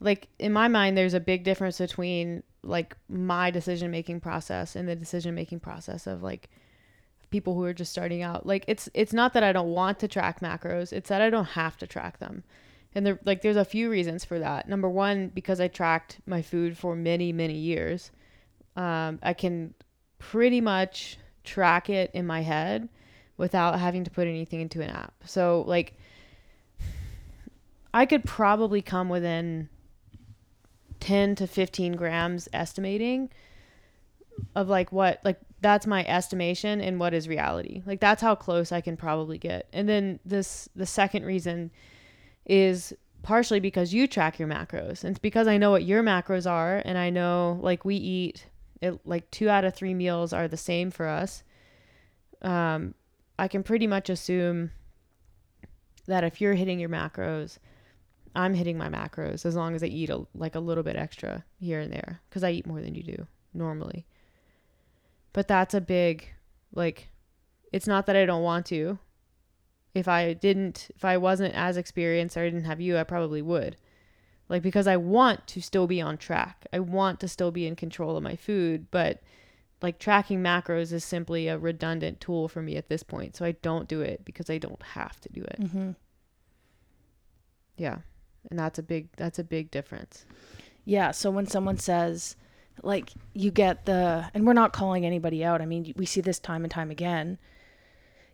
like 0.00 0.28
in 0.38 0.52
my 0.52 0.68
mind 0.68 0.96
there's 0.96 1.14
a 1.14 1.20
big 1.20 1.44
difference 1.44 1.78
between 1.78 2.42
like 2.62 2.96
my 3.08 3.50
decision 3.50 3.90
making 3.90 4.20
process 4.20 4.76
and 4.76 4.88
the 4.88 4.96
decision 4.96 5.34
making 5.34 5.60
process 5.60 6.06
of 6.06 6.22
like 6.22 6.50
people 7.30 7.54
who 7.54 7.64
are 7.64 7.74
just 7.74 7.92
starting 7.92 8.22
out. 8.22 8.46
Like 8.46 8.64
it's 8.68 8.88
it's 8.94 9.12
not 9.12 9.32
that 9.34 9.42
I 9.42 9.52
don't 9.52 9.72
want 9.72 9.98
to 10.00 10.08
track 10.08 10.40
macros, 10.40 10.92
it's 10.92 11.08
that 11.08 11.22
I 11.22 11.30
don't 11.30 11.44
have 11.44 11.76
to 11.78 11.86
track 11.86 12.18
them. 12.18 12.44
And 12.94 13.04
there 13.04 13.18
like 13.24 13.42
there's 13.42 13.56
a 13.56 13.64
few 13.64 13.90
reasons 13.90 14.24
for 14.24 14.38
that. 14.38 14.68
Number 14.68 14.88
one, 14.88 15.28
because 15.28 15.60
I 15.60 15.68
tracked 15.68 16.20
my 16.26 16.42
food 16.42 16.76
for 16.76 16.96
many, 16.96 17.32
many 17.32 17.56
years. 17.56 18.10
Um, 18.76 19.18
I 19.22 19.32
can 19.32 19.74
pretty 20.18 20.60
much 20.60 21.18
track 21.44 21.88
it 21.88 22.10
in 22.12 22.26
my 22.26 22.42
head 22.42 22.88
without 23.36 23.78
having 23.78 24.04
to 24.04 24.10
put 24.10 24.26
anything 24.26 24.60
into 24.60 24.82
an 24.82 24.90
app. 24.90 25.14
So 25.24 25.64
like 25.66 25.94
I 27.92 28.06
could 28.06 28.24
probably 28.24 28.82
come 28.82 29.08
within 29.08 29.68
10 31.00 31.34
to 31.36 31.46
15 31.46 31.92
grams 31.92 32.48
estimating 32.52 33.30
of 34.54 34.68
like 34.68 34.92
what 34.92 35.20
like 35.24 35.38
that's 35.60 35.86
my 35.86 36.04
estimation 36.06 36.80
and 36.80 37.00
what 37.00 37.14
is 37.14 37.28
reality. 37.28 37.82
Like 37.86 38.00
that's 38.00 38.22
how 38.22 38.34
close 38.34 38.72
I 38.72 38.80
can 38.80 38.96
probably 38.96 39.38
get. 39.38 39.68
And 39.72 39.88
then 39.88 40.20
this 40.24 40.68
the 40.76 40.86
second 40.86 41.24
reason 41.24 41.70
is 42.44 42.92
partially 43.22 43.60
because 43.60 43.92
you 43.92 44.06
track 44.06 44.38
your 44.38 44.48
macros. 44.48 45.02
And 45.02 45.10
it's 45.10 45.18
because 45.18 45.48
I 45.48 45.56
know 45.56 45.70
what 45.70 45.84
your 45.84 46.02
macros 46.02 46.48
are 46.50 46.82
and 46.84 46.98
I 46.98 47.10
know 47.10 47.58
like 47.62 47.84
we 47.84 47.96
eat 47.96 48.46
it 48.82 49.00
like 49.06 49.30
2 49.30 49.48
out 49.48 49.64
of 49.64 49.74
3 49.74 49.94
meals 49.94 50.32
are 50.32 50.48
the 50.48 50.56
same 50.56 50.90
for 50.90 51.06
us. 51.06 51.42
Um 52.42 52.94
I 53.38 53.48
can 53.48 53.62
pretty 53.62 53.86
much 53.86 54.08
assume 54.08 54.70
that 56.06 56.24
if 56.24 56.40
you're 56.40 56.54
hitting 56.54 56.80
your 56.80 56.88
macros, 56.88 57.58
I'm 58.34 58.54
hitting 58.54 58.78
my 58.78 58.88
macros 58.88 59.44
as 59.44 59.56
long 59.56 59.74
as 59.74 59.82
I 59.82 59.86
eat 59.86 60.10
a, 60.10 60.26
like 60.34 60.54
a 60.54 60.60
little 60.60 60.84
bit 60.84 60.96
extra 60.96 61.44
here 61.58 61.80
and 61.80 61.92
there 61.92 62.20
because 62.28 62.44
I 62.44 62.50
eat 62.50 62.66
more 62.66 62.80
than 62.80 62.94
you 62.94 63.02
do 63.02 63.26
normally. 63.54 64.06
But 65.36 65.48
that's 65.48 65.74
a 65.74 65.82
big 65.82 66.30
like 66.74 67.10
it's 67.70 67.86
not 67.86 68.06
that 68.06 68.16
I 68.16 68.24
don't 68.24 68.42
want 68.42 68.64
to. 68.66 68.98
If 69.92 70.08
I 70.08 70.32
didn't 70.32 70.88
if 70.96 71.04
I 71.04 71.18
wasn't 71.18 71.54
as 71.54 71.76
experienced 71.76 72.38
or 72.38 72.40
I 72.40 72.48
didn't 72.48 72.64
have 72.64 72.80
you, 72.80 72.96
I 72.96 73.04
probably 73.04 73.42
would. 73.42 73.76
Like 74.48 74.62
because 74.62 74.86
I 74.86 74.96
want 74.96 75.46
to 75.48 75.60
still 75.60 75.86
be 75.86 76.00
on 76.00 76.16
track. 76.16 76.64
I 76.72 76.78
want 76.78 77.20
to 77.20 77.28
still 77.28 77.50
be 77.50 77.66
in 77.66 77.76
control 77.76 78.16
of 78.16 78.22
my 78.22 78.34
food, 78.34 78.90
but 78.90 79.20
like 79.82 79.98
tracking 79.98 80.42
macros 80.42 80.90
is 80.90 81.04
simply 81.04 81.48
a 81.48 81.58
redundant 81.58 82.18
tool 82.18 82.48
for 82.48 82.62
me 82.62 82.76
at 82.76 82.88
this 82.88 83.02
point. 83.02 83.36
So 83.36 83.44
I 83.44 83.52
don't 83.52 83.88
do 83.88 84.00
it 84.00 84.24
because 84.24 84.48
I 84.48 84.56
don't 84.56 84.82
have 84.82 85.20
to 85.20 85.28
do 85.28 85.42
it. 85.42 85.60
Mm-hmm. 85.60 85.90
Yeah. 87.76 87.98
And 88.48 88.58
that's 88.58 88.78
a 88.78 88.82
big 88.82 89.10
that's 89.18 89.38
a 89.38 89.44
big 89.44 89.70
difference. 89.70 90.24
Yeah, 90.86 91.10
so 91.10 91.30
when 91.30 91.46
someone 91.46 91.76
says 91.76 92.36
like 92.82 93.10
you 93.32 93.50
get 93.50 93.86
the 93.86 94.30
and 94.34 94.46
we're 94.46 94.52
not 94.52 94.72
calling 94.72 95.04
anybody 95.04 95.44
out. 95.44 95.60
I 95.60 95.66
mean, 95.66 95.92
we 95.96 96.06
see 96.06 96.20
this 96.20 96.38
time 96.38 96.64
and 96.64 96.70
time 96.70 96.90
again. 96.90 97.38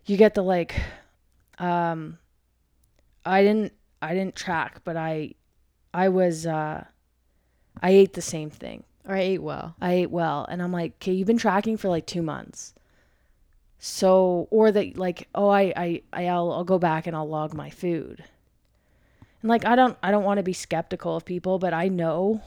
You 0.05 0.17
get 0.17 0.33
the 0.33 0.41
like 0.41 0.75
um 1.59 2.17
I 3.25 3.43
didn't 3.43 3.73
I 4.01 4.13
didn't 4.13 4.35
track, 4.35 4.81
but 4.83 4.97
I 4.97 5.35
I 5.93 6.09
was 6.09 6.45
uh 6.45 6.85
I 7.81 7.89
ate 7.89 8.13
the 8.13 8.21
same 8.21 8.49
thing. 8.49 8.83
Or 9.05 9.15
I 9.15 9.19
ate 9.19 9.41
well. 9.41 9.75
I 9.81 9.93
ate 9.93 10.11
well. 10.11 10.45
And 10.49 10.61
I'm 10.61 10.71
like, 10.71 10.93
okay, 11.01 11.11
you've 11.11 11.27
been 11.27 11.37
tracking 11.37 11.75
for 11.75 11.89
like 11.89 12.05
two 12.05 12.21
months. 12.21 12.73
So 13.79 14.47
or 14.49 14.71
that 14.71 14.97
like, 14.97 15.27
oh 15.35 15.49
I, 15.49 16.01
I, 16.13 16.27
I'll 16.27 16.51
I'll 16.51 16.63
go 16.63 16.79
back 16.79 17.05
and 17.07 17.15
I'll 17.15 17.27
log 17.27 17.53
my 17.53 17.69
food. 17.69 18.23
And 19.41 19.49
like 19.49 19.65
I 19.65 19.75
don't 19.75 19.97
I 20.01 20.11
don't 20.11 20.23
want 20.23 20.37
to 20.37 20.43
be 20.43 20.53
skeptical 20.53 21.17
of 21.17 21.25
people, 21.25 21.59
but 21.59 21.73
I 21.73 21.89
know 21.89 22.41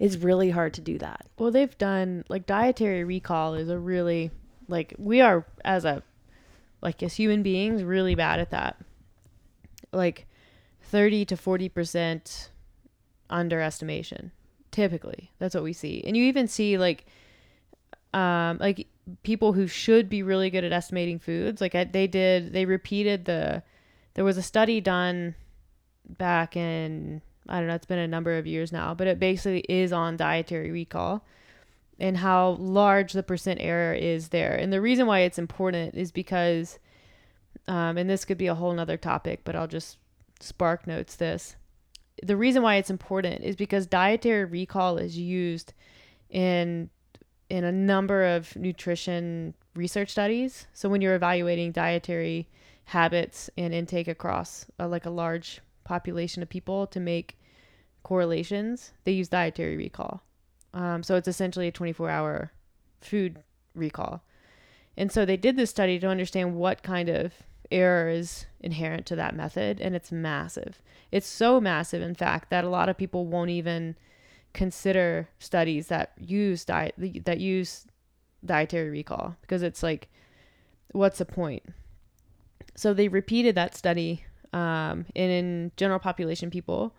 it's 0.00 0.16
really 0.16 0.50
hard 0.50 0.72
to 0.74 0.80
do 0.80 0.98
that. 0.98 1.26
Well, 1.38 1.52
they've 1.52 1.76
done 1.76 2.24
like 2.28 2.46
dietary 2.46 3.04
recall 3.04 3.54
is 3.54 3.68
a 3.68 3.78
really 3.78 4.30
like 4.66 4.94
we 4.98 5.20
are 5.20 5.44
as 5.64 5.84
a 5.84 6.02
like 6.80 7.02
as 7.02 7.14
human 7.14 7.42
beings 7.42 7.84
really 7.84 8.14
bad 8.14 8.40
at 8.40 8.50
that. 8.50 8.78
Like 9.92 10.26
30 10.82 11.26
to 11.26 11.36
40% 11.36 12.48
underestimation 13.28 14.32
Typically, 14.70 15.32
that's 15.38 15.54
what 15.54 15.64
we 15.64 15.72
see. 15.72 16.02
And 16.06 16.16
you 16.16 16.24
even 16.24 16.46
see 16.46 16.78
like 16.78 17.04
um 18.14 18.58
like 18.58 18.86
people 19.22 19.52
who 19.52 19.66
should 19.66 20.08
be 20.08 20.22
really 20.22 20.48
good 20.48 20.64
at 20.64 20.72
estimating 20.72 21.18
foods, 21.18 21.60
like 21.60 21.72
they 21.92 22.06
did 22.06 22.52
they 22.52 22.64
repeated 22.64 23.24
the 23.24 23.62
there 24.14 24.24
was 24.24 24.36
a 24.36 24.42
study 24.42 24.80
done 24.80 25.34
back 26.08 26.56
in 26.56 27.20
I 27.50 27.58
don't 27.58 27.66
know, 27.66 27.74
it's 27.74 27.86
been 27.86 27.98
a 27.98 28.08
number 28.08 28.38
of 28.38 28.46
years 28.46 28.72
now, 28.72 28.94
but 28.94 29.06
it 29.06 29.18
basically 29.18 29.60
is 29.68 29.92
on 29.92 30.16
dietary 30.16 30.70
recall 30.70 31.24
and 31.98 32.16
how 32.16 32.50
large 32.60 33.12
the 33.12 33.22
percent 33.22 33.60
error 33.60 33.92
is 33.92 34.28
there. 34.28 34.54
And 34.54 34.72
the 34.72 34.80
reason 34.80 35.06
why 35.06 35.20
it's 35.20 35.38
important 35.38 35.94
is 35.94 36.12
because 36.12 36.78
um, 37.66 37.98
and 37.98 38.08
this 38.08 38.24
could 38.24 38.38
be 38.38 38.46
a 38.46 38.54
whole 38.54 38.72
nother 38.72 38.96
topic, 38.96 39.40
but 39.44 39.54
I'll 39.54 39.68
just 39.68 39.98
spark 40.40 40.86
notes 40.86 41.16
this. 41.16 41.56
The 42.22 42.36
reason 42.36 42.62
why 42.62 42.76
it's 42.76 42.90
important 42.90 43.44
is 43.44 43.56
because 43.56 43.86
dietary 43.86 44.44
recall 44.44 44.98
is 44.98 45.18
used 45.18 45.72
in 46.28 46.90
in 47.48 47.64
a 47.64 47.72
number 47.72 48.24
of 48.24 48.54
nutrition 48.56 49.54
research 49.74 50.10
studies. 50.10 50.68
So 50.72 50.88
when 50.88 51.00
you're 51.00 51.16
evaluating 51.16 51.72
dietary 51.72 52.48
habits 52.84 53.50
and 53.56 53.74
intake 53.74 54.06
across 54.08 54.66
a, 54.78 54.86
like 54.86 55.04
a 55.04 55.10
large 55.10 55.60
population 55.82 56.42
of 56.42 56.48
people 56.48 56.86
to 56.88 57.00
make 57.00 57.36
correlations, 58.10 58.90
they 59.04 59.12
use 59.12 59.28
dietary 59.28 59.76
recall. 59.76 60.20
Um, 60.74 61.04
so 61.04 61.14
it's 61.14 61.28
essentially 61.28 61.68
a 61.68 61.72
24 61.72 62.10
hour 62.10 62.50
food 63.00 63.38
recall. 63.72 64.24
And 64.96 65.12
so 65.12 65.24
they 65.24 65.36
did 65.36 65.56
this 65.56 65.70
study 65.70 65.96
to 66.00 66.08
understand 66.08 66.56
what 66.56 66.82
kind 66.82 67.08
of 67.08 67.32
error 67.70 68.08
is 68.08 68.46
inherent 68.58 69.06
to 69.06 69.14
that 69.14 69.36
method, 69.36 69.80
and 69.80 69.94
it's 69.94 70.10
massive. 70.10 70.82
It's 71.12 71.28
so 71.28 71.60
massive, 71.60 72.02
in 72.02 72.16
fact, 72.16 72.50
that 72.50 72.64
a 72.64 72.68
lot 72.68 72.88
of 72.88 72.98
people 72.98 73.26
won't 73.26 73.50
even 73.50 73.94
consider 74.54 75.28
studies 75.38 75.86
that 75.86 76.10
use 76.18 76.64
diet 76.64 76.96
that 76.98 77.38
use 77.38 77.86
dietary 78.44 78.90
recall 78.90 79.36
because 79.42 79.62
it's 79.62 79.84
like, 79.84 80.08
what's 80.90 81.18
the 81.18 81.24
point? 81.24 81.62
So 82.74 82.92
they 82.92 83.06
repeated 83.06 83.54
that 83.54 83.76
study 83.76 84.24
um, 84.52 85.06
in, 85.14 85.30
in 85.30 85.72
general 85.76 86.00
population 86.00 86.50
people, 86.50 86.92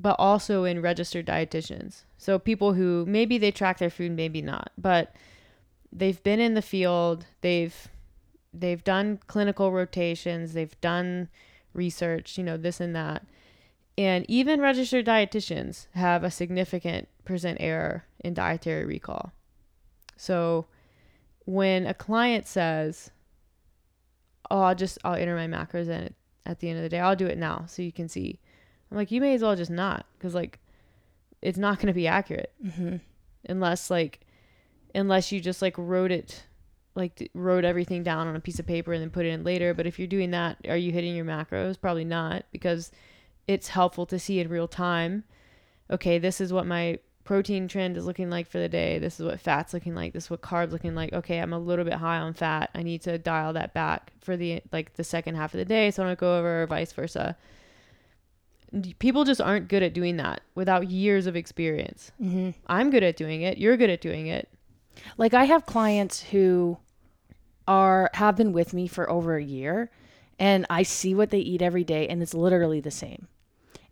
but 0.00 0.16
also 0.18 0.64
in 0.64 0.80
registered 0.80 1.26
dietitians. 1.26 2.04
So 2.16 2.38
people 2.38 2.72
who 2.72 3.04
maybe 3.06 3.36
they 3.36 3.50
track 3.50 3.78
their 3.78 3.90
food, 3.90 4.12
maybe 4.12 4.40
not, 4.40 4.72
but 4.78 5.14
they've 5.92 6.22
been 6.22 6.40
in 6.40 6.54
the 6.54 6.62
field, 6.62 7.26
they've 7.42 7.88
they've 8.52 8.82
done 8.82 9.20
clinical 9.26 9.70
rotations, 9.70 10.54
they've 10.54 10.80
done 10.80 11.28
research, 11.74 12.38
you 12.38 12.44
know, 12.44 12.56
this 12.56 12.80
and 12.80 12.96
that. 12.96 13.24
And 13.98 14.24
even 14.28 14.60
registered 14.60 15.04
dietitians 15.04 15.86
have 15.94 16.24
a 16.24 16.30
significant 16.30 17.08
percent 17.24 17.58
error 17.60 18.04
in 18.20 18.32
dietary 18.32 18.86
recall. 18.86 19.32
So 20.16 20.66
when 21.44 21.86
a 21.86 21.92
client 21.94 22.46
says, 22.46 23.10
"Oh, 24.50 24.62
I'll 24.62 24.74
just 24.74 24.98
I'll 25.04 25.14
enter 25.14 25.36
my 25.36 25.46
macros 25.46 25.88
in 25.88 26.14
at 26.46 26.60
the 26.60 26.70
end 26.70 26.78
of 26.78 26.84
the 26.84 26.88
day. 26.88 27.00
I'll 27.00 27.16
do 27.16 27.26
it 27.26 27.36
now 27.36 27.66
so 27.66 27.82
you 27.82 27.92
can 27.92 28.08
see." 28.08 28.40
I'm 28.90 28.96
like, 28.96 29.10
"You 29.10 29.20
may 29.20 29.34
as 29.34 29.42
well 29.42 29.56
just 29.56 29.70
not 29.70 30.06
cuz 30.18 30.34
like 30.34 30.58
it's 31.42 31.58
not 31.58 31.78
going 31.78 31.88
to 31.88 31.94
be 31.94 32.06
accurate." 32.06 32.52
Mm-hmm. 32.64 32.96
Unless 33.48 33.90
like 33.90 34.20
unless 34.94 35.32
you 35.32 35.40
just 35.40 35.62
like 35.62 35.74
wrote 35.78 36.10
it 36.10 36.44
like 36.94 37.30
wrote 37.34 37.64
everything 37.64 38.02
down 38.02 38.26
on 38.26 38.36
a 38.36 38.40
piece 38.40 38.58
of 38.58 38.66
paper 38.66 38.92
and 38.92 39.02
then 39.02 39.10
put 39.10 39.26
it 39.26 39.30
in 39.30 39.44
later. 39.44 39.74
But 39.74 39.86
if 39.86 39.98
you're 39.98 40.08
doing 40.08 40.30
that, 40.32 40.58
are 40.68 40.76
you 40.76 40.92
hitting 40.92 41.14
your 41.14 41.24
macros? 41.24 41.80
Probably 41.80 42.04
not 42.04 42.44
because 42.52 42.90
it's 43.46 43.68
helpful 43.68 44.06
to 44.06 44.18
see 44.18 44.40
in 44.40 44.48
real 44.48 44.68
time. 44.68 45.24
Okay, 45.90 46.18
this 46.18 46.40
is 46.40 46.52
what 46.52 46.66
my 46.66 46.98
protein 47.24 47.68
trend 47.68 47.96
is 47.96 48.06
looking 48.06 48.30
like 48.30 48.48
for 48.48 48.58
the 48.58 48.68
day. 48.68 48.98
This 48.98 49.20
is 49.20 49.26
what 49.26 49.40
fat's 49.40 49.72
looking 49.72 49.94
like. 49.94 50.12
This 50.12 50.24
is 50.24 50.30
what 50.30 50.40
carbs 50.40 50.72
looking 50.72 50.94
like. 50.94 51.12
Okay, 51.12 51.38
I'm 51.38 51.52
a 51.52 51.58
little 51.58 51.84
bit 51.84 51.94
high 51.94 52.18
on 52.18 52.34
fat. 52.34 52.70
I 52.74 52.82
need 52.82 53.02
to 53.02 53.18
dial 53.18 53.52
that 53.52 53.72
back 53.74 54.12
for 54.20 54.36
the 54.36 54.62
like 54.72 54.94
the 54.94 55.04
second 55.04 55.36
half 55.36 55.54
of 55.54 55.58
the 55.58 55.64
day. 55.64 55.90
So 55.90 56.02
I'm 56.02 56.06
gonna 56.06 56.16
go 56.16 56.38
over 56.38 56.62
or 56.62 56.66
vice 56.66 56.92
versa. 56.92 57.36
People 58.98 59.24
just 59.24 59.40
aren't 59.40 59.68
good 59.68 59.82
at 59.82 59.94
doing 59.94 60.16
that 60.18 60.42
without 60.54 60.90
years 60.90 61.26
of 61.26 61.34
experience. 61.36 62.12
Mm-hmm. 62.22 62.50
I'm 62.66 62.90
good 62.90 63.02
at 63.02 63.16
doing 63.16 63.42
it. 63.42 63.58
You're 63.58 63.76
good 63.76 63.90
at 63.90 64.00
doing 64.00 64.28
it. 64.28 64.48
Like 65.16 65.34
I 65.34 65.44
have 65.44 65.66
clients 65.66 66.22
who 66.22 66.78
are 67.66 68.10
have 68.14 68.36
been 68.36 68.52
with 68.52 68.72
me 68.72 68.86
for 68.86 69.08
over 69.10 69.36
a 69.36 69.42
year 69.42 69.90
and 70.38 70.66
I 70.70 70.82
see 70.82 71.14
what 71.14 71.30
they 71.30 71.38
eat 71.38 71.62
every 71.62 71.84
day 71.84 72.08
and 72.08 72.22
it's 72.22 72.34
literally 72.34 72.80
the 72.80 72.90
same. 72.90 73.28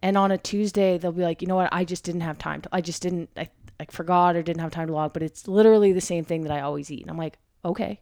And 0.03 0.17
on 0.17 0.31
a 0.31 0.39
Tuesday 0.39 0.97
they'll 0.97 1.13
be 1.13 1.23
like, 1.23 1.43
"You 1.43 1.49
know 1.49 1.57
what? 1.57 1.73
I 1.73 1.85
just 1.85 2.05
didn't 2.05 2.21
have 2.23 2.39
time 2.39 2.61
to 2.63 2.69
I 2.73 2.81
just 2.81 3.03
didn't 3.03 3.31
I 3.37 3.49
I 3.81 3.87
forgot 3.91 4.37
or 4.37 4.43
didn't 4.43 4.61
have 4.63 4.71
time 4.73 4.89
to 4.89 4.93
log, 4.93 5.13
but 5.13 5.23
it's 5.23 5.49
literally 5.49 5.93
the 5.93 6.01
same 6.01 6.25
thing 6.25 6.43
that 6.43 6.53
I 6.53 6.61
always 6.61 6.91
eat." 6.91 7.03
And 7.03 7.11
I'm 7.11 7.19
like, 7.19 7.39
"Okay. 7.65 8.01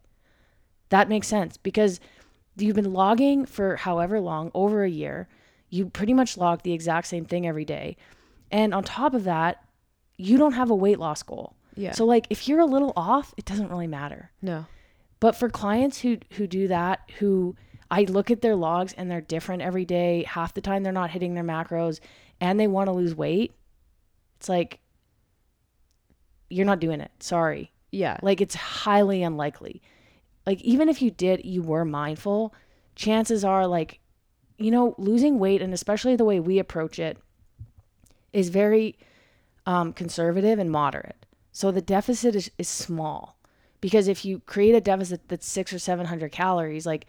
That 0.90 1.08
makes 1.08 1.26
sense 1.26 1.56
because 1.56 2.00
you've 2.56 2.76
been 2.76 2.92
logging 2.92 3.44
for 3.46 3.76
however 3.76 4.20
long, 4.20 4.50
over 4.54 4.84
a 4.84 4.90
year. 4.90 5.28
You 5.70 5.87
pretty 5.87 6.14
much 6.14 6.37
log 6.37 6.62
the 6.62 6.72
exact 6.72 7.07
same 7.09 7.24
thing 7.24 7.46
every 7.46 7.64
day. 7.64 7.96
And 8.50 8.72
on 8.72 8.85
top 8.85 9.14
of 9.14 9.24
that, 9.24 9.64
you 10.16 10.38
don't 10.38 10.52
have 10.52 10.70
a 10.70 10.74
weight 10.74 10.98
loss 10.98 11.22
goal. 11.22 11.55
Yeah. 11.74 11.92
So 11.92 12.05
like 12.05 12.26
if 12.31 12.48
you're 12.48 12.61
a 12.61 12.66
little 12.66 12.92
off, 12.96 13.35
it 13.37 13.44
doesn't 13.44 13.68
really 13.70 13.87
matter. 13.88 14.31
no. 14.42 14.66
But 15.18 15.35
for 15.35 15.48
clients 15.48 15.98
who 16.00 16.18
who 16.33 16.46
do 16.46 16.68
that, 16.68 17.00
who 17.18 17.57
I 17.90 18.02
look 18.02 18.31
at 18.31 18.42
their 18.42 18.55
logs 18.55 18.92
and 18.92 19.11
they're 19.11 19.22
different 19.22 19.62
every 19.62 19.87
day, 19.87 20.24
half 20.24 20.52
the 20.52 20.61
time 20.61 20.83
they're 20.83 20.92
not 20.92 21.11
hitting 21.11 21.33
their 21.33 21.42
macros 21.42 22.00
and 22.38 22.61
they 22.61 22.66
want 22.66 22.88
to 22.88 22.92
lose 22.92 23.14
weight, 23.14 23.55
it's 24.37 24.48
like 24.48 24.79
you're 26.50 26.66
not 26.66 26.81
doing 26.81 27.00
it. 27.00 27.11
Sorry. 27.20 27.72
Yeah. 27.90 28.18
Like 28.22 28.42
it's 28.42 28.55
highly 28.55 29.22
unlikely. 29.22 29.81
Like 30.44 30.61
even 30.61 30.88
if 30.90 31.00
you 31.00 31.11
did, 31.11 31.44
you 31.46 31.62
were 31.62 31.85
mindful, 31.87 32.55
chances 32.94 33.42
are 33.42 33.66
like 33.66 34.00
you 34.58 34.70
know, 34.70 34.94
losing 34.98 35.38
weight 35.38 35.62
and 35.62 35.74
especially 35.74 36.16
the 36.16 36.24
way 36.24 36.40
we 36.40 36.58
approach 36.58 36.98
it 36.98 37.18
is 38.32 38.48
very 38.48 38.98
um, 39.66 39.92
conservative 39.92 40.58
and 40.58 40.70
moderate. 40.70 41.26
So 41.52 41.70
the 41.70 41.80
deficit 41.80 42.34
is, 42.34 42.50
is 42.58 42.68
small 42.68 43.38
because 43.80 44.08
if 44.08 44.24
you 44.24 44.40
create 44.40 44.74
a 44.74 44.80
deficit 44.80 45.28
that's 45.28 45.46
six 45.46 45.72
or 45.72 45.78
seven 45.78 46.06
hundred 46.06 46.32
calories, 46.32 46.86
like 46.86 47.06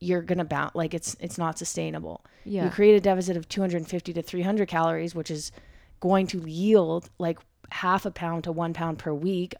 you're 0.00 0.22
gonna 0.22 0.44
bounce, 0.44 0.74
like 0.74 0.94
it's 0.94 1.16
it's 1.20 1.38
not 1.38 1.58
sustainable. 1.58 2.24
yeah. 2.44 2.64
You 2.64 2.70
create 2.70 2.96
a 2.96 3.00
deficit 3.00 3.36
of 3.36 3.48
250 3.48 4.12
to 4.12 4.22
300 4.22 4.68
calories, 4.68 5.14
which 5.14 5.30
is 5.30 5.52
going 6.00 6.26
to 6.28 6.38
yield 6.48 7.08
like 7.18 7.38
half 7.70 8.04
a 8.04 8.10
pound 8.10 8.44
to 8.44 8.52
one 8.52 8.72
pound 8.72 8.98
per 8.98 9.14
week 9.14 9.54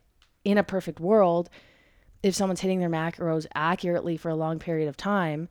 in 0.45 0.59
a 0.59 0.65
perfect 0.65 0.99
world. 0.99 1.49
If 2.23 2.35
someone's 2.35 2.61
hitting 2.61 2.81
their 2.81 2.91
macros 2.91 3.47
accurately 3.55 4.17
for 4.17 4.29
a 4.29 4.35
long 4.35 4.59
period 4.59 4.89
of 4.89 4.97
time, 4.97 5.49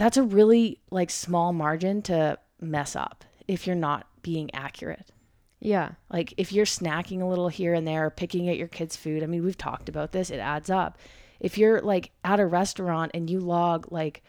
that's 0.00 0.16
a 0.16 0.22
really 0.22 0.80
like 0.90 1.10
small 1.10 1.52
margin 1.52 2.00
to 2.00 2.38
mess 2.58 2.96
up 2.96 3.22
if 3.46 3.66
you're 3.66 3.76
not 3.76 4.06
being 4.22 4.48
accurate. 4.54 5.12
yeah. 5.60 5.90
Like 6.10 6.32
if 6.38 6.52
you're 6.52 6.64
snacking 6.64 7.20
a 7.20 7.26
little 7.26 7.48
here 7.48 7.74
and 7.74 7.86
there, 7.86 8.08
picking 8.08 8.48
at 8.48 8.56
your 8.56 8.66
kids' 8.66 8.96
food, 8.96 9.22
I 9.22 9.26
mean, 9.26 9.44
we've 9.44 9.58
talked 9.58 9.90
about 9.90 10.12
this, 10.12 10.30
it 10.30 10.38
adds 10.38 10.70
up. 10.70 10.96
If 11.38 11.58
you're 11.58 11.82
like 11.82 12.12
at 12.24 12.40
a 12.40 12.46
restaurant 12.46 13.10
and 13.12 13.28
you 13.28 13.40
log 13.40 13.92
like, 13.92 14.22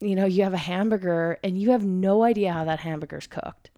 you 0.00 0.14
know, 0.14 0.26
you 0.26 0.42
have 0.42 0.52
a 0.52 0.58
hamburger 0.58 1.38
and 1.42 1.58
you 1.58 1.70
have 1.70 1.86
no 1.86 2.22
idea 2.22 2.52
how 2.52 2.64
that 2.64 2.80
hamburger's 2.80 3.26
cooked. 3.26 3.70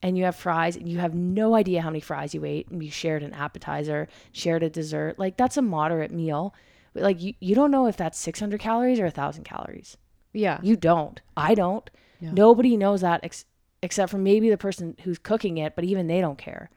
And 0.00 0.16
you 0.16 0.24
have 0.24 0.36
fries 0.36 0.74
and 0.76 0.88
you 0.88 0.98
have 1.00 1.14
no 1.14 1.54
idea 1.54 1.82
how 1.82 1.90
many 1.90 2.00
fries 2.00 2.34
you 2.34 2.46
ate 2.46 2.68
and 2.70 2.82
you 2.82 2.90
shared 2.90 3.22
an 3.22 3.34
appetizer, 3.34 4.08
shared 4.32 4.62
a 4.62 4.70
dessert. 4.70 5.18
Like 5.18 5.36
that's 5.36 5.58
a 5.58 5.62
moderate 5.62 6.12
meal. 6.12 6.54
But 6.94 7.02
like 7.02 7.20
you, 7.20 7.34
you 7.40 7.54
don't 7.54 7.70
know 7.70 7.86
if 7.88 7.98
that's 7.98 8.18
600 8.18 8.58
calories 8.58 9.00
or 9.00 9.04
1000 9.04 9.44
calories. 9.44 9.98
Yeah. 10.36 10.58
You 10.62 10.76
don't. 10.76 11.20
I 11.36 11.54
don't. 11.54 11.88
No. 12.20 12.30
Nobody 12.32 12.76
knows 12.76 13.00
that 13.00 13.20
ex- 13.24 13.44
except 13.82 14.10
for 14.10 14.18
maybe 14.18 14.50
the 14.50 14.58
person 14.58 14.96
who's 15.02 15.18
cooking 15.18 15.58
it, 15.58 15.74
but 15.74 15.84
even 15.84 16.06
they 16.06 16.20
don't 16.20 16.38
care. 16.38 16.70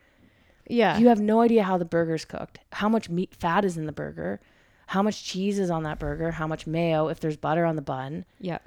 Yeah. 0.67 0.97
You 0.97 1.07
have 1.09 1.19
no 1.19 1.41
idea 1.41 1.63
how 1.63 1.77
the 1.77 1.85
burger's 1.85 2.25
cooked, 2.25 2.59
how 2.73 2.89
much 2.89 3.09
meat 3.09 3.35
fat 3.35 3.65
is 3.65 3.77
in 3.77 3.85
the 3.85 3.91
burger, 3.91 4.39
how 4.87 5.01
much 5.03 5.23
cheese 5.23 5.59
is 5.59 5.69
on 5.69 5.83
that 5.83 5.99
burger, 5.99 6.31
how 6.31 6.47
much 6.47 6.67
mayo, 6.67 7.07
if 7.07 7.19
there's 7.19 7.37
butter 7.37 7.65
on 7.65 7.75
the 7.75 7.81
bun. 7.81 8.25
yeah. 8.39 8.59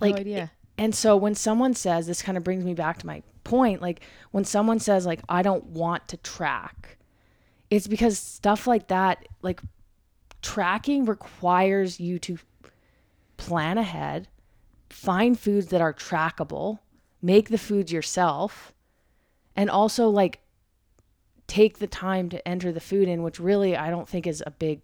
Like, 0.00 0.14
no 0.14 0.20
idea. 0.20 0.50
And 0.78 0.94
so 0.94 1.16
when 1.16 1.34
someone 1.34 1.72
says, 1.74 2.06
this 2.06 2.20
kind 2.20 2.36
of 2.36 2.44
brings 2.44 2.64
me 2.64 2.74
back 2.74 2.98
to 2.98 3.06
my 3.06 3.22
point, 3.44 3.80
like 3.80 4.00
when 4.30 4.44
someone 4.44 4.78
says, 4.78 5.06
like, 5.06 5.20
I 5.28 5.40
don't 5.42 5.64
want 5.64 6.06
to 6.08 6.18
track, 6.18 6.98
it's 7.70 7.86
because 7.86 8.18
stuff 8.18 8.66
like 8.66 8.88
that, 8.88 9.26
like 9.42 9.62
tracking 10.42 11.06
requires 11.06 11.98
you 11.98 12.18
to 12.20 12.38
plan 13.36 13.78
ahead, 13.78 14.28
find 14.90 15.38
foods 15.38 15.68
that 15.68 15.80
are 15.80 15.92
trackable, 15.92 16.80
make 17.22 17.48
the 17.48 17.58
foods 17.58 17.92
yourself, 17.92 18.72
and 19.54 19.70
also 19.70 20.08
like 20.08 20.40
take 21.46 21.78
the 21.78 21.86
time 21.86 22.28
to 22.28 22.46
enter 22.46 22.72
the 22.72 22.80
food 22.80 23.08
in, 23.08 23.22
which 23.22 23.40
really 23.40 23.76
I 23.76 23.90
don't 23.90 24.08
think 24.08 24.26
is 24.26 24.42
a 24.46 24.50
big 24.50 24.80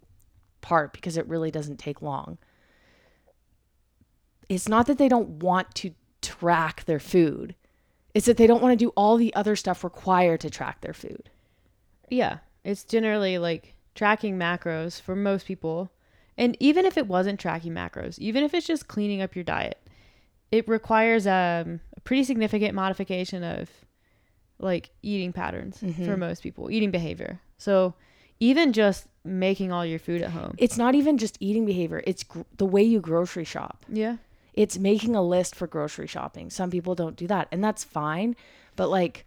part 0.61 0.93
because 0.93 1.17
it 1.17 1.27
really 1.27 1.51
doesn't 1.51 1.77
take 1.77 2.01
long. 2.01 2.37
It's 4.49 4.67
not 4.67 4.87
that 4.87 4.97
they 4.97 5.09
don't 5.09 5.41
want 5.43 5.73
to 5.75 5.93
track 6.21 6.85
their 6.85 6.99
food. 6.99 7.55
It's 8.13 8.25
that 8.27 8.37
they 8.37 8.47
don't 8.47 8.61
want 8.61 8.77
to 8.77 8.85
do 8.85 8.89
all 8.95 9.17
the 9.17 9.33
other 9.35 9.55
stuff 9.55 9.83
required 9.83 10.41
to 10.41 10.49
track 10.49 10.81
their 10.81 10.93
food. 10.93 11.29
Yeah. 12.09 12.39
It's 12.63 12.83
generally 12.83 13.37
like 13.37 13.75
tracking 13.95 14.37
macros 14.37 15.01
for 15.01 15.15
most 15.15 15.45
people. 15.45 15.91
And 16.37 16.57
even 16.59 16.85
if 16.85 16.97
it 16.97 17.07
wasn't 17.07 17.39
tracking 17.39 17.73
macros, 17.73 18.17
even 18.19 18.43
if 18.43 18.53
it's 18.53 18.65
just 18.67 18.87
cleaning 18.87 19.21
up 19.21 19.35
your 19.35 19.43
diet, 19.43 19.79
it 20.51 20.67
requires 20.67 21.25
um, 21.27 21.79
a 21.95 22.01
pretty 22.03 22.23
significant 22.23 22.73
modification 22.75 23.43
of 23.43 23.69
like 24.59 24.91
eating 25.01 25.33
patterns 25.33 25.79
for 25.79 25.85
Mhm. 25.85 26.17
most 26.19 26.43
people, 26.43 26.71
eating 26.71 26.91
behavior. 26.91 27.39
So 27.57 27.93
even 28.39 28.73
just 28.73 29.07
making 29.23 29.71
all 29.71 29.85
your 29.85 29.99
food 29.99 30.21
at 30.21 30.31
home. 30.31 30.53
It's 30.57 30.77
not 30.77 30.95
even 30.95 31.17
just 31.17 31.37
eating 31.39 31.65
behavior, 31.65 32.03
it's 32.05 32.23
gr- 32.23 32.41
the 32.57 32.65
way 32.65 32.83
you 32.83 32.99
grocery 32.99 33.45
shop. 33.45 33.85
Yeah. 33.89 34.17
It's 34.53 34.77
making 34.77 35.15
a 35.15 35.21
list 35.23 35.55
for 35.55 35.65
grocery 35.65 36.07
shopping. 36.07 36.49
Some 36.49 36.69
people 36.69 36.93
don't 36.93 37.15
do 37.15 37.25
that, 37.27 37.47
and 37.51 37.63
that's 37.63 37.83
fine. 37.83 38.35
But 38.75 38.89
like, 38.89 39.25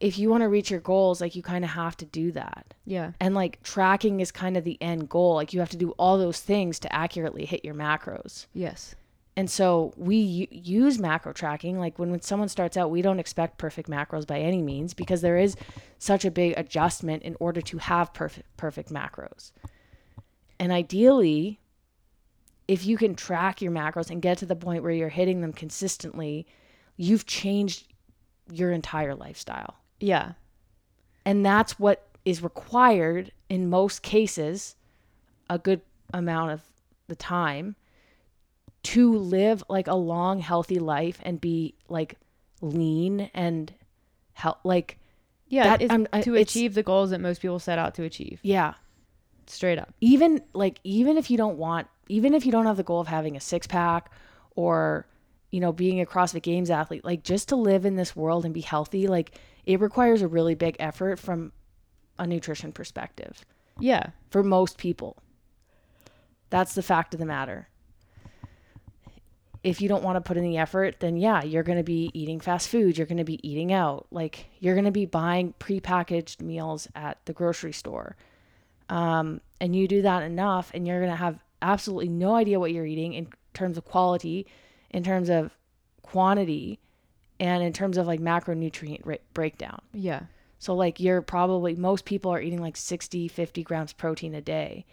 if 0.00 0.18
you 0.18 0.28
want 0.28 0.42
to 0.42 0.48
reach 0.48 0.70
your 0.70 0.80
goals, 0.80 1.20
like 1.20 1.36
you 1.36 1.42
kind 1.42 1.64
of 1.64 1.70
have 1.70 1.96
to 1.98 2.04
do 2.04 2.32
that. 2.32 2.74
Yeah. 2.84 3.12
And 3.20 3.34
like 3.34 3.62
tracking 3.62 4.20
is 4.20 4.30
kind 4.30 4.56
of 4.56 4.64
the 4.64 4.76
end 4.82 5.08
goal. 5.08 5.34
Like 5.34 5.52
you 5.52 5.60
have 5.60 5.70
to 5.70 5.76
do 5.76 5.90
all 5.92 6.18
those 6.18 6.40
things 6.40 6.78
to 6.80 6.94
accurately 6.94 7.44
hit 7.44 7.64
your 7.64 7.74
macros. 7.74 8.46
Yes. 8.52 8.94
And 9.36 9.50
so 9.50 9.92
we 9.96 10.16
u- 10.16 10.46
use 10.50 10.98
macro 10.98 11.32
tracking. 11.32 11.78
Like 11.78 11.98
when, 11.98 12.10
when 12.10 12.20
someone 12.22 12.48
starts 12.48 12.76
out, 12.76 12.90
we 12.90 13.02
don't 13.02 13.18
expect 13.18 13.58
perfect 13.58 13.88
macros 13.88 14.26
by 14.26 14.40
any 14.40 14.62
means 14.62 14.94
because 14.94 15.22
there 15.22 15.38
is 15.38 15.56
such 15.98 16.24
a 16.24 16.30
big 16.30 16.54
adjustment 16.56 17.22
in 17.22 17.36
order 17.40 17.60
to 17.62 17.78
have 17.78 18.12
perfect 18.14 18.46
perfect 18.56 18.90
macros. 18.90 19.52
And 20.60 20.70
ideally, 20.70 21.60
if 22.68 22.86
you 22.86 22.96
can 22.96 23.14
track 23.14 23.60
your 23.60 23.72
macros 23.72 24.10
and 24.10 24.22
get 24.22 24.38
to 24.38 24.46
the 24.46 24.56
point 24.56 24.82
where 24.82 24.92
you're 24.92 25.08
hitting 25.08 25.40
them 25.40 25.52
consistently, 25.52 26.46
you've 26.96 27.26
changed 27.26 27.88
your 28.52 28.70
entire 28.70 29.14
lifestyle. 29.14 29.76
Yeah. 30.04 30.32
And 31.24 31.44
that's 31.44 31.78
what 31.78 32.06
is 32.24 32.42
required 32.42 33.32
in 33.48 33.68
most 33.70 34.02
cases, 34.02 34.76
a 35.48 35.58
good 35.58 35.80
amount 36.12 36.52
of 36.52 36.60
the 37.08 37.16
time, 37.16 37.76
to 38.84 39.16
live 39.16 39.64
like 39.68 39.86
a 39.86 39.94
long, 39.94 40.40
healthy 40.40 40.78
life 40.78 41.18
and 41.22 41.40
be 41.40 41.74
like 41.88 42.16
lean 42.60 43.30
and 43.34 43.72
help. 44.34 44.58
Like, 44.64 44.98
Yeah. 45.48 45.76
That- 45.76 45.90
I'm- 45.90 46.06
I- 46.12 46.22
to 46.22 46.34
achieve 46.34 46.74
the 46.74 46.82
goals 46.82 47.10
that 47.10 47.20
most 47.20 47.40
people 47.40 47.58
set 47.58 47.78
out 47.78 47.94
to 47.94 48.02
achieve. 48.02 48.40
yeah, 48.42 48.74
Straight 49.46 49.78
up. 49.78 49.92
even 50.00 50.42
like, 50.54 50.80
even 50.84 51.16
if 51.16 51.30
you 51.30 51.36
don't 51.36 51.56
want, 51.58 51.86
even 52.08 52.34
if 52.34 52.44
you 52.44 52.52
don't 52.52 52.66
have 52.66 52.76
the 52.76 52.82
goal 52.82 53.00
of 53.00 53.08
having 53.08 53.36
a 53.36 53.40
six 53.40 53.66
pack 53.66 54.10
or, 54.56 55.06
you 55.50 55.60
know, 55.60 55.72
being 55.72 56.00
a 56.00 56.06
CrossFit 56.06 56.42
Games 56.42 56.70
athlete, 56.70 57.04
like 57.04 57.22
just 57.22 57.48
to 57.50 57.56
live 57.56 57.84
in 57.86 57.96
this 57.96 58.14
world 58.16 58.44
and 58.44 58.52
be 58.52 58.60
healthy, 58.62 59.06
like 59.06 59.38
it 59.66 59.80
requires 59.80 60.22
a 60.22 60.28
really 60.28 60.54
big 60.54 60.76
effort 60.78 61.18
from 61.18 61.52
a 62.18 62.26
nutrition 62.26 62.72
perspective. 62.72 63.44
Yeah. 63.80 64.10
for 64.30 64.44
most 64.44 64.78
people. 64.78 65.16
That's 66.50 66.74
the 66.74 66.82
fact 66.82 67.14
of 67.14 67.20
the 67.20 67.26
matter. 67.26 67.68
If 69.64 69.80
you 69.80 69.88
don't 69.88 70.04
want 70.04 70.16
to 70.16 70.20
put 70.20 70.36
in 70.36 70.44
the 70.44 70.58
effort, 70.58 71.00
then 71.00 71.16
yeah, 71.16 71.42
you're 71.42 71.62
going 71.62 71.78
to 71.78 71.84
be 71.84 72.10
eating 72.14 72.38
fast 72.38 72.68
food. 72.68 72.96
You're 72.96 73.06
going 73.06 73.18
to 73.18 73.24
be 73.24 73.46
eating 73.48 73.72
out. 73.72 74.06
Like 74.10 74.46
you're 74.60 74.74
going 74.74 74.84
to 74.84 74.92
be 74.92 75.06
buying 75.06 75.54
prepackaged 75.58 76.40
meals 76.40 76.86
at 76.94 77.18
the 77.24 77.32
grocery 77.32 77.72
store. 77.72 78.16
Um, 78.88 79.40
and 79.60 79.74
you 79.74 79.88
do 79.88 80.02
that 80.02 80.22
enough, 80.22 80.70
and 80.74 80.86
you're 80.86 81.00
going 81.00 81.10
to 81.10 81.16
have 81.16 81.42
absolutely 81.62 82.10
no 82.10 82.34
idea 82.34 82.60
what 82.60 82.72
you're 82.72 82.84
eating 82.84 83.14
in 83.14 83.28
terms 83.54 83.78
of 83.78 83.86
quality, 83.86 84.46
in 84.90 85.02
terms 85.02 85.30
of 85.30 85.56
quantity, 86.02 86.78
and 87.40 87.62
in 87.62 87.72
terms 87.72 87.96
of 87.96 88.06
like 88.06 88.20
macronutrient 88.20 89.00
ra- 89.04 89.16
breakdown. 89.32 89.80
Yeah. 89.92 90.22
So 90.58 90.74
like 90.74 91.00
you're 91.00 91.22
probably 91.22 91.74
most 91.74 92.04
people 92.04 92.30
are 92.32 92.40
eating 92.40 92.60
like 92.60 92.76
60, 92.76 93.28
50 93.28 93.62
grams 93.62 93.92
protein 93.92 94.34
a 94.34 94.40
day 94.40 94.86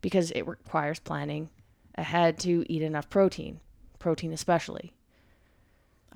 because 0.00 0.30
it 0.32 0.42
requires 0.46 0.98
planning 0.98 1.48
ahead 1.96 2.38
to 2.40 2.64
eat 2.70 2.82
enough 2.82 3.08
protein, 3.08 3.60
protein 3.98 4.32
especially. 4.32 4.92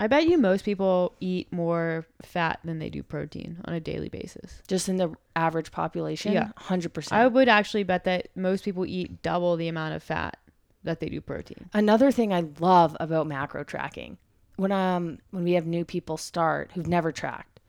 I 0.00 0.06
bet 0.06 0.28
you 0.28 0.38
most 0.38 0.64
people 0.64 1.14
eat 1.20 1.52
more 1.52 2.06
fat 2.22 2.60
than 2.64 2.78
they 2.78 2.88
do 2.88 3.02
protein 3.02 3.60
on 3.64 3.74
a 3.74 3.80
daily 3.80 4.08
basis. 4.08 4.62
Just 4.68 4.88
in 4.88 4.96
the 4.96 5.12
average 5.34 5.72
population, 5.72 6.32
Yeah. 6.32 6.50
100%. 6.60 7.10
I 7.12 7.26
would 7.26 7.48
actually 7.48 7.82
bet 7.82 8.04
that 8.04 8.28
most 8.36 8.64
people 8.64 8.86
eat 8.86 9.22
double 9.22 9.56
the 9.56 9.66
amount 9.66 9.94
of 9.94 10.02
fat 10.04 10.36
that 10.84 11.00
they 11.00 11.08
do 11.08 11.20
protein. 11.20 11.68
Another 11.72 12.12
thing 12.12 12.32
I 12.32 12.44
love 12.60 12.96
about 13.00 13.26
macro 13.26 13.64
tracking, 13.64 14.18
when 14.58 14.72
um 14.72 15.18
when 15.30 15.44
we 15.44 15.52
have 15.52 15.66
new 15.66 15.84
people 15.84 16.16
start 16.18 16.70
who've 16.74 16.86
never 16.86 17.10
tracked 17.12 17.60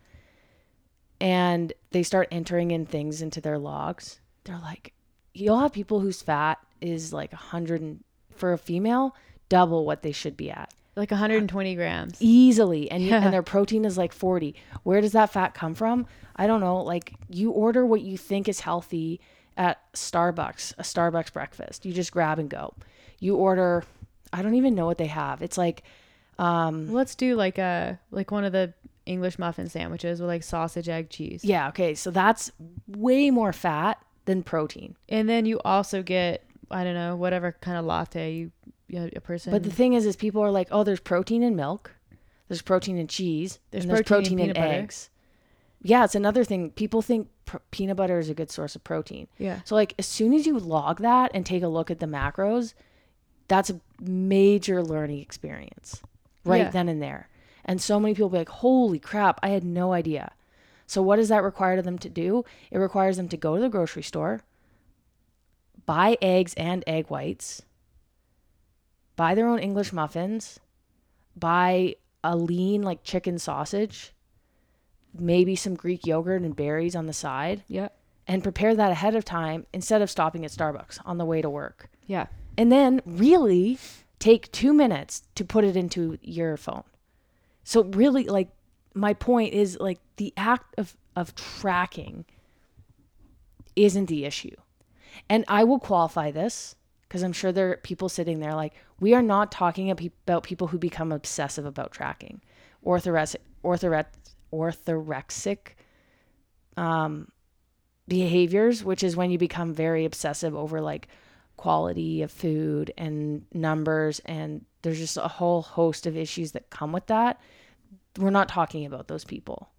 and 1.22 1.72
they 1.92 2.04
start 2.04 2.28
entering 2.32 2.72
in 2.72 2.86
things 2.86 3.22
into 3.22 3.42
their 3.42 3.58
logs, 3.58 4.20
they're 4.46 4.60
like, 4.60 4.94
you'll 5.34 5.60
have 5.60 5.74
people 5.74 6.00
whose 6.00 6.22
fat 6.22 6.58
is 6.82 7.12
like 7.14 7.32
100 7.32 7.82
and, 7.82 8.04
for 8.36 8.54
a 8.54 8.58
female, 8.58 9.16
double 9.50 9.86
what 9.86 10.02
they 10.02 10.12
should 10.14 10.38
be 10.38 10.50
at. 10.50 10.74
Like 10.96 11.12
120 11.12 11.76
grams. 11.76 12.18
easily 12.22 12.90
and 12.92 13.04
Yeah. 13.04 13.22
and 13.24 13.34
their 13.34 13.44
protein 13.44 13.86
is 13.86 13.98
like 13.98 14.12
40 14.14 14.56
where 14.84 15.00
does 15.02 15.12
that 15.14 15.32
fat 15.32 15.54
come 15.54 15.74
from 15.76 16.06
i 16.36 16.46
don't 16.48 16.60
know 16.60 16.82
like 16.82 17.14
you 17.30 17.52
order 17.52 17.86
what 17.86 18.02
you 18.02 18.18
think 18.18 18.50
is 18.50 18.60
healthy 18.62 19.22
at 19.56 19.80
starbucks 19.94 20.74
a 20.78 20.82
starbucks 20.84 21.32
breakfast 21.32 21.86
you 21.86 21.94
just 21.94 22.12
grab 22.12 22.38
and 22.40 22.50
go 22.50 22.74
you 23.20 23.36
order 23.36 23.84
i 24.34 24.42
don't 24.42 24.56
even 24.56 24.76
know 24.76 24.86
what 24.88 24.98
they 24.98 25.08
have 25.08 25.42
it's 25.42 25.58
like 25.58 25.84
um 26.40 26.92
Let's 26.94 27.16
do 27.16 27.36
like 27.36 27.58
a 27.58 28.00
like 28.12 28.32
one 28.32 28.44
of 28.46 28.52
the 28.52 28.74
English 29.06 29.38
muffin 29.40 29.68
sandwiches 29.70 30.20
with 30.22 30.28
like 30.28 30.44
sausage, 30.44 30.88
egg, 30.90 31.10
cheese. 31.10 31.44
yeah 31.44 31.68
okay 31.70 31.94
so 31.96 32.12
that's 32.12 32.52
way 32.88 33.30
more 33.32 33.54
fat 33.54 34.04
than 34.26 34.44
protein 34.44 34.96
And 35.08 35.28
then 35.28 35.46
you 35.46 35.60
also 35.66 36.02
get 36.04 36.44
I 36.72 36.84
don't 36.84 36.94
know 36.94 37.16
whatever 37.16 37.56
kind 37.62 37.78
of 37.78 37.86
latte 37.86 38.32
you, 38.34 38.52
you 38.88 39.10
a 39.16 39.20
person. 39.22 39.52
but 39.52 39.64
the 39.64 39.72
thing 39.72 39.94
is 39.94 40.06
is 40.06 40.16
people 40.16 40.42
are 40.44 40.52
like 40.52 40.68
oh 40.72 40.84
there's 40.84 41.00
protein 41.00 41.44
in 41.44 41.56
milk 41.56 41.92
there's 42.48 42.62
protein 42.62 42.98
in 42.98 43.08
cheese 43.08 43.60
There's 43.72 43.84
and 43.86 43.92
there's 43.92 44.02
protein 44.08 44.38
protein 44.38 44.40
in 44.40 44.50
in, 44.50 44.54
peanut 44.56 44.68
butter. 44.70 44.82
eggs 44.84 45.10
yeah 45.82 46.04
it's 46.04 46.16
another 46.16 46.44
thing 46.44 46.70
people 46.72 47.02
think 47.02 47.28
pr- 47.46 47.58
peanut 47.72 47.98
butter 47.98 48.20
is 48.20 48.30
a 48.30 48.34
good 48.36 48.52
source 48.52 48.76
of 48.76 48.84
protein 48.84 49.28
yeah, 49.40 49.62
So 49.66 49.74
like 49.76 49.96
as 49.98 50.06
soon 50.06 50.34
as 50.34 50.46
you 50.46 50.60
log 50.60 51.00
that 51.02 51.32
and 51.34 51.44
take 51.46 51.64
a 51.64 51.68
look 51.68 51.90
at 51.90 52.00
the 52.00 52.06
macros, 52.06 52.74
that's 53.48 53.70
a 53.72 53.80
major 54.02 54.84
learning 54.84 55.20
experience 55.20 56.02
right 56.44 56.60
Yeah. 56.66 56.70
then 56.70 56.90
and 56.90 57.02
there. 57.02 57.30
And 57.66 57.82
so 57.82 58.00
many 58.00 58.14
people 58.16 58.30
be 58.30 58.38
like, 58.40 58.50
"Holy 58.50 59.00
crap, 59.00 59.40
I 59.44 59.50
had 59.50 59.64
no 59.64 59.94
idea." 59.94 60.32
So 60.88 61.02
what 61.02 61.18
does 61.18 61.30
that 61.30 61.44
require 61.44 61.82
them 61.82 62.00
to 62.00 62.10
do? 62.10 62.44
It 62.72 62.78
requires 62.80 63.18
them 63.18 63.30
to 63.30 63.38
go 63.38 63.56
to 63.56 63.62
the 63.62 63.70
grocery 63.70 64.02
store, 64.04 64.42
buy 65.86 66.18
eggs 66.22 66.54
and 66.56 66.84
egg 66.88 67.08
whites, 67.10 67.62
buy 69.16 69.36
their 69.36 69.48
own 69.48 69.60
English 69.60 69.94
muffins, 69.94 70.60
buy 71.36 71.96
a 72.24 72.36
lean 72.36 72.82
like 72.82 73.04
chicken 73.04 73.38
sausage, 73.38 74.14
maybe 75.14 75.56
some 75.56 75.76
Greek 75.76 76.06
yogurt 76.06 76.42
and 76.42 76.56
berries 76.56 76.96
on 76.96 77.06
the 77.06 77.14
side 77.14 77.64
yeah, 77.68 77.90
and 78.28 78.44
prepare 78.44 78.76
that 78.76 78.92
ahead 78.92 79.16
of 79.16 79.24
time 79.26 79.66
instead 79.74 80.02
of 80.02 80.10
stopping 80.10 80.44
at 80.46 80.52
Starbucks 80.52 81.00
on 81.06 81.18
the 81.18 81.26
way 81.26 81.42
to 81.42 81.50
work. 81.50 81.90
yeah, 82.08 82.28
And 82.58 82.72
then 82.72 83.02
really 83.06 83.78
take 84.20 84.52
two 84.52 84.74
minutes 84.74 85.24
to 85.36 85.46
put 85.46 85.64
it 85.64 85.76
into 85.76 86.18
your 86.22 86.58
phone. 86.58 86.84
So 87.64 87.84
really 87.84 88.26
like 88.26 88.50
my 88.94 89.14
point 89.14 89.54
is 89.54 89.78
like 89.80 90.00
the 90.18 90.34
act 90.38 90.76
of 90.78 90.96
of 91.16 91.36
tracking 91.36 92.26
isn't 93.76 94.08
the 94.08 94.26
issue. 94.26 94.56
And 95.30 95.44
I 95.48 95.64
will 95.64 95.80
qualify 95.80 96.32
this 96.32 96.76
because 97.04 97.24
I'm 97.24 97.34
sure 97.34 97.52
there 97.52 97.72
are 97.72 97.78
people 97.78 98.10
sitting 98.10 98.40
there 98.40 98.54
like 98.56 98.74
we 99.00 99.14
are 99.14 99.22
not 99.22 99.52
talking 99.52 99.90
about 99.90 100.44
people 100.44 100.68
who 100.68 100.78
become 100.78 101.12
obsessive 101.12 101.66
about 101.66 101.92
tracking. 101.92 102.42
Orthorexic 102.86 103.38
orthore- 103.64 104.06
orthorexic 104.52 105.58
um 106.78 107.32
behaviors, 108.08 108.84
which 108.84 109.04
is 109.04 109.16
when 109.16 109.32
you 109.32 109.38
become 109.38 109.74
very 109.74 110.04
obsessive 110.04 110.56
over 110.56 110.82
like 110.82 111.08
quality 111.60 112.22
of 112.22 112.32
food 112.32 112.94
and 112.98 113.46
numbers 113.54 114.20
and 114.26 114.64
there's 114.82 114.98
just 114.98 115.18
a 115.18 115.28
whole 115.28 115.62
host 115.62 116.06
of 116.06 116.16
issues 116.16 116.54
that 116.54 116.70
come 116.70 116.94
with 116.94 117.06
that. 117.08 117.38
We're 118.18 118.30
not 118.30 118.48
talking 118.48 118.86
about 118.86 119.10
those 119.10 119.26
people. 119.26 119.70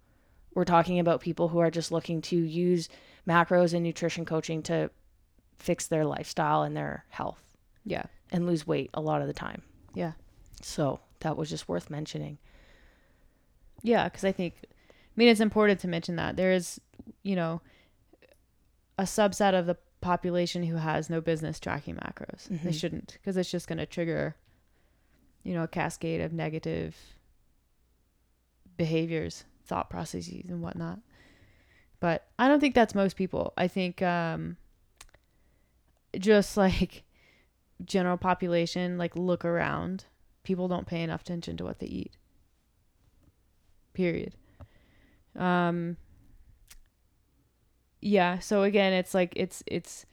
We're 0.53 0.63
talking 0.63 0.99
about 0.99 1.21
people 1.21 1.47
who 1.47 1.57
are 1.57 1.71
just 1.71 1.91
looking 1.91 2.21
to 2.23 2.35
use 2.37 2.87
macros 3.27 3.73
and 3.73 3.83
nutrition 3.83 4.25
coaching 4.25 4.61
to 4.63 4.91
fix 5.57 5.87
their 5.87 6.05
lifestyle 6.05 6.61
and 6.61 6.77
their 6.77 7.03
health 7.09 7.41
yeah, 7.83 8.03
and 8.31 8.45
lose 8.45 8.67
weight 8.67 8.91
a 8.93 9.01
lot 9.01 9.21
of 9.21 9.27
the 9.27 9.33
time. 9.33 9.63
yeah, 9.95 10.11
So, 10.61 10.99
that 11.21 11.35
was 11.35 11.49
just 11.49 11.67
worth 11.67 11.89
mentioning. 11.89 12.37
yeah. 13.81 14.03
Because 14.07 14.23
I 14.23 14.31
think, 14.31 14.53
I 14.63 14.67
mean, 15.15 15.29
it's 15.29 15.39
important 15.39 15.79
to 15.79 15.87
mention 15.87 16.15
that 16.17 16.35
there 16.35 16.51
is, 16.51 16.79
you 17.23 17.35
know, 17.35 17.61
a 18.99 19.03
subset 19.03 19.57
of 19.57 19.65
the 19.65 19.77
population 20.01 20.63
who 20.63 20.75
has 20.75 21.09
no 21.09 21.21
business 21.21 21.59
tracking 21.59 21.95
macros. 21.95 22.47
They 22.49 22.71
Mhm. 22.71 22.79
shouldn't 22.79 23.13
because 23.13 23.37
it's 23.37 23.51
just 23.51 23.67
going 23.67 23.77
to 23.77 23.85
trigger, 23.85 24.35
you 25.43 25.53
know, 25.53 25.63
a 25.63 25.67
cascade 25.67 26.21
of 26.21 26.33
negative 26.33 26.95
behaviors, 28.77 29.45
thought 29.65 29.89
processes, 29.89 30.49
and 30.49 30.61
whatnot. 30.61 30.99
But 31.99 32.27
I 32.39 32.47
don't 32.47 32.59
think 32.59 32.73
that's 32.73 32.95
most 32.95 33.15
people. 33.15 33.53
I 33.57 33.67
think 33.67 34.01
um, 34.01 34.57
just 36.17 36.57
like 36.65 37.03
general 37.85 38.17
population, 38.17 38.97
like 38.97 39.15
look 39.15 39.45
around, 39.45 40.05
people 40.43 40.67
don't 40.67 40.87
pay 40.87 41.03
enough 41.03 41.21
attention 41.21 41.57
to 41.57 41.63
what 41.63 41.79
they 41.79 41.87
eat. 41.87 42.13
Period. 43.93 44.33
Um, 45.35 45.97
yeah. 48.01 48.39
So 48.39 48.63
again, 48.63 48.93
it's 48.93 49.13
like 49.13 49.33
it's 49.35 49.63
it's 49.67 50.05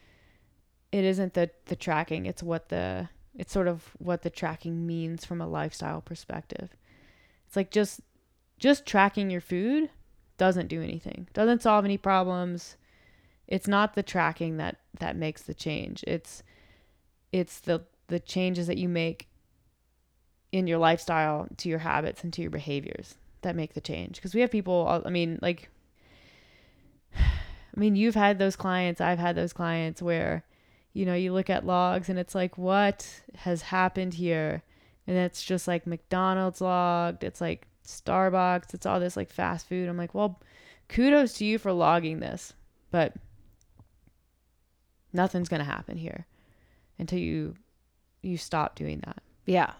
it 0.93 1.05
isn't 1.05 1.35
the 1.35 1.51
the 1.67 1.77
tracking. 1.77 2.27
It's 2.27 2.43
what 2.43 2.69
the 2.69 3.09
it's 3.35 3.53
sort 3.53 3.69
of 3.69 3.91
what 3.99 4.23
the 4.23 4.31
tracking 4.31 4.87
means 4.87 5.25
from 5.25 5.41
a 5.41 5.47
lifestyle 5.47 6.01
perspective. 6.01 6.71
It's 7.47 7.57
like 7.57 7.71
just 7.71 8.01
just 8.59 8.87
tracking 8.87 9.31
your 9.31 9.41
food 9.41 9.91
doesn't 10.37 10.69
do 10.69 10.83
anything. 10.83 11.29
Doesn't 11.33 11.63
solve 11.63 11.85
any 11.85 11.99
problems. 11.99 12.77
It's 13.47 13.67
not 13.67 13.95
the 13.95 14.03
tracking 14.03 14.57
that 14.59 14.77
that 15.01 15.17
makes 15.17 15.43
the 15.43 15.55
change. 15.55 16.05
It's 16.07 16.43
it's 17.33 17.61
the 17.61 17.85
the 18.09 18.21
changes 18.21 18.67
that 18.67 18.79
you 18.79 18.89
make 18.89 19.29
in 20.51 20.67
your 20.67 20.79
lifestyle 20.79 21.47
to 21.59 21.69
your 21.69 21.81
habits 21.81 22.25
and 22.25 22.33
to 22.33 22.43
your 22.43 22.51
behaviors 22.51 23.17
that 23.43 23.55
make 23.55 23.75
the 23.75 23.81
change 23.81 24.17
because 24.17 24.35
we 24.35 24.41
have 24.41 24.51
people 24.51 25.03
i 25.05 25.11
mean 25.11 25.39
like 25.43 25.69
i 27.79 27.81
mean 27.81 27.97
you've 27.97 28.15
had 28.15 28.39
those 28.39 28.57
clients 28.57 29.01
i've 29.01 29.19
had 29.19 29.37
those 29.37 29.53
clients 29.53 30.03
where 30.03 30.45
you 30.93 31.07
know 31.07 31.15
you 31.15 31.33
look 31.33 31.49
at 31.49 31.65
logs 31.65 32.09
and 32.09 32.19
it's 32.19 32.35
like 32.35 32.59
what 32.59 33.23
has 33.37 33.63
happened 33.63 34.15
here 34.15 34.63
and 35.07 35.17
it's 35.17 35.43
just 35.43 35.69
like 35.69 35.87
mcdonald's 35.87 36.61
logged 36.61 37.23
it's 37.23 37.41
like 37.41 37.67
starbucks 37.87 38.75
it's 38.75 38.85
all 38.85 39.01
this 39.01 39.17
like 39.17 39.31
fast 39.31 39.69
food 39.69 39.89
i'm 39.89 39.97
like 39.97 40.15
well 40.15 40.41
kudos 40.89 41.35
to 41.35 41.45
you 41.45 41.59
for 41.59 41.73
logging 41.73 42.21
this 42.21 42.53
but 42.91 43.15
nothing's 45.13 45.49
going 45.49 45.61
to 45.61 45.65
happen 45.71 45.97
here 45.97 46.27
until 46.99 47.19
you 47.19 47.55
you 48.23 48.37
stop 48.37 48.75
doing 48.75 49.01
that 49.07 49.23
Yeah. 49.47 49.73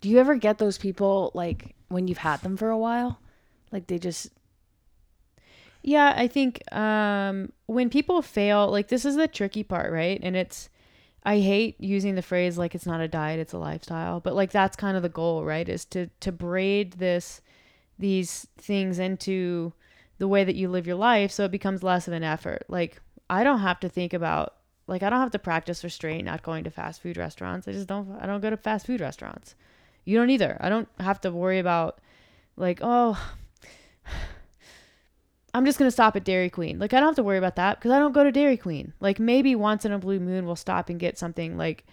Do 0.00 0.08
you 0.08 0.18
ever 0.20 0.36
get 0.36 0.58
those 0.58 0.78
people 0.78 1.32
like 1.34 1.74
when 1.88 2.06
you've 2.06 2.18
had 2.18 2.40
them 2.42 2.56
for 2.56 2.70
a 2.70 2.78
while? 2.78 3.18
Like 3.72 3.88
they 3.88 3.98
just 3.98 4.30
Yeah, 5.86 6.14
I 6.16 6.26
think 6.26 6.60
um, 6.74 7.52
when 7.66 7.90
people 7.90 8.20
fail, 8.20 8.68
like 8.72 8.88
this 8.88 9.04
is 9.04 9.14
the 9.14 9.28
tricky 9.28 9.62
part, 9.62 9.92
right? 9.92 10.18
And 10.20 10.34
it's, 10.34 10.68
I 11.22 11.38
hate 11.38 11.80
using 11.80 12.16
the 12.16 12.22
phrase 12.22 12.58
like 12.58 12.74
it's 12.74 12.86
not 12.86 13.00
a 13.00 13.06
diet, 13.06 13.38
it's 13.38 13.52
a 13.52 13.58
lifestyle, 13.58 14.18
but 14.18 14.34
like 14.34 14.50
that's 14.50 14.74
kind 14.74 14.96
of 14.96 15.04
the 15.04 15.08
goal, 15.08 15.44
right? 15.44 15.68
Is 15.68 15.84
to 15.86 16.08
to 16.18 16.32
braid 16.32 16.94
this, 16.94 17.40
these 18.00 18.48
things 18.58 18.98
into 18.98 19.72
the 20.18 20.26
way 20.26 20.42
that 20.42 20.56
you 20.56 20.68
live 20.68 20.88
your 20.88 20.96
life, 20.96 21.30
so 21.30 21.44
it 21.44 21.52
becomes 21.52 21.84
less 21.84 22.08
of 22.08 22.14
an 22.14 22.24
effort. 22.24 22.64
Like 22.66 23.00
I 23.30 23.44
don't 23.44 23.60
have 23.60 23.78
to 23.78 23.88
think 23.88 24.12
about, 24.12 24.54
like 24.88 25.04
I 25.04 25.10
don't 25.10 25.20
have 25.20 25.30
to 25.30 25.38
practice 25.38 25.84
restraint 25.84 26.24
not 26.24 26.42
going 26.42 26.64
to 26.64 26.70
fast 26.70 27.00
food 27.00 27.16
restaurants. 27.16 27.68
I 27.68 27.72
just 27.72 27.86
don't. 27.86 28.10
I 28.20 28.26
don't 28.26 28.40
go 28.40 28.50
to 28.50 28.56
fast 28.56 28.86
food 28.86 29.00
restaurants. 29.00 29.54
You 30.04 30.18
don't 30.18 30.30
either. 30.30 30.56
I 30.60 30.68
don't 30.68 30.88
have 30.98 31.20
to 31.20 31.30
worry 31.30 31.60
about, 31.60 32.00
like 32.56 32.80
oh. 32.82 33.16
I'm 35.56 35.64
just 35.64 35.78
gonna 35.78 35.90
stop 35.90 36.14
at 36.16 36.24
Dairy 36.24 36.50
Queen. 36.50 36.78
Like 36.78 36.92
I 36.92 37.00
don't 37.00 37.08
have 37.08 37.16
to 37.16 37.22
worry 37.22 37.38
about 37.38 37.56
that 37.56 37.78
because 37.78 37.90
I 37.90 37.98
don't 37.98 38.12
go 38.12 38.22
to 38.22 38.30
Dairy 38.30 38.58
Queen. 38.58 38.92
Like 39.00 39.18
maybe 39.18 39.54
once 39.54 39.86
in 39.86 39.92
a 39.92 39.98
blue 39.98 40.20
moon 40.20 40.44
we'll 40.44 40.54
stop 40.54 40.90
and 40.90 41.00
get 41.00 41.16
something 41.16 41.56
like, 41.56 41.86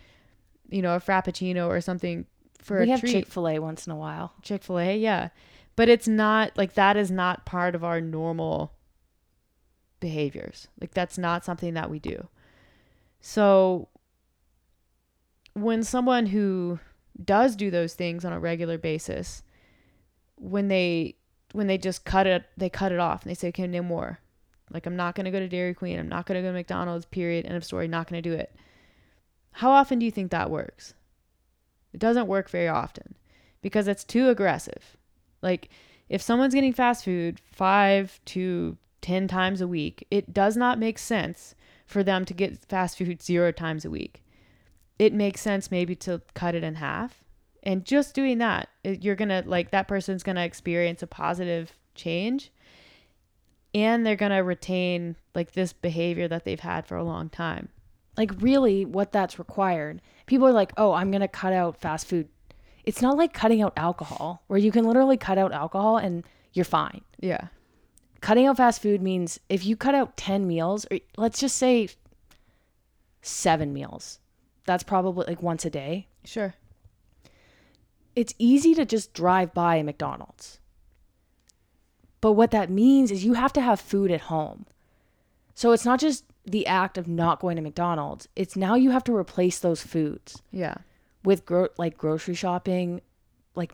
you 0.70 0.82
know, 0.82 0.96
a 0.96 1.00
frappuccino 1.00 1.68
or 1.68 1.80
something 1.80 2.26
for 2.60 2.82
we 2.82 2.90
a 2.90 2.92
have. 2.92 3.02
Chick 3.02 3.26
Fil 3.26 3.48
A 3.48 3.60
once 3.60 3.88
in 3.88 3.94
a 3.94 3.96
while. 3.96 4.34
Chick 4.42 4.64
Fil 4.64 4.80
A, 4.80 4.98
yeah, 4.98 5.30
but 5.78 5.88
it's 5.88 6.10
not 6.10 6.58
like 6.58 6.74
that 6.74 6.98
is 6.98 7.10
not 7.10 7.46
part 7.46 7.74
of 7.74 7.86
our 7.86 8.02
normal 8.02 8.74
behaviors. 10.02 10.68
Like 10.82 10.94
that's 10.94 11.18
not 11.18 11.46
something 11.46 11.74
that 11.76 11.90
we 11.90 12.00
do. 12.00 12.28
So 13.22 13.88
when 15.54 15.84
someone 15.84 16.26
who 16.26 16.80
does 17.24 17.56
do 17.56 17.72
those 17.72 17.94
things 17.94 18.26
on 18.26 18.34
a 18.34 18.42
regular 18.42 18.78
basis, 18.78 19.42
when 20.36 20.68
they 20.68 21.16
when 21.54 21.68
they 21.68 21.78
just 21.78 22.04
cut 22.04 22.28
it, 22.28 22.44
they 22.58 22.70
cut 22.70 22.92
it 22.92 23.00
off 23.00 23.24
and 23.24 23.30
they 23.30 23.36
say, 23.36 23.48
okay, 23.50 23.68
no 23.68 23.82
more. 23.82 24.20
Like 24.72 24.86
I'm 24.86 24.96
not 24.96 25.16
gonna 25.16 25.32
go 25.32 25.40
to 25.40 25.48
Dairy 25.48 25.74
Queen. 25.74 26.00
I'm 26.00 26.10
not 26.10 26.26
gonna 26.26 26.42
go 26.42 26.48
to 26.48 26.54
McDonald's. 26.54 27.06
Period. 27.06 27.46
End 27.46 27.56
of 27.56 27.64
story. 27.64 27.88
Not 27.88 28.10
gonna 28.10 28.22
do 28.22 28.34
it. 28.34 28.54
How 29.54 29.72
often 29.72 30.00
do 30.00 30.06
you 30.06 30.12
think 30.12 30.32
that 30.32 30.50
works? 30.50 30.94
It 31.94 32.00
doesn't 32.00 32.28
work 32.28 32.50
very 32.50 32.68
often 32.68 33.16
because 33.62 33.88
it's 33.88 34.04
too 34.04 34.30
aggressive. 34.30 34.98
Like 35.42 35.70
if 36.10 36.22
someone's 36.22 36.56
getting 36.56 36.74
fast 36.74 37.06
food 37.06 37.40
five 37.52 38.20
to 38.26 38.78
10 39.02 39.28
times 39.28 39.62
a 39.62 39.68
week, 39.68 40.08
it 40.10 40.34
does 40.34 40.58
not 40.58 40.80
make 40.80 40.98
sense 40.98 41.54
for 41.86 42.04
them 42.04 42.26
to 42.26 42.34
get 42.34 42.66
fast 42.66 42.98
food 42.98 43.22
zero 43.22 43.52
times 43.52 43.86
a 43.86 43.90
week. 43.90 44.24
It 44.98 45.14
makes 45.14 45.42
sense 45.42 45.70
maybe 45.70 45.96
to 45.98 46.22
cut 46.34 46.56
it 46.56 46.64
in 46.64 46.76
half. 46.76 47.23
And 47.64 47.86
just 47.86 48.14
doing 48.14 48.40
that, 48.40 48.70
you're 48.84 49.16
to 49.30 49.44
like 49.46 49.72
that 49.72 49.88
person's 49.88 50.22
to 50.36 50.44
experience 50.44 51.02
a 51.02 51.08
positive 51.08 51.72
change 51.96 52.52
and 53.74 54.06
they're 54.06 54.16
to 54.32 54.38
retain 54.38 55.16
like 55.34 55.54
this 55.54 55.74
behavior 55.74 56.28
that 56.28 56.44
they've 56.46 56.60
had 56.60 56.86
for 56.86 56.98
a 56.98 57.04
long 57.04 57.30
time. 57.30 57.70
Like 58.18 58.32
really 58.40 58.86
what 58.86 59.12
that's 59.12 59.40
required. 59.40 60.02
People 60.28 60.48
are 60.48 60.54
like, 60.54 60.72
"Oh, 60.78 60.94
I'm 60.94 61.10
to 61.22 61.28
cut 61.28 61.54
out 61.54 61.78
fast 61.78 62.06
food." 62.08 62.28
It's 62.84 63.02
not 63.02 63.18
like 63.18 63.34
cutting 63.34 63.62
out 63.62 63.74
alcohol 63.76 64.44
where 64.48 64.60
you 64.60 64.72
can 64.72 64.86
literally 64.86 65.18
cut 65.18 65.38
out 65.38 65.52
alcohol 65.52 65.98
and 65.98 66.24
you're 66.52 66.66
fine. 66.66 67.02
Yeah. 67.20 67.48
Cutting 68.22 68.46
out 68.46 68.58
fast 68.58 68.82
food 68.82 69.02
means 69.02 69.40
if 69.50 69.66
you 69.66 69.76
cut 69.76 69.96
out 69.96 70.18
10 70.18 70.46
meals 70.48 70.86
or 70.92 71.00
let's 71.18 71.40
just 71.40 71.58
say 71.58 71.90
7 73.22 73.74
meals. 73.74 74.20
That's 74.66 74.84
probably 74.84 75.26
like 75.28 75.42
once 75.42 75.66
a 75.66 75.70
day. 75.70 76.08
Sure. 76.26 76.54
It's 78.16 78.34
easy 78.38 78.74
to 78.76 78.86
just 78.86 79.14
drive 79.14 79.54
by 79.54 79.76
a 79.78 79.84
McDonald's. 79.84 80.60
But 82.22 82.34
what 82.34 82.52
that 82.52 82.70
means 82.70 83.12
is 83.12 83.26
you 83.26 83.34
have 83.34 83.54
to 83.54 83.62
have 83.62 83.80
food 83.80 84.12
at 84.12 84.22
home. 84.22 84.66
So 85.56 85.72
it's 85.72 85.86
not 85.86 86.00
just 86.00 86.24
the 86.46 86.66
act 86.68 86.98
of 86.98 87.08
not 87.08 87.40
going 87.40 87.56
to 87.58 87.62
McDonald's, 87.62 88.28
it's 88.36 88.56
now 88.56 88.76
you 88.76 88.92
have 88.92 89.04
to 89.06 89.16
replace 89.16 89.60
those 89.60 89.82
foods 89.82 90.42
Yeah. 90.52 90.76
with 91.24 91.46
gro- 91.46 91.70
like 91.78 91.98
grocery 91.98 92.34
shopping, 92.36 93.02
like 93.56 93.74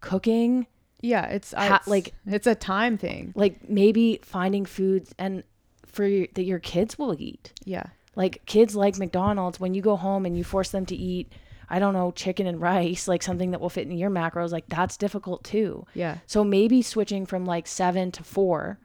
cooking, 0.00 0.66
Yeah, 1.00 1.26
it's, 1.26 1.52
Ha- 1.52 1.76
it's 1.80 1.88
like- 1.88 2.14
it's 2.26 2.46
a 2.46 2.54
time 2.54 2.96
thing. 2.98 3.32
like 3.34 3.68
maybe 3.68 4.20
finding 4.22 4.64
foods 4.64 5.14
and 5.18 5.42
for 5.86 6.06
your, 6.06 6.26
that 6.34 6.44
your 6.44 6.58
kids 6.60 6.98
will 6.98 7.14
eat. 7.18 7.52
Yeah. 7.64 7.84
Like 8.14 8.44
kids 8.46 8.76
like 8.76 8.98
McDonald's 8.98 9.58
when 9.58 9.74
you 9.74 9.82
go 9.82 9.96
home 9.96 10.24
and 10.26 10.36
you 10.36 10.44
force 10.44 10.70
them 10.70 10.86
to 10.86 10.94
eat 10.94 11.32
I 11.72 11.78
don't 11.78 11.94
know, 11.94 12.10
chicken 12.10 12.46
and 12.46 12.60
rice, 12.60 13.08
like 13.08 13.22
something 13.22 13.50
that 13.52 13.60
will 13.60 13.70
fit 13.70 13.88
in 13.88 13.96
your 13.96 14.10
macros, 14.10 14.52
like 14.52 14.66
that's 14.68 14.98
difficult 14.98 15.42
too. 15.42 15.86
Yeah. 15.94 16.18
So 16.26 16.44
maybe 16.44 16.82
switching 16.82 17.24
from 17.24 17.46
like 17.46 17.66
seven 17.66 18.12
to 18.12 18.22
four. 18.22 18.78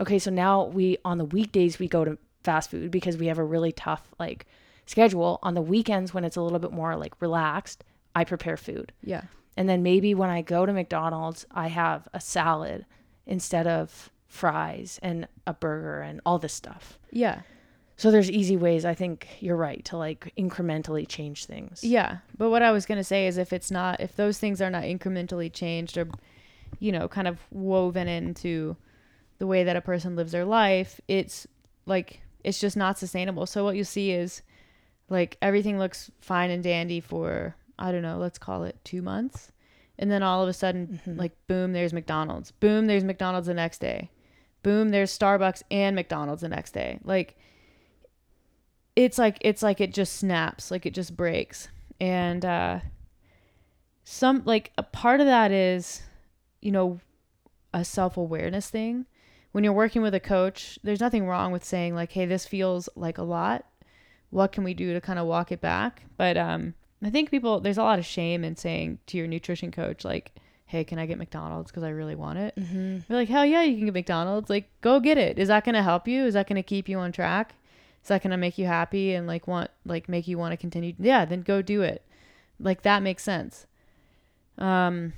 Okay, 0.00 0.18
so 0.18 0.30
now 0.30 0.64
we 0.64 0.96
on 1.04 1.18
the 1.18 1.26
weekdays 1.26 1.78
we 1.78 1.88
go 1.88 2.06
to 2.06 2.16
fast 2.42 2.70
food 2.70 2.90
because 2.90 3.18
we 3.18 3.26
have 3.26 3.38
a 3.38 3.44
really 3.44 3.70
tough 3.70 4.08
like 4.18 4.46
schedule. 4.86 5.40
On 5.42 5.52
the 5.52 5.60
weekends 5.60 6.14
when 6.14 6.24
it's 6.24 6.36
a 6.36 6.40
little 6.40 6.58
bit 6.58 6.72
more 6.72 6.96
like 6.96 7.20
relaxed, 7.20 7.84
I 8.16 8.24
prepare 8.24 8.56
food. 8.56 8.92
Yeah. 9.02 9.24
And 9.58 9.68
then 9.68 9.82
maybe 9.82 10.14
when 10.14 10.30
I 10.30 10.40
go 10.40 10.64
to 10.64 10.72
McDonald's, 10.72 11.44
I 11.50 11.68
have 11.68 12.08
a 12.14 12.20
salad 12.20 12.86
instead 13.26 13.66
of 13.66 14.10
fries 14.26 14.98
and 15.02 15.28
a 15.46 15.52
burger 15.52 16.00
and 16.00 16.22
all 16.24 16.38
this 16.38 16.54
stuff. 16.54 16.98
Yeah. 17.10 17.42
So 18.02 18.10
there's 18.10 18.32
easy 18.32 18.56
ways 18.56 18.84
I 18.84 18.94
think 18.94 19.28
you're 19.38 19.54
right 19.54 19.84
to 19.84 19.96
like 19.96 20.32
incrementally 20.36 21.06
change 21.06 21.44
things. 21.44 21.84
Yeah, 21.84 22.16
but 22.36 22.50
what 22.50 22.60
I 22.60 22.72
was 22.72 22.84
gonna 22.84 23.04
say 23.04 23.28
is 23.28 23.38
if 23.38 23.52
it's 23.52 23.70
not 23.70 24.00
if 24.00 24.16
those 24.16 24.40
things 24.40 24.60
are 24.60 24.70
not 24.70 24.82
incrementally 24.82 25.52
changed 25.52 25.96
or 25.96 26.08
you 26.80 26.90
know 26.90 27.06
kind 27.06 27.28
of 27.28 27.38
woven 27.52 28.08
into 28.08 28.76
the 29.38 29.46
way 29.46 29.62
that 29.62 29.76
a 29.76 29.80
person 29.80 30.16
lives 30.16 30.32
their 30.32 30.44
life, 30.44 31.00
it's 31.06 31.46
like 31.86 32.22
it's 32.42 32.58
just 32.58 32.76
not 32.76 32.98
sustainable. 32.98 33.46
So 33.46 33.62
what 33.62 33.76
you 33.76 33.84
see 33.84 34.10
is 34.10 34.42
like 35.08 35.38
everything 35.40 35.78
looks 35.78 36.10
fine 36.20 36.50
and 36.50 36.60
dandy 36.60 36.98
for 36.98 37.54
I 37.78 37.92
don't 37.92 38.02
know, 38.02 38.18
let's 38.18 38.36
call 38.36 38.64
it 38.64 38.80
2 38.82 39.00
months. 39.00 39.52
And 39.96 40.10
then 40.10 40.24
all 40.24 40.42
of 40.42 40.48
a 40.48 40.52
sudden 40.52 41.00
mm-hmm. 41.06 41.20
like 41.20 41.36
boom 41.46 41.72
there's 41.72 41.92
McDonald's. 41.92 42.50
Boom 42.50 42.86
there's 42.86 43.04
McDonald's 43.04 43.46
the 43.46 43.54
next 43.54 43.78
day. 43.78 44.10
Boom 44.64 44.88
there's 44.88 45.16
Starbucks 45.16 45.62
and 45.70 45.94
McDonald's 45.94 46.42
the 46.42 46.48
next 46.48 46.72
day. 46.72 46.98
Like 47.04 47.36
it's 48.96 49.18
like 49.18 49.38
it's 49.40 49.62
like 49.62 49.80
it 49.80 49.92
just 49.92 50.16
snaps 50.16 50.70
like 50.70 50.84
it 50.86 50.94
just 50.94 51.16
breaks 51.16 51.68
and 52.00 52.44
uh 52.44 52.80
some 54.04 54.42
like 54.44 54.72
a 54.76 54.82
part 54.82 55.20
of 55.20 55.26
that 55.26 55.50
is 55.50 56.02
you 56.60 56.72
know 56.72 57.00
a 57.72 57.84
self-awareness 57.84 58.68
thing 58.68 59.06
when 59.52 59.64
you're 59.64 59.72
working 59.72 60.02
with 60.02 60.14
a 60.14 60.20
coach 60.20 60.78
there's 60.82 61.00
nothing 61.00 61.26
wrong 61.26 61.52
with 61.52 61.64
saying 61.64 61.94
like 61.94 62.12
hey 62.12 62.26
this 62.26 62.46
feels 62.46 62.88
like 62.94 63.18
a 63.18 63.22
lot 63.22 63.64
what 64.30 64.52
can 64.52 64.64
we 64.64 64.74
do 64.74 64.92
to 64.92 65.00
kind 65.00 65.18
of 65.18 65.26
walk 65.26 65.50
it 65.50 65.60
back 65.60 66.02
but 66.16 66.36
um 66.36 66.74
i 67.02 67.08
think 67.08 67.30
people 67.30 67.60
there's 67.60 67.78
a 67.78 67.82
lot 67.82 67.98
of 67.98 68.04
shame 68.04 68.44
in 68.44 68.56
saying 68.56 68.98
to 69.06 69.16
your 69.16 69.26
nutrition 69.26 69.70
coach 69.70 70.04
like 70.04 70.32
hey, 70.72 70.84
can 70.84 70.98
I 70.98 71.04
get 71.04 71.18
McDonald's 71.18 71.70
because 71.70 71.82
I 71.82 71.90
really 71.90 72.14
want 72.14 72.38
it? 72.38 72.56
Mm-hmm. 72.56 73.00
You're 73.06 73.18
like, 73.18 73.28
hell 73.28 73.44
yeah, 73.44 73.60
you 73.60 73.76
can 73.76 73.84
get 73.84 73.92
McDonald's. 73.92 74.48
Like, 74.48 74.70
go 74.80 75.00
get 75.00 75.18
it. 75.18 75.38
Is 75.38 75.48
that 75.48 75.66
gonna 75.66 75.82
help 75.82 76.08
you? 76.08 76.24
Is 76.24 76.32
that 76.32 76.48
gonna 76.48 76.62
keep 76.62 76.88
you 76.88 76.98
on 76.98 77.12
track? 77.12 77.54
Is 78.02 78.08
that 78.08 78.22
gonna 78.22 78.36
make 78.36 78.58
you 78.58 78.66
happy 78.66 79.14
and 79.14 79.26
like 79.26 79.46
want 79.46 79.70
like 79.84 80.08
make 80.08 80.26
you 80.26 80.38
want 80.38 80.52
to 80.52 80.56
continue? 80.56 80.94
Yeah, 80.98 81.24
then 81.24 81.42
go 81.42 81.62
do 81.62 81.82
it. 81.82 82.04
Like 82.58 82.82
that 82.82 83.02
makes 83.02 83.22
sense. 83.22 83.66
Um, 84.58 85.14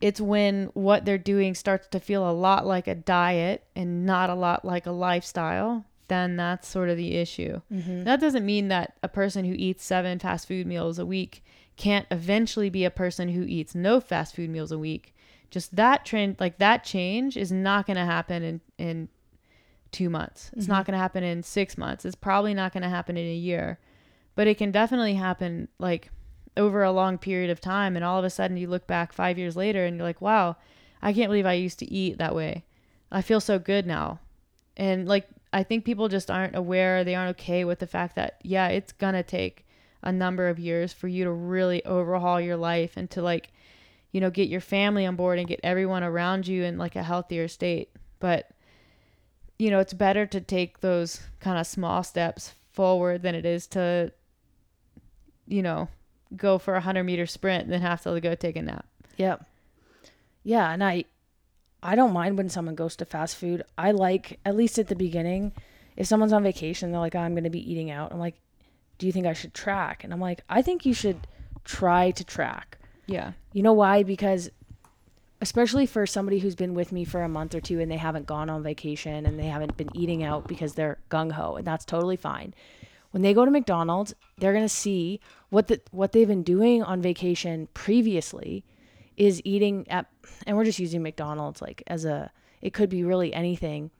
it's 0.00 0.20
when 0.20 0.66
what 0.74 1.04
they're 1.04 1.18
doing 1.18 1.54
starts 1.54 1.88
to 1.88 2.00
feel 2.00 2.28
a 2.28 2.32
lot 2.32 2.66
like 2.66 2.86
a 2.86 2.94
diet 2.94 3.64
and 3.74 4.06
not 4.06 4.30
a 4.30 4.34
lot 4.34 4.64
like 4.64 4.86
a 4.86 4.90
lifestyle. 4.90 5.84
Then 6.08 6.36
that's 6.36 6.66
sort 6.66 6.88
of 6.88 6.96
the 6.96 7.16
issue. 7.16 7.60
Mm-hmm. 7.70 8.04
That 8.04 8.20
doesn't 8.20 8.46
mean 8.46 8.68
that 8.68 8.94
a 9.02 9.08
person 9.08 9.44
who 9.44 9.54
eats 9.54 9.84
seven 9.84 10.18
fast 10.18 10.48
food 10.48 10.66
meals 10.66 10.98
a 10.98 11.04
week 11.04 11.44
can't 11.76 12.06
eventually 12.10 12.70
be 12.70 12.84
a 12.84 12.90
person 12.90 13.28
who 13.28 13.42
eats 13.42 13.74
no 13.74 14.00
fast 14.00 14.34
food 14.34 14.48
meals 14.48 14.72
a 14.72 14.78
week. 14.78 15.14
Just 15.50 15.76
that 15.76 16.06
trend, 16.06 16.36
like 16.40 16.58
that 16.58 16.84
change, 16.84 17.36
is 17.36 17.52
not 17.52 17.86
going 17.86 17.96
to 17.96 18.04
happen 18.04 18.42
in 18.42 18.60
in 18.78 19.08
two 19.92 20.10
months. 20.10 20.50
It's 20.56 20.68
not 20.68 20.82
mm-hmm. 20.82 20.92
going 20.92 20.98
to 20.98 21.02
happen 21.02 21.24
in 21.24 21.42
six 21.42 21.78
months. 21.78 22.04
It's 22.04 22.16
probably 22.16 22.54
not 22.54 22.72
going 22.72 22.82
to 22.82 22.88
happen 22.88 23.16
in 23.16 23.26
a 23.26 23.34
year, 23.34 23.78
but 24.34 24.46
it 24.46 24.58
can 24.58 24.70
definitely 24.70 25.14
happen 25.14 25.68
like 25.78 26.10
over 26.56 26.82
a 26.82 26.92
long 26.92 27.18
period 27.18 27.50
of 27.50 27.60
time. 27.60 27.96
And 27.96 28.04
all 28.04 28.18
of 28.18 28.24
a 28.24 28.30
sudden, 28.30 28.56
you 28.56 28.66
look 28.66 28.86
back 28.86 29.12
five 29.12 29.38
years 29.38 29.56
later, 29.56 29.84
and 29.84 29.96
you're 29.96 30.06
like, 30.06 30.20
"Wow, 30.20 30.56
I 31.02 31.12
can't 31.12 31.28
believe 31.28 31.46
I 31.46 31.54
used 31.54 31.78
to 31.80 31.92
eat 31.92 32.18
that 32.18 32.34
way. 32.34 32.64
I 33.10 33.22
feel 33.22 33.40
so 33.40 33.58
good 33.58 33.86
now." 33.86 34.20
And 34.76 35.08
like, 35.08 35.28
I 35.52 35.62
think 35.62 35.84
people 35.84 36.08
just 36.08 36.30
aren't 36.30 36.56
aware. 36.56 37.04
They 37.04 37.14
aren't 37.14 37.38
okay 37.38 37.64
with 37.64 37.78
the 37.78 37.86
fact 37.86 38.16
that 38.16 38.38
yeah, 38.42 38.68
it's 38.68 38.92
gonna 38.92 39.22
take 39.22 39.66
a 40.02 40.12
number 40.12 40.48
of 40.48 40.58
years 40.58 40.92
for 40.92 41.08
you 41.08 41.24
to 41.24 41.32
really 41.32 41.84
overhaul 41.84 42.40
your 42.40 42.56
life 42.56 42.96
and 42.96 43.10
to 43.10 43.22
like 43.22 43.50
you 44.12 44.20
know 44.20 44.30
get 44.30 44.48
your 44.48 44.60
family 44.60 45.04
on 45.06 45.16
board 45.16 45.38
and 45.38 45.48
get 45.48 45.60
everyone 45.62 46.02
around 46.02 46.46
you 46.46 46.62
in 46.62 46.78
like 46.78 46.96
a 46.96 47.02
healthier 47.02 47.48
state 47.48 47.90
but 48.20 48.50
you 49.58 49.70
know 49.70 49.78
it's 49.80 49.94
better 49.94 50.26
to 50.26 50.40
take 50.40 50.80
those 50.80 51.20
kind 51.40 51.58
of 51.58 51.66
small 51.66 52.02
steps 52.02 52.54
forward 52.72 53.22
than 53.22 53.34
it 53.34 53.44
is 53.44 53.66
to 53.66 54.12
you 55.46 55.62
know 55.62 55.88
go 56.36 56.58
for 56.58 56.74
a 56.74 56.78
100 56.78 57.04
meter 57.04 57.26
sprint 57.26 57.68
than 57.68 57.80
have 57.80 58.02
to 58.02 58.20
go 58.20 58.34
take 58.34 58.56
a 58.56 58.62
nap 58.62 58.86
Yep. 59.18 59.44
Yeah, 60.44 60.70
and 60.72 60.82
I 60.82 61.04
I 61.82 61.94
don't 61.94 62.12
mind 62.12 62.38
when 62.38 62.48
someone 62.48 62.74
goes 62.74 62.96
to 62.96 63.04
fast 63.04 63.36
food. 63.36 63.62
I 63.76 63.90
like 63.90 64.40
at 64.44 64.56
least 64.56 64.78
at 64.78 64.88
the 64.88 64.96
beginning, 64.96 65.52
if 65.96 66.06
someone's 66.06 66.32
on 66.32 66.42
vacation, 66.42 66.90
they're 66.90 67.00
like, 67.00 67.14
oh, 67.14 67.18
"I'm 67.20 67.34
going 67.34 67.44
to 67.44 67.50
be 67.50 67.70
eating 67.70 67.90
out." 67.90 68.12
I'm 68.12 68.18
like, 68.18 68.36
"Do 68.96 69.06
you 69.06 69.12
think 69.12 69.26
I 69.26 69.32
should 69.32 69.52
track?" 69.52 70.02
And 70.04 70.12
I'm 70.12 70.20
like, 70.20 70.40
"I 70.48 70.62
think 70.62 70.86
you 70.86 70.94
should 70.94 71.26
try 71.64 72.10
to 72.12 72.24
track." 72.24 72.78
yeah 73.06 73.32
You 73.52 73.62
know 73.62 73.72
why? 73.72 74.02
Because 74.02 74.50
especially 75.40 75.86
for 75.86 76.06
somebody 76.06 76.40
who's 76.40 76.54
been 76.54 76.74
with 76.74 76.92
me 76.92 77.04
for 77.04 77.22
a 77.22 77.28
month 77.28 77.54
or 77.54 77.60
two 77.60 77.80
and 77.80 77.90
they 77.90 77.96
haven't 77.96 78.26
gone 78.26 78.50
on 78.50 78.62
vacation 78.62 79.24
and 79.24 79.38
they 79.38 79.46
haven't 79.46 79.76
been 79.76 79.90
eating 79.94 80.24
out 80.24 80.48
because 80.48 80.74
they're 80.74 80.98
gung 81.10 81.32
ho, 81.32 81.56
and 81.56 81.66
that's 81.66 81.84
totally 81.84 82.16
fine. 82.16 82.54
When 83.10 83.22
they 83.22 83.34
go 83.34 83.44
to 83.44 83.50
McDonald's, 83.50 84.14
they're 84.36 84.52
gonna 84.52 84.68
see 84.68 85.20
what 85.50 85.68
the 85.68 85.80
what 85.90 86.12
they've 86.12 86.28
been 86.28 86.42
doing 86.42 86.82
on 86.82 87.00
vacation 87.00 87.68
previously 87.72 88.64
is 89.16 89.40
eating 89.44 89.86
at, 89.88 90.06
and 90.46 90.56
we're 90.56 90.64
just 90.64 90.78
using 90.78 91.02
McDonald's 91.02 91.62
like 91.62 91.82
as 91.86 92.04
a. 92.04 92.30
It 92.60 92.74
could 92.74 92.90
be 92.90 93.04
really 93.04 93.32
anything. 93.32 93.92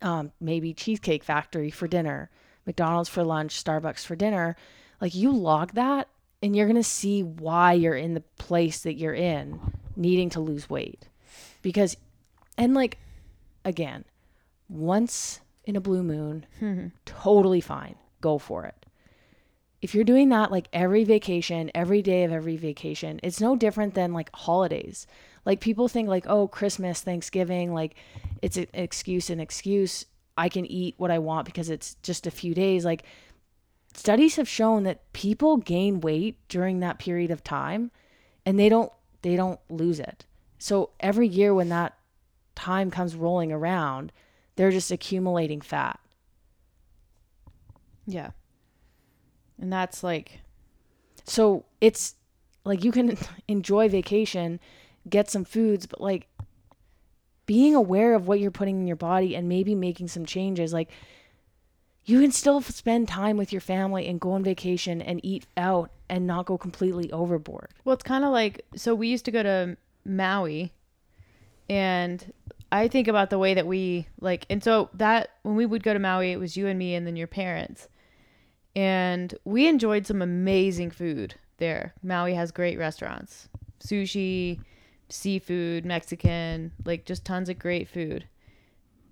Um, 0.00 0.30
maybe 0.40 0.72
Cheesecake 0.72 1.24
Factory 1.24 1.70
for 1.70 1.88
dinner, 1.88 2.30
McDonald's 2.66 3.08
for 3.08 3.24
lunch, 3.24 3.62
Starbucks 3.62 4.06
for 4.06 4.14
dinner. 4.14 4.56
Like 5.00 5.14
you 5.14 5.32
log 5.32 5.72
that 5.72 6.08
and 6.40 6.54
you're 6.54 6.72
to 6.72 6.84
see 6.84 7.22
why 7.22 7.72
you're 7.72 7.96
in 7.96 8.14
the 8.14 8.20
place 8.38 8.80
that 8.82 8.94
you're 8.94 9.14
in 9.14 9.60
needing 9.98 10.30
to 10.30 10.40
lose 10.40 10.70
weight. 10.70 11.08
Because 11.60 11.96
and 12.56 12.74
like 12.74 12.98
again 13.64 14.04
once 14.68 15.40
in 15.64 15.76
a 15.76 15.80
blue 15.80 16.02
moon 16.02 16.46
mm-hmm. 16.60 16.88
totally 17.04 17.60
fine. 17.60 17.96
Go 18.20 18.38
for 18.38 18.64
it. 18.64 18.86
If 19.80 19.94
you're 19.94 20.04
doing 20.04 20.30
that 20.30 20.50
like 20.50 20.68
every 20.72 21.04
vacation 21.04 21.70
every 21.74 22.02
day 22.02 22.24
of 22.24 22.32
every 22.32 22.56
vacation 22.56 23.20
it's 23.22 23.40
no 23.40 23.56
different 23.56 23.94
than 23.94 24.12
like 24.12 24.34
holidays. 24.34 25.06
Like 25.44 25.60
people 25.60 25.88
think 25.88 26.08
like 26.08 26.26
oh 26.26 26.48
christmas 26.48 27.00
thanksgiving 27.00 27.74
like 27.74 27.94
it's 28.40 28.56
an 28.56 28.66
excuse 28.72 29.30
an 29.30 29.40
excuse. 29.40 30.06
I 30.36 30.48
can 30.48 30.66
eat 30.66 30.94
what 30.98 31.10
i 31.10 31.18
want 31.18 31.46
because 31.46 31.68
it's 31.68 31.96
just 32.02 32.26
a 32.26 32.30
few 32.30 32.54
days. 32.54 32.84
Like 32.84 33.04
studies 33.94 34.36
have 34.36 34.48
shown 34.48 34.84
that 34.84 35.12
people 35.12 35.56
gain 35.56 36.00
weight 36.00 36.36
during 36.48 36.80
that 36.80 36.98
period 36.98 37.30
of 37.30 37.42
time 37.42 37.90
and 38.46 38.58
they 38.58 38.68
don't 38.68 38.92
they 39.22 39.36
don't 39.36 39.60
lose 39.68 40.00
it. 40.00 40.24
So 40.58 40.90
every 41.00 41.28
year 41.28 41.54
when 41.54 41.68
that 41.68 41.94
time 42.54 42.90
comes 42.90 43.14
rolling 43.14 43.52
around 43.52 44.12
they're 44.56 44.72
just 44.72 44.90
accumulating 44.90 45.60
fat. 45.60 46.00
Yeah. 48.08 48.30
And 49.60 49.72
that's 49.72 50.02
like 50.02 50.40
so 51.24 51.64
it's 51.80 52.16
like 52.64 52.82
you 52.82 52.90
can 52.90 53.16
enjoy 53.48 53.88
vacation 53.88 54.58
get 55.08 55.30
some 55.30 55.44
foods 55.44 55.86
but 55.86 56.00
like 56.00 56.26
being 57.46 57.74
aware 57.74 58.14
of 58.14 58.26
what 58.26 58.40
you're 58.40 58.50
putting 58.50 58.80
in 58.80 58.86
your 58.86 58.96
body 58.96 59.34
and 59.36 59.48
maybe 59.48 59.74
making 59.74 60.08
some 60.08 60.26
changes 60.26 60.72
like 60.72 60.90
you 62.08 62.22
can 62.22 62.32
still 62.32 62.62
spend 62.62 63.06
time 63.06 63.36
with 63.36 63.52
your 63.52 63.60
family 63.60 64.06
and 64.06 64.18
go 64.18 64.32
on 64.32 64.42
vacation 64.42 65.02
and 65.02 65.20
eat 65.22 65.46
out 65.58 65.90
and 66.08 66.26
not 66.26 66.46
go 66.46 66.56
completely 66.56 67.12
overboard 67.12 67.68
Well, 67.84 67.92
it's 67.92 68.02
kind 68.02 68.24
of 68.24 68.32
like 68.32 68.64
so 68.74 68.94
we 68.94 69.08
used 69.08 69.26
to 69.26 69.30
go 69.30 69.42
to 69.42 69.76
Maui 70.04 70.72
and 71.68 72.32
I 72.72 72.88
think 72.88 73.08
about 73.08 73.30
the 73.30 73.38
way 73.38 73.54
that 73.54 73.66
we 73.66 74.08
like 74.20 74.46
and 74.50 74.64
so 74.64 74.88
that 74.94 75.30
when 75.42 75.54
we 75.54 75.66
would 75.66 75.82
go 75.82 75.92
to 75.92 75.98
Maui 75.98 76.32
it 76.32 76.40
was 76.40 76.56
you 76.56 76.66
and 76.66 76.78
me 76.78 76.94
and 76.94 77.06
then 77.06 77.16
your 77.16 77.26
parents. 77.26 77.88
And 78.74 79.34
we 79.44 79.66
enjoyed 79.66 80.06
some 80.06 80.22
amazing 80.22 80.90
food 80.90 81.34
there. 81.56 81.94
Maui 82.02 82.34
has 82.34 82.52
great 82.52 82.78
restaurants. 82.78 83.48
Sushi, 83.80 84.60
seafood, 85.08 85.84
Mexican, 85.84 86.72
like 86.84 87.04
just 87.04 87.24
tons 87.24 87.48
of 87.48 87.58
great 87.58 87.88
food. 87.88 88.26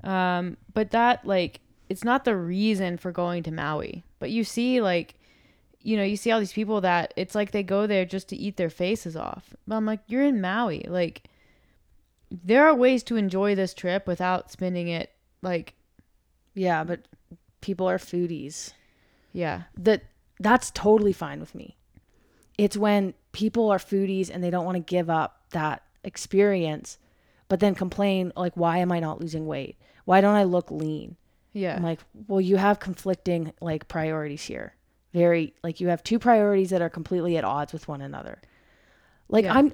Um 0.03 0.57
but 0.73 0.91
that 0.93 1.27
like 1.27 1.61
it's 1.89 2.05
not 2.05 2.25
the 2.25 2.37
reason 2.37 2.97
for 2.97 3.13
going 3.13 3.43
to 3.45 3.53
Maui. 3.53 4.05
But 4.19 4.31
you 4.31 4.45
see 4.45 4.81
like 4.81 5.15
you 5.83 5.97
know, 5.97 6.03
you 6.03 6.17
see 6.17 6.33
all 6.33 6.41
these 6.41 6.53
people 6.53 6.81
that 6.81 7.15
it's 7.17 7.37
like 7.37 7.53
they 7.53 7.63
go 7.63 7.87
there 7.87 8.05
just 8.05 8.29
to 8.31 8.37
eat 8.37 8.57
their 8.57 8.71
faces 8.71 9.17
off. 9.17 9.55
But 9.69 9.77
I'm 9.77 9.87
like, 9.87 10.01
you're 10.09 10.25
in 10.25 10.41
Maui. 10.41 10.85
Like, 10.89 11.29
there 12.29 12.67
are 12.67 12.75
ways 12.75 13.05
to 13.05 13.15
enjoy 13.15 13.55
this 13.55 13.73
trip 13.73 14.05
without 14.05 14.51
spending 14.51 14.89
it 14.89 15.13
like, 15.43 15.75
yeah 16.55 16.83
but 16.83 17.03
people 17.61 17.89
are 17.89 17.99
foodies 17.99 18.73
yeah, 19.37 19.65
that 19.77 20.03
that's 20.41 20.71
totally 20.71 21.13
fine 21.13 21.41
with 21.41 21.55
me. 21.55 21.77
It's 22.57 22.75
when 22.75 23.13
people 23.33 23.71
are 23.71 23.77
foodies 23.77 24.31
and 24.33 24.43
they 24.43 24.49
don't 24.49 24.65
want 24.65 24.77
to 24.77 24.81
give 24.81 25.11
up 25.11 25.43
that 25.51 25.83
experience, 26.05 26.97
but 27.47 27.61
then 27.61 27.75
complain 27.75 28.33
like, 28.35 28.57
"Why 28.57 28.79
am 28.79 28.91
I 28.91 28.99
not 28.99 29.21
losing 29.21 29.47
weight? 29.47 29.77
Why 30.07 30.23
don't 30.23 30.37
I 30.37 30.45
look 30.45 30.71
lean?" 30.71 31.17
Yeah, 31.57 31.77
I'm 31.77 31.83
like, 31.83 32.01
"Well, 32.29 32.41
you 32.41 32.57
have 32.57 32.79
conflicting 32.79 33.53
like 33.61 33.89
priorities 33.89 34.43
here. 34.45 34.75
Very 35.13 35.55
like 35.63 35.81
you 35.81 35.89
have 35.89 36.03
two 36.03 36.19
priorities 36.19 36.71
that 36.71 36.83
are 36.83 36.91
completely 36.91 37.37
at 37.37 37.45
odds 37.45 37.73
with 37.73 37.89
one 37.89 38.01
another." 38.03 38.41
Like 39.29 39.45
Yeah. 39.45 39.55
I'm 39.55 39.73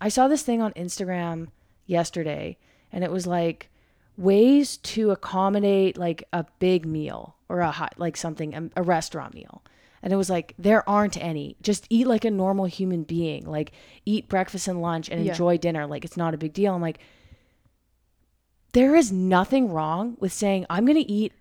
I 0.00 0.08
saw 0.08 0.28
this 0.28 0.42
thing 0.42 0.62
on 0.62 0.72
Instagram 0.72 1.48
yesterday 1.86 2.56
and 2.92 3.04
it 3.04 3.10
was 3.10 3.26
like 3.26 3.68
ways 4.16 4.76
to 4.78 5.10
accommodate 5.10 5.96
like 5.98 6.24
a 6.32 6.44
big 6.58 6.86
meal 6.86 7.36
or 7.48 7.60
a 7.60 7.70
hot 7.70 7.94
like 7.98 8.16
something 8.16 8.54
a, 8.54 8.80
a 8.80 8.82
restaurant 8.82 9.34
meal 9.34 9.62
and 10.02 10.12
it 10.12 10.16
was 10.16 10.30
like 10.30 10.54
there 10.58 10.88
aren't 10.88 11.16
any 11.22 11.56
just 11.62 11.86
eat 11.90 12.06
like 12.06 12.24
a 12.24 12.30
normal 12.30 12.66
human 12.66 13.02
being 13.02 13.44
like 13.46 13.72
eat 14.06 14.28
breakfast 14.28 14.68
and 14.68 14.80
lunch 14.82 15.08
and 15.08 15.24
Yeah. 15.24 15.32
enjoy 15.32 15.56
dinner 15.58 15.86
like 15.86 16.04
it's 16.04 16.16
not 16.16 16.34
a 16.34 16.38
big 16.38 16.52
deal 16.52 16.74
i'm 16.74 16.82
like 16.82 16.98
there 18.72 18.94
is 18.94 19.10
nothing 19.12 19.70
wrong 19.70 20.16
with 20.20 20.32
saying 20.32 20.64
i'm 20.70 20.84
going 20.86 20.96
to 20.96 21.10
eat 21.10 21.32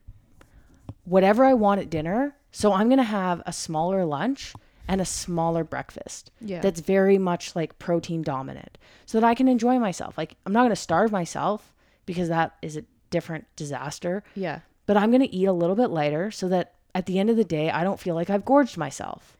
whatever 1.05 1.45
i 1.45 1.53
want 1.53 1.79
at 1.81 1.89
dinner 1.89 2.35
so 2.51 2.73
i'm 2.73 2.87
going 2.87 2.97
to 2.97 3.03
have 3.03 3.41
a 3.45 3.53
smaller 3.53 4.05
lunch 4.05 4.53
and 4.87 4.99
a 5.01 5.05
smaller 5.05 5.63
breakfast 5.63 6.31
yeah, 6.41 6.61
that's 6.61 6.79
very 6.79 7.17
much 7.19 7.55
like 7.55 7.77
protein 7.77 8.23
dominant 8.23 8.77
so 9.05 9.19
that 9.19 9.27
I 9.27 9.35
can 9.35 9.47
enjoy 9.47 9.77
myself. 9.77 10.17
Like 10.17 10.35
I'm 10.47 10.53
not 10.53 10.61
going 10.61 10.71
to 10.71 10.75
starve 10.75 11.11
myself 11.11 11.73
because 12.07 12.27
that 12.29 12.55
is 12.63 12.75
a 12.75 12.83
different 13.11 13.45
disaster, 13.55 14.23
yeah, 14.33 14.61
but 14.87 14.97
I'm 14.97 15.11
going 15.11 15.21
to 15.21 15.35
eat 15.35 15.45
a 15.45 15.53
little 15.53 15.75
bit 15.75 15.91
lighter 15.91 16.31
so 16.31 16.47
that 16.49 16.73
at 16.95 17.05
the 17.05 17.19
end 17.19 17.29
of 17.29 17.37
the 17.37 17.43
day 17.43 17.69
I 17.69 17.83
don't 17.83 17.99
feel 17.99 18.15
like 18.15 18.31
I've 18.31 18.45
gorged 18.45 18.77
myself. 18.77 19.37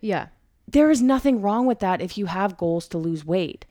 yeah. 0.00 0.28
There 0.68 0.90
is 0.92 1.02
nothing 1.02 1.42
wrong 1.42 1.66
with 1.66 1.80
that 1.80 2.00
if 2.00 2.16
you 2.16 2.26
have 2.26 2.56
goals 2.56 2.86
to 2.88 2.98
lose 2.98 3.24
weight 3.24 3.66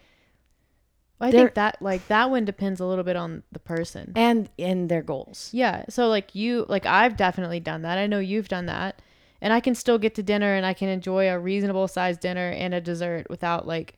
I 1.24 1.32
think 1.32 1.54
that 1.56 1.82
like 1.82 2.08
that 2.08 2.30
one 2.30 2.46
depends 2.46 2.80
a 2.80 2.86
little 2.86 3.04
bit 3.04 3.16
on 3.16 3.44
the 3.52 3.60
person. 3.60 4.12
and 4.16 4.50
in 4.58 4.88
their 4.88 5.02
goals. 5.02 5.50
Yeah. 5.54 5.86
So 5.90 6.08
like 6.08 6.36
you 6.36 6.66
like 6.70 6.86
I've 6.86 7.18
definitely 7.18 7.60
done 7.60 7.82
that. 7.84 7.98
I 7.98 8.08
know 8.08 8.20
you've 8.20 8.48
done 8.48 8.66
that. 8.68 9.02
And 9.42 9.52
I 9.52 9.60
can 9.60 9.76
still 9.76 9.98
get 9.98 10.16
to 10.16 10.24
dinner 10.24 10.56
and 10.56 10.66
I 10.66 10.74
can 10.74 10.88
enjoy 10.88 11.30
a 11.30 11.38
reasonable 11.38 11.90
sized 11.90 12.22
dinner 12.22 12.50
and 12.50 12.74
a 12.74 12.80
dessert 12.80 13.28
without 13.30 13.68
like 13.68 13.96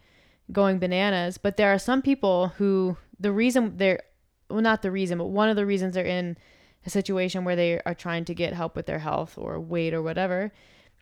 going 0.52 0.80
bananas. 0.80 1.38
But 1.38 1.58
there 1.58 1.72
are 1.72 1.78
some 1.80 2.02
people 2.02 2.48
who 2.58 2.98
the 3.20 3.32
reason 3.32 3.78
they're 3.78 4.02
well, 4.50 4.62
not 4.62 4.82
the 4.82 4.92
reason, 4.92 5.18
but 5.18 5.26
one 5.26 5.50
of 5.50 5.56
the 5.56 5.66
reasons 5.66 5.96
they're 5.96 6.06
in 6.06 6.38
a 6.86 6.90
situation 6.90 7.46
where 7.46 7.56
they 7.56 7.80
are 7.86 7.96
trying 7.96 8.26
to 8.26 8.34
get 8.34 8.54
help 8.54 8.76
with 8.76 8.86
their 8.86 9.00
health 9.00 9.38
or 9.38 9.60
weight 9.60 9.94
or 9.94 10.02
whatever 10.02 10.52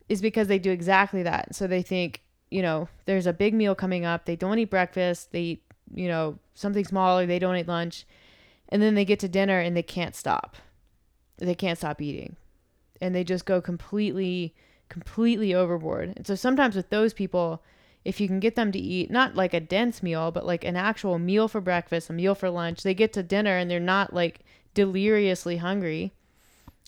is 0.10 0.22
because 0.22 0.48
they 0.48 0.60
do 0.60 0.72
exactly 0.72 1.24
that. 1.24 1.56
So 1.56 1.68
they 1.68 1.82
think, 1.82 2.22
you 2.50 2.62
know, 2.62 2.88
there's 3.06 3.28
a 3.28 3.34
big 3.34 3.54
meal 3.54 3.76
coming 3.76 4.06
up. 4.06 4.26
They 4.26 4.36
don't 4.36 4.60
eat 4.60 4.70
breakfast. 4.70 5.32
They 5.32 5.42
eat, 5.42 5.64
you 5.94 6.08
know, 6.08 6.38
something 6.54 6.86
smaller. 6.86 7.26
They 7.26 7.40
don't 7.40 7.56
eat 7.56 7.68
lunch. 7.68 8.06
And 8.70 8.82
then 8.82 8.96
they 8.96 9.06
get 9.06 9.20
to 9.20 9.28
dinner 9.28 9.60
and 9.60 9.76
they 9.76 9.84
can't 9.84 10.16
stop. 10.16 10.56
They 11.38 11.56
can't 11.56 11.78
stop 11.78 12.02
eating. 12.02 12.36
And 13.02 13.14
they 13.14 13.24
just 13.24 13.46
go 13.46 13.62
completely, 13.62 14.56
completely 14.90 15.54
overboard. 15.54 16.14
And 16.16 16.26
so 16.26 16.36
sometimes 16.36 16.76
with 16.76 16.90
those 16.90 17.14
people, 17.14 17.64
if 18.06 18.20
you 18.20 18.28
can 18.28 18.40
get 18.40 18.56
them 18.56 18.72
to 18.72 18.80
eat 18.80 19.12
not 19.12 19.36
like 19.36 19.54
a 19.54 19.60
dense 19.60 20.04
meal, 20.04 20.32
but 20.32 20.46
like 20.46 20.64
an 20.64 20.76
actual 20.76 21.20
meal 21.20 21.48
for 21.48 21.62
breakfast, 21.62 22.10
a 22.10 22.14
meal 22.14 22.36
for 22.36 22.50
lunch, 22.50 22.84
they 22.84 22.94
get 22.94 23.14
to 23.14 23.24
dinner 23.24 23.58
and 23.58 23.70
they're 23.70 23.80
not 23.80 24.14
like 24.14 24.42
deliriously 24.74 25.58
hungry. 25.58 26.14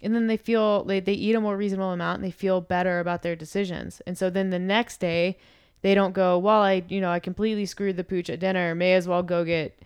And 0.02 0.14
then 0.14 0.28
they 0.28 0.38
feel 0.38 0.84
they, 0.84 1.00
they 1.00 1.14
eat 1.14 1.36
a 1.36 1.42
more 1.42 1.56
reasonable 1.56 1.92
amount 1.92 2.18
and 2.18 2.26
they 2.26 2.32
feel 2.32 2.62
better 2.62 3.00
about 3.00 3.22
their 3.22 3.36
decisions. 3.36 4.02
And 4.06 4.18
so 4.18 4.30
then 4.30 4.50
the 4.50 4.60
next 4.60 5.00
day 5.00 5.38
they 5.86 5.94
don't 5.94 6.14
go, 6.16 6.40
well, 6.40 6.62
I, 6.64 6.82
you 6.90 7.00
know, 7.00 7.12
I 7.12 7.20
completely 7.20 7.68
screwed 7.68 7.96
the 7.96 8.04
pooch 8.04 8.28
at 8.32 8.40
dinner. 8.40 8.74
May 8.74 8.94
as 8.96 9.08
well 9.08 9.22
go 9.22 9.46
get 9.46 9.78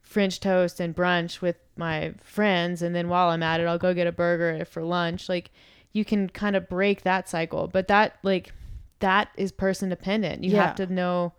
French 0.00 0.40
toast 0.40 0.80
and 0.80 0.96
brunch 0.96 1.42
with 1.42 1.56
my 1.76 2.14
friends. 2.22 2.80
And 2.80 2.94
then 2.94 3.10
while 3.10 3.28
I'm 3.28 3.42
at 3.42 3.60
it, 3.60 3.66
I'll 3.66 3.76
go 3.76 3.92
get 3.92 4.06
a 4.06 4.12
burger 4.12 4.64
for 4.64 4.82
lunch. 4.82 5.28
Like 5.28 5.50
you 5.92 6.06
can 6.06 6.30
kind 6.30 6.56
of 6.56 6.70
break 6.70 7.02
that 7.02 7.28
cycle. 7.28 7.68
But 7.68 7.86
that, 7.88 8.16
like, 8.22 8.54
that 9.00 9.28
is 9.36 9.52
person 9.52 9.90
dependent. 9.90 10.42
You 10.42 10.52
Yeah. 10.52 10.68
have 10.68 10.76
to 10.76 10.86
know 10.86 11.34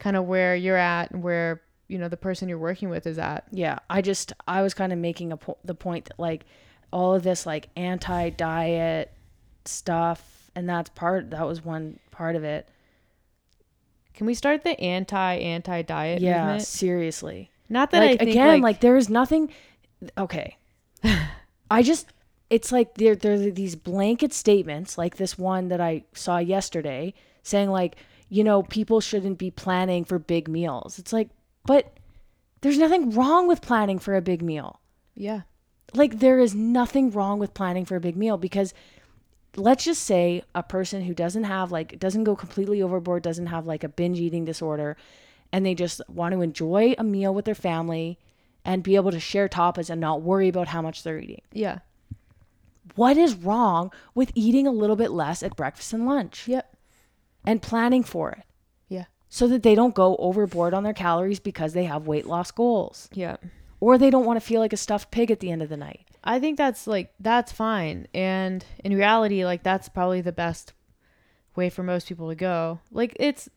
kind 0.00 0.16
of 0.16 0.24
where 0.24 0.56
you're 0.56 0.76
at 0.76 1.12
and 1.12 1.22
where, 1.22 1.62
you 1.86 1.98
know, 1.98 2.08
the 2.08 2.16
person 2.16 2.48
you're 2.48 2.58
working 2.58 2.88
with 2.88 3.06
is 3.06 3.16
at. 3.16 3.44
Yeah, 3.52 3.78
I 3.88 4.02
just 4.02 4.32
I 4.48 4.62
was 4.62 4.74
kind 4.74 4.92
of 4.92 4.98
making 4.98 5.30
a 5.30 5.36
po- 5.36 5.58
the 5.62 5.76
point 5.76 6.06
that 6.06 6.18
like 6.18 6.46
all 6.92 7.14
of 7.14 7.22
this 7.22 7.46
like 7.46 7.68
anti-diet 7.76 9.12
stuff 9.64 10.50
and 10.56 10.68
that's 10.68 10.90
part 10.90 11.30
that 11.30 11.46
was 11.46 11.64
one 11.64 11.98
part 12.10 12.34
of 12.34 12.42
it. 12.44 12.68
Can 14.22 14.28
we 14.28 14.34
start 14.34 14.62
the 14.62 14.78
anti 14.80 15.34
anti 15.34 15.82
diet 15.82 16.22
yeah, 16.22 16.42
movement? 16.42 16.62
seriously. 16.62 17.50
Not 17.68 17.90
that 17.90 17.98
like 17.98 18.10
I 18.10 18.16
think 18.18 18.30
again 18.30 18.48
like, 18.48 18.62
like, 18.62 18.80
there 18.80 18.96
is 18.96 19.10
nothing 19.10 19.50
okay. 20.16 20.58
I 21.72 21.82
just 21.82 22.06
it's 22.48 22.70
like 22.70 22.94
there 22.94 23.16
there 23.16 23.32
are 23.32 23.50
these 23.50 23.74
blanket 23.74 24.32
statements 24.32 24.96
like 24.96 25.16
this 25.16 25.36
one 25.36 25.70
that 25.70 25.80
I 25.80 26.04
saw 26.14 26.38
yesterday 26.38 27.14
saying 27.42 27.70
like 27.70 27.96
you 28.28 28.44
know 28.44 28.62
people 28.62 29.00
shouldn't 29.00 29.38
be 29.38 29.50
planning 29.50 30.04
for 30.04 30.20
big 30.20 30.46
meals. 30.46 31.00
It's 31.00 31.12
like 31.12 31.30
but 31.66 31.92
there's 32.60 32.78
nothing 32.78 33.10
wrong 33.10 33.48
with 33.48 33.60
planning 33.60 33.98
for 33.98 34.14
a 34.14 34.22
big 34.22 34.40
meal. 34.40 34.78
yeah, 35.16 35.40
like 35.94 36.20
there 36.20 36.38
is 36.38 36.54
nothing 36.54 37.10
wrong 37.10 37.40
with 37.40 37.54
planning 37.54 37.84
for 37.84 37.96
a 37.96 38.00
big 38.00 38.16
meal 38.16 38.36
because 38.36 38.72
let's 39.56 39.84
just 39.84 40.02
say 40.04 40.42
a 40.54 40.62
person 40.62 41.02
who 41.02 41.14
doesn't 41.14 41.44
have 41.44 41.70
like 41.70 41.98
doesn't 41.98 42.24
go 42.24 42.34
completely 42.34 42.80
overboard 42.82 43.22
doesn't 43.22 43.46
have 43.46 43.66
like 43.66 43.84
a 43.84 43.88
binge 43.88 44.18
eating 44.18 44.44
disorder 44.44 44.96
and 45.52 45.66
they 45.66 45.74
just 45.74 46.00
want 46.08 46.32
to 46.32 46.40
enjoy 46.40 46.94
a 46.96 47.04
meal 47.04 47.34
with 47.34 47.44
their 47.44 47.54
family 47.54 48.18
and 48.64 48.82
be 48.82 48.96
able 48.96 49.10
to 49.10 49.20
share 49.20 49.48
tapas 49.48 49.90
and 49.90 50.00
not 50.00 50.22
worry 50.22 50.48
about 50.48 50.68
how 50.68 50.80
much 50.80 51.02
they're 51.02 51.18
eating. 51.18 51.42
Yeah, 51.52 51.80
what 52.94 53.16
is 53.16 53.34
wrong 53.34 53.92
with 54.14 54.32
eating 54.34 54.66
a 54.66 54.72
little 54.72 54.96
bit 54.96 55.10
less 55.10 55.42
at 55.42 55.56
breakfast 55.56 55.92
and 55.92 56.06
lunch? 56.06 56.46
Yep, 56.48 56.74
and 57.44 57.60
planning 57.60 58.02
for 58.04 58.30
it. 58.30 58.44
Yeah, 58.88 59.04
so 59.28 59.46
that 59.48 59.62
they 59.62 59.74
don't 59.74 59.94
go 59.94 60.16
overboard 60.16 60.74
on 60.74 60.84
their 60.84 60.94
calories 60.94 61.40
because 61.40 61.72
they 61.74 61.84
have 61.84 62.06
weight 62.06 62.26
loss 62.26 62.50
goals. 62.50 63.08
Yeah. 63.12 63.36
or 63.80 63.98
they 63.98 64.10
don't 64.10 64.24
want 64.24 64.40
to 64.40 64.46
feel 64.46 64.60
like 64.60 64.72
a 64.72 64.76
stuffed 64.76 65.10
pig 65.10 65.30
at 65.30 65.40
the 65.40 65.50
end 65.50 65.60
of 65.60 65.68
the 65.68 65.76
night 65.76 66.06
I 66.24 66.38
think 66.38 66.56
that's 66.56 66.86
like 66.86 67.12
that's 67.18 67.52
fine. 67.52 68.06
And 68.14 68.64
in 68.84 68.96
reality, 68.96 69.44
like 69.44 69.62
that's 69.62 69.88
probably 69.88 70.20
the 70.20 70.32
best 70.32 70.72
way 71.56 71.68
for 71.68 71.82
most 71.82 72.08
people 72.08 72.28
to 72.28 72.34
go. 72.34 72.80
Like 72.90 73.16
it's 73.18 73.48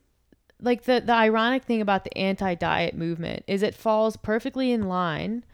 like 0.60 0.84
the 0.84 1.02
the 1.04 1.12
ironic 1.12 1.64
thing 1.64 1.80
about 1.80 2.04
the 2.04 2.16
anti-diet 2.16 2.94
movement 2.94 3.44
is 3.46 3.62
it 3.62 3.74
falls 3.74 4.16
perfectly 4.16 4.72
in 4.72 4.88
line 4.88 5.44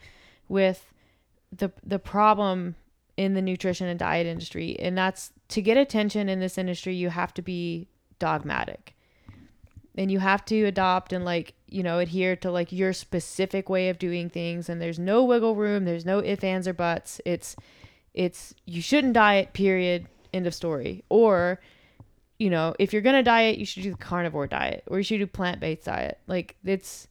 with 0.49 0.93
the 1.51 1.73
the 1.85 1.99
problem 1.99 2.77
in 3.17 3.35
the 3.35 3.43
nutrition 3.43 3.89
and 3.89 3.99
diet 3.99 4.27
industry 4.27 4.79
and 4.79 4.97
that's 4.97 5.33
to 5.49 5.61
get 5.61 5.77
attention 5.77 6.29
in 6.29 6.41
this 6.41 6.57
industry 6.57 6.95
you 6.95 7.11
have 7.11 7.35
to 7.35 7.43
be 7.43 7.89
dogmatic 8.19 8.95
and 9.97 10.11
you 10.11 10.19
have 10.19 10.45
to 10.47 10.65
adopt 10.65 11.13
and 11.13 11.25
like 11.25 11.55
you 11.69 11.83
know 11.83 11.99
adhere 11.99 12.37
to 12.37 12.51
like 12.51 12.73
your 12.73 12.93
specific 12.93 13.69
way 13.69 13.89
of 13.89 13.99
doing 13.99 14.31
things 14.31 14.69
and 14.69 14.81
there's 14.81 14.99
no 14.99 15.25
wiggle 15.25 15.55
room 15.55 15.85
there's 15.85 16.07
no 16.07 16.23
ifs 16.23 16.45
ands 16.45 16.69
or 16.69 16.73
buts. 16.73 17.21
It's 17.25 17.57
it's 18.15 18.55
you 18.67 18.83
shouldn't 18.83 19.15
diet 19.15 19.53
period 19.53 20.07
end 20.33 20.47
of 20.47 20.55
story. 20.55 21.05
Or 21.09 21.61
you 22.39 22.51
know 22.51 22.75
if 22.79 22.93
you're 22.93 23.03
gonna 23.03 23.23
diet 23.23 23.59
you 23.59 23.67
should 23.67 23.83
do 23.83 23.91
the 23.93 23.99
carnivore 23.99 24.47
diet 24.47 24.85
or 24.87 24.99
you 24.99 25.05
should 25.05 25.19
do 25.19 25.27
plant-based 25.27 25.85
diet. 25.85 26.19
Like 26.27 26.57
it's 26.65 27.09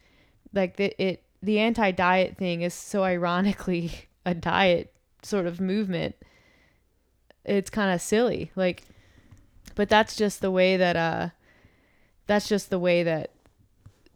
like 0.53 0.77
the, 0.77 1.01
it 1.01 1.23
the 1.41 1.59
anti-diet 1.59 2.37
thing 2.37 2.61
is 2.61 2.73
so 2.73 3.03
ironically 3.03 3.91
a 4.25 4.33
diet 4.33 4.93
sort 5.23 5.45
of 5.45 5.61
movement. 5.61 6.15
It's 7.43 7.69
kind 7.69 7.93
of 7.93 8.01
silly 8.01 8.51
like 8.55 8.83
but 9.75 9.89
that's 9.89 10.15
just 10.15 10.41
the 10.41 10.51
way 10.51 10.77
that 10.77 10.95
uh 10.95 11.29
that's 12.27 12.47
just 12.47 12.69
the 12.69 12.79
way 12.79 13.03
that 13.03 13.31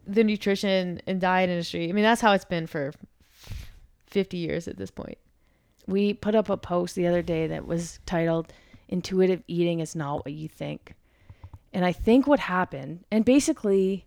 the 0.08 0.24
nutrition 0.24 1.01
and 1.08 1.20
diet 1.20 1.49
industry 1.49 1.89
i 1.89 1.91
mean 1.91 2.03
that's 2.03 2.22
how 2.22 2.34
it's 2.34 2.45
been 2.45 2.68
for 2.68 2.91
50 4.16 4.38
years 4.38 4.70
at 4.70 4.78
this 4.78 4.91
point. 4.91 5.18
We 5.88 6.14
put 6.14 6.36
up 6.36 6.49
a 6.49 6.56
post 6.56 6.95
the 6.95 7.06
other 7.06 7.22
day 7.22 7.47
that 7.47 7.68
was 7.68 7.99
titled 8.06 8.53
intuitive 8.88 9.43
eating 9.45 9.82
is 9.82 9.93
not 9.93 10.24
what 10.24 10.34
you 10.34 10.47
think. 10.47 10.93
And 11.74 11.84
i 11.84 11.91
think 11.91 12.26
what 12.26 12.39
happened 12.39 13.03
and 13.12 13.26
basically 13.26 14.06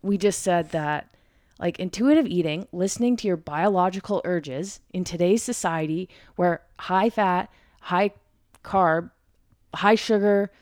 we 0.00 0.16
just 0.16 0.42
said 0.42 0.70
that 0.70 1.12
like 1.58 1.80
intuitive 1.80 2.26
eating 2.28 2.68
listening 2.70 3.16
to 3.16 3.26
your 3.26 3.36
biological 3.36 4.22
urges 4.24 4.78
in 4.92 5.02
today's 5.02 5.42
society 5.42 6.08
where 6.36 6.62
high 6.78 7.10
fat 7.10 7.50
high 7.80 8.12
carb 8.62 9.10
high 9.74 9.96
sugar 9.96 10.52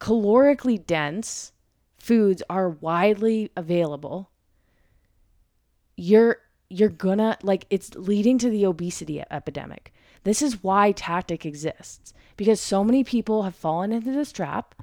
calorically 0.00 0.84
dense 0.84 1.52
foods 1.98 2.42
are 2.48 2.70
widely 2.70 3.50
available 3.56 4.30
you're 5.96 6.38
you're 6.70 6.88
gonna 6.88 7.36
like 7.42 7.66
it's 7.68 7.94
leading 7.94 8.38
to 8.38 8.48
the 8.48 8.64
obesity 8.64 9.22
epidemic. 9.30 9.92
This 10.24 10.40
is 10.40 10.62
why 10.62 10.92
tactic 10.92 11.44
exists 11.44 12.14
because 12.36 12.60
so 12.60 12.82
many 12.84 13.04
people 13.04 13.42
have 13.42 13.54
fallen 13.54 13.92
into 13.92 14.12
this 14.12 14.32
trap 14.32 14.74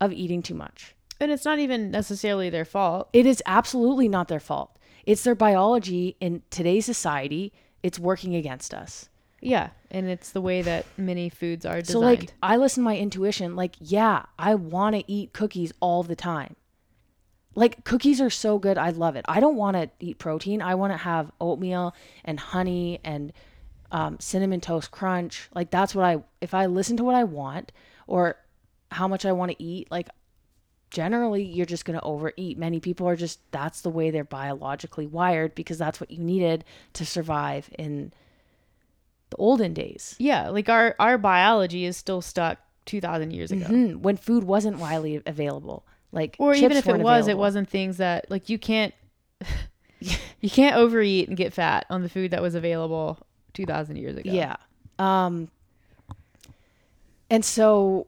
of 0.00 0.12
eating 0.12 0.42
too 0.42 0.54
much. 0.54 0.94
and 1.20 1.30
it's 1.30 1.44
not 1.44 1.58
even 1.58 1.90
necessarily 1.90 2.50
their 2.50 2.64
fault 2.64 3.08
It 3.12 3.26
is 3.26 3.42
absolutely 3.46 4.08
not 4.08 4.28
their 4.28 4.40
fault. 4.40 4.76
It's 5.04 5.22
their 5.22 5.34
biology 5.34 6.16
in 6.20 6.42
today's 6.50 6.86
society. 6.86 7.52
It's 7.82 7.98
working 7.98 8.34
against 8.34 8.74
us. 8.74 9.08
Yeah 9.40 9.70
and 9.90 10.08
it's 10.08 10.30
the 10.30 10.40
way 10.40 10.62
that 10.62 10.86
many 10.96 11.28
foods 11.28 11.66
are 11.66 11.80
designed 11.80 11.92
So 11.92 12.00
like 12.00 12.32
I 12.42 12.56
listen 12.56 12.82
to 12.82 12.84
my 12.84 12.96
intuition 12.96 13.56
like 13.56 13.74
yeah, 13.80 14.24
I 14.38 14.54
want 14.54 14.96
to 14.96 15.10
eat 15.10 15.32
cookies 15.32 15.72
all 15.80 16.02
the 16.02 16.16
time. 16.16 16.56
Like 17.56 17.84
cookies 17.84 18.20
are 18.20 18.30
so 18.30 18.58
good. 18.58 18.78
I 18.78 18.90
love 18.90 19.16
it. 19.16 19.24
I 19.28 19.40
don't 19.40 19.56
want 19.56 19.76
to 19.76 19.90
eat 19.98 20.18
protein. 20.18 20.62
I 20.62 20.76
want 20.76 20.92
to 20.92 20.96
have 20.96 21.32
oatmeal 21.40 21.94
and 22.24 22.38
honey 22.38 23.00
and 23.02 23.32
um, 23.90 24.20
cinnamon 24.20 24.60
toast 24.60 24.92
crunch. 24.92 25.48
Like 25.54 25.70
that's 25.70 25.94
what 25.94 26.04
I 26.04 26.22
if 26.40 26.54
I 26.54 26.66
listen 26.66 26.96
to 26.98 27.04
what 27.04 27.16
I 27.16 27.24
want 27.24 27.72
or 28.06 28.36
how 28.92 29.08
much 29.08 29.24
I 29.26 29.32
want 29.32 29.50
to 29.50 29.62
eat, 29.62 29.90
like 29.90 30.08
generally 30.90 31.42
you're 31.42 31.66
just 31.66 31.84
going 31.84 31.98
to 31.98 32.04
overeat. 32.04 32.58
Many 32.58 32.78
people 32.78 33.08
are 33.08 33.16
just 33.16 33.40
that's 33.50 33.80
the 33.80 33.90
way 33.90 34.10
they're 34.10 34.22
biologically 34.24 35.06
wired 35.06 35.56
because 35.56 35.78
that's 35.78 36.00
what 36.00 36.12
you 36.12 36.22
needed 36.22 36.64
to 36.92 37.04
survive 37.04 37.68
in 37.76 38.12
the 39.30 39.36
olden 39.36 39.72
days. 39.74 40.14
yeah 40.18 40.48
like 40.48 40.68
our 40.68 40.94
our 40.98 41.16
biology 41.18 41.84
is 41.84 41.96
still 41.96 42.20
stuck 42.20 42.58
2000 42.86 43.30
years 43.30 43.52
ago 43.52 43.66
Mhm, 43.66 43.96
when 44.00 44.16
food 44.16 44.44
wasn't 44.44 44.78
widely 44.78 45.22
available. 45.26 45.84
Like 46.12 46.34
or 46.40 46.54
even 46.54 46.72
if 46.76 46.88
it 46.88 46.98
was 46.98 47.28
it 47.28 47.38
wasn't 47.38 47.68
things 47.68 47.98
that 47.98 48.28
like 48.30 48.48
you 48.48 48.58
can't 48.58 48.92
you 50.40 50.50
can't 50.50 50.76
overeat 50.76 51.28
and 51.28 51.36
get 51.36 51.52
fat 51.52 51.86
on 51.90 52.02
the 52.02 52.08
food 52.08 52.30
that 52.32 52.42
was 52.42 52.54
available 52.54 53.18
2000 53.54 53.96
years 53.96 54.16
ago 54.16 54.30
Yeah. 54.32 54.56
Um 54.98 55.50
and 57.30 57.44
so 57.44 58.06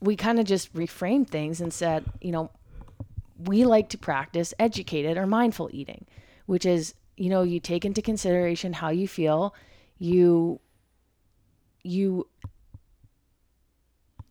we 0.00 0.16
kind 0.16 0.40
of 0.40 0.44
just 0.46 0.72
reframed 0.74 1.28
things 1.28 1.60
and 1.60 1.72
said, 1.72 2.04
you 2.20 2.32
know, 2.32 2.50
we 3.38 3.64
like 3.64 3.88
to 3.90 3.98
practice 3.98 4.52
educated 4.58 5.16
or 5.16 5.26
mindful 5.26 5.70
eating, 5.72 6.04
which 6.46 6.66
is, 6.66 6.94
you 7.16 7.30
know, 7.30 7.42
you 7.42 7.60
take 7.60 7.84
into 7.84 8.02
consideration 8.02 8.72
how 8.74 8.90
you 8.90 9.06
feel, 9.08 9.54
you 9.98 10.60
you 11.82 12.26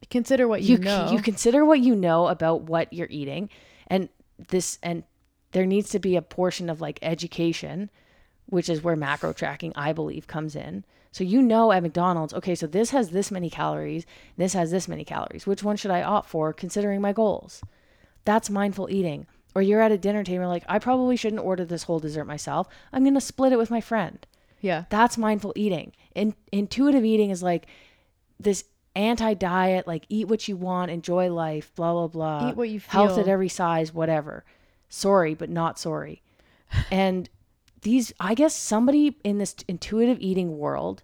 consider 0.10 0.48
what 0.48 0.62
you, 0.62 0.78
you 0.78 0.84
know. 0.84 1.10
you 1.12 1.22
consider 1.22 1.66
what 1.66 1.80
you 1.80 1.96
know 1.96 2.28
about 2.28 2.64
what 2.64 2.92
you're 2.94 3.08
eating 3.10 3.50
and 3.88 4.10
this 4.50 4.78
and 4.84 5.04
there 5.52 5.66
needs 5.66 5.90
to 5.90 6.00
be 6.00 6.16
a 6.16 6.22
portion 6.22 6.70
of 6.70 6.82
like 6.82 7.00
education 7.02 7.90
which 8.48 8.70
is 8.70 8.84
where 8.84 8.96
macro 8.96 9.34
tracking 9.34 9.72
i 9.76 9.94
believe 9.94 10.28
comes 10.28 10.56
in. 10.56 10.84
So 11.12 11.24
you 11.24 11.42
know 11.42 11.72
at 11.72 11.84
mcdonald's 11.84 12.34
okay 12.34 12.56
so 12.56 12.68
this 12.68 12.90
has 12.90 13.10
this 13.12 13.32
many 13.32 13.50
calories 13.50 14.06
this 14.38 14.54
has 14.54 14.72
this 14.72 14.88
many 14.88 15.06
calories. 15.06 15.48
Which 15.48 15.64
one 15.64 15.78
should 15.78 15.92
i 15.92 16.02
opt 16.02 16.30
for 16.30 16.54
considering 16.54 17.02
my 17.02 17.14
goals? 17.14 17.62
That's 18.26 18.50
mindful 18.50 18.90
eating. 18.90 19.28
Or 19.56 19.62
you're 19.62 19.82
at 19.82 19.92
a 19.92 19.98
dinner 19.98 20.24
table 20.24 20.48
like 20.48 20.64
i 20.68 20.80
probably 20.80 21.16
shouldn't 21.16 21.44
order 21.44 21.66
this 21.66 21.84
whole 21.84 22.00
dessert 22.00 22.26
myself. 22.26 22.68
I'm 22.92 23.04
going 23.04 23.14
to 23.14 23.22
split 23.22 23.54
it 23.54 23.58
with 23.58 23.72
my 23.72 23.82
friend 23.82 24.26
Yeah. 24.64 24.86
that's 24.90 25.18
mindful 25.18 25.54
eating. 25.56 25.92
In, 26.16 26.34
intuitive 26.52 27.04
eating 27.04 27.32
is 27.32 27.44
like 27.44 27.68
this 28.40 28.64
anti 28.96 29.34
diet, 29.34 29.88
like 29.88 30.06
eat 30.10 30.28
what 30.28 30.48
you 30.48 30.56
want, 30.56 30.90
enjoy 30.90 31.32
life, 31.32 31.74
blah, 31.76 31.92
blah, 31.92 32.08
blah. 32.08 32.50
Eat 32.50 32.56
what 32.56 32.70
you 32.70 32.80
Health 32.80 33.18
at 33.18 33.28
every 33.28 33.50
size, 33.50 33.94
whatever. 33.94 34.46
Sorry, 34.90 35.34
but 35.34 35.50
not 35.50 35.78
sorry. 35.78 36.22
and 36.92 37.30
these, 37.82 38.14
I 38.20 38.34
guess 38.36 38.56
somebody 38.56 39.18
in 39.24 39.38
this 39.38 39.56
intuitive 39.68 40.18
eating 40.22 40.58
world 40.58 41.04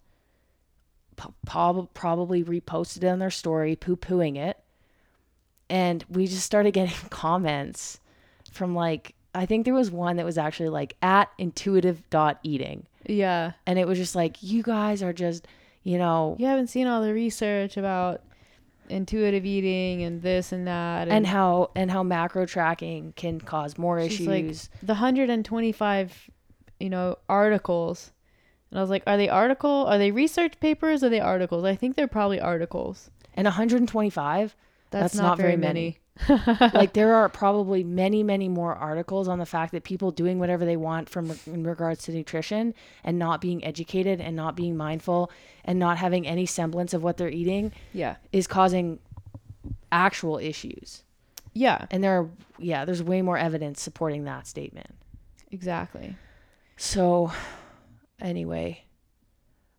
po- 1.17 1.33
prob- 1.45 1.93
probably 1.93 2.43
reposted 2.43 3.03
it 3.03 3.07
on 3.07 3.19
their 3.19 3.29
story, 3.29 3.75
poo 3.75 3.97
pooing 3.97 4.37
it. 4.37 4.57
And 5.69 6.05
we 6.09 6.27
just 6.27 6.45
started 6.45 6.71
getting 6.73 7.09
comments 7.09 7.99
from 8.51 8.73
like, 8.73 9.15
I 9.35 9.45
think 9.45 9.65
there 9.65 9.73
was 9.73 9.91
one 9.91 10.15
that 10.15 10.25
was 10.25 10.37
actually 10.37 10.69
like 10.69 10.95
at 11.01 11.29
intuitive.eating 11.37 12.87
Yeah. 13.09 13.53
and 13.65 13.77
it 13.79 13.87
was 13.87 13.97
just 13.97 14.15
like 14.15 14.41
you 14.41 14.63
guys 14.63 15.01
are 15.03 15.13
just 15.13 15.47
you 15.83 15.97
know 15.97 16.35
You 16.39 16.45
haven't 16.47 16.67
seen 16.67 16.87
all 16.87 17.01
the 17.01 17.13
research 17.13 17.75
about 17.77 18.21
intuitive 18.89 19.45
eating 19.45 20.01
and 20.03 20.21
this 20.21 20.51
and 20.51 20.67
that. 20.67 21.07
and 21.09 21.25
how 21.27 21.71
and 21.75 21.91
how 21.91 22.03
macro 22.03 22.45
tracking 22.45 23.13
can 23.15 23.39
cause 23.39 23.77
more 23.77 23.99
She's 24.09 24.21
like, 24.27 24.45
issues 24.45 24.69
the 24.81 24.93
125, 24.93 26.29
you 26.79 26.89
know, 26.89 27.17
articles. 27.27 28.11
And 28.71 28.77
I 28.79 28.81
was 28.81 28.89
like, 28.89 29.03
are 29.07 29.17
they 29.17 29.29
article? 29.29 29.85
Are 29.87 29.97
they 29.97 30.11
research 30.11 30.59
papers? 30.59 31.03
Or 31.03 31.07
are 31.07 31.09
they 31.09 31.19
articles? 31.19 31.63
I 31.65 31.75
think 31.75 31.95
they're 31.95 32.07
probably 32.07 32.39
articles. 32.39 33.09
and 33.35 33.45
125 33.45 34.55
That's, 34.91 35.01
That's 35.03 35.15
not, 35.15 35.23
not 35.23 35.37
very 35.37 35.49
very 35.51 35.57
many. 35.57 35.97
Like 36.27 36.93
there 36.93 37.13
are 37.15 37.29
probably 37.29 37.83
many 37.83 38.23
many 38.23 38.49
more 38.49 38.75
articles 38.75 39.27
on 39.27 39.39
the 39.39 39.45
fact 39.45 39.71
that 39.71 39.83
people 39.83 40.11
doing 40.11 40.37
whatever 40.39 40.65
they 40.65 40.75
want 40.77 41.07
from 41.09 41.31
in 41.47 41.63
regards 41.65 42.03
to 42.03 42.11
nutrition 42.11 42.73
and 43.03 43.17
not 43.17 43.39
being 43.39 43.63
educated 43.63 44.19
and 44.19 44.35
not 44.35 44.55
being 44.55 44.75
mindful 44.75 45.31
and 45.63 45.79
not 45.79 45.97
having 45.97 46.27
any 46.27 46.45
semblance 46.45 46.93
of 46.93 47.03
what 47.03 47.17
they're 47.17 47.29
eating 47.29 47.71
Yeah. 47.93 48.15
is 48.33 48.47
causing 48.47 48.99
actual 49.91 50.37
issues 50.37 51.03
Yeah. 51.53 51.85
and 51.91 52.03
there 52.03 52.19
are 52.19 52.29
yeah 52.57 52.83
there's 52.85 53.01
way 53.03 53.21
more 53.21 53.37
evidence 53.37 53.81
supporting 53.81 54.25
that 54.25 54.45
statement 54.47 54.95
Exactly. 55.51 56.15
So 56.77 57.31
anyway, 58.21 58.83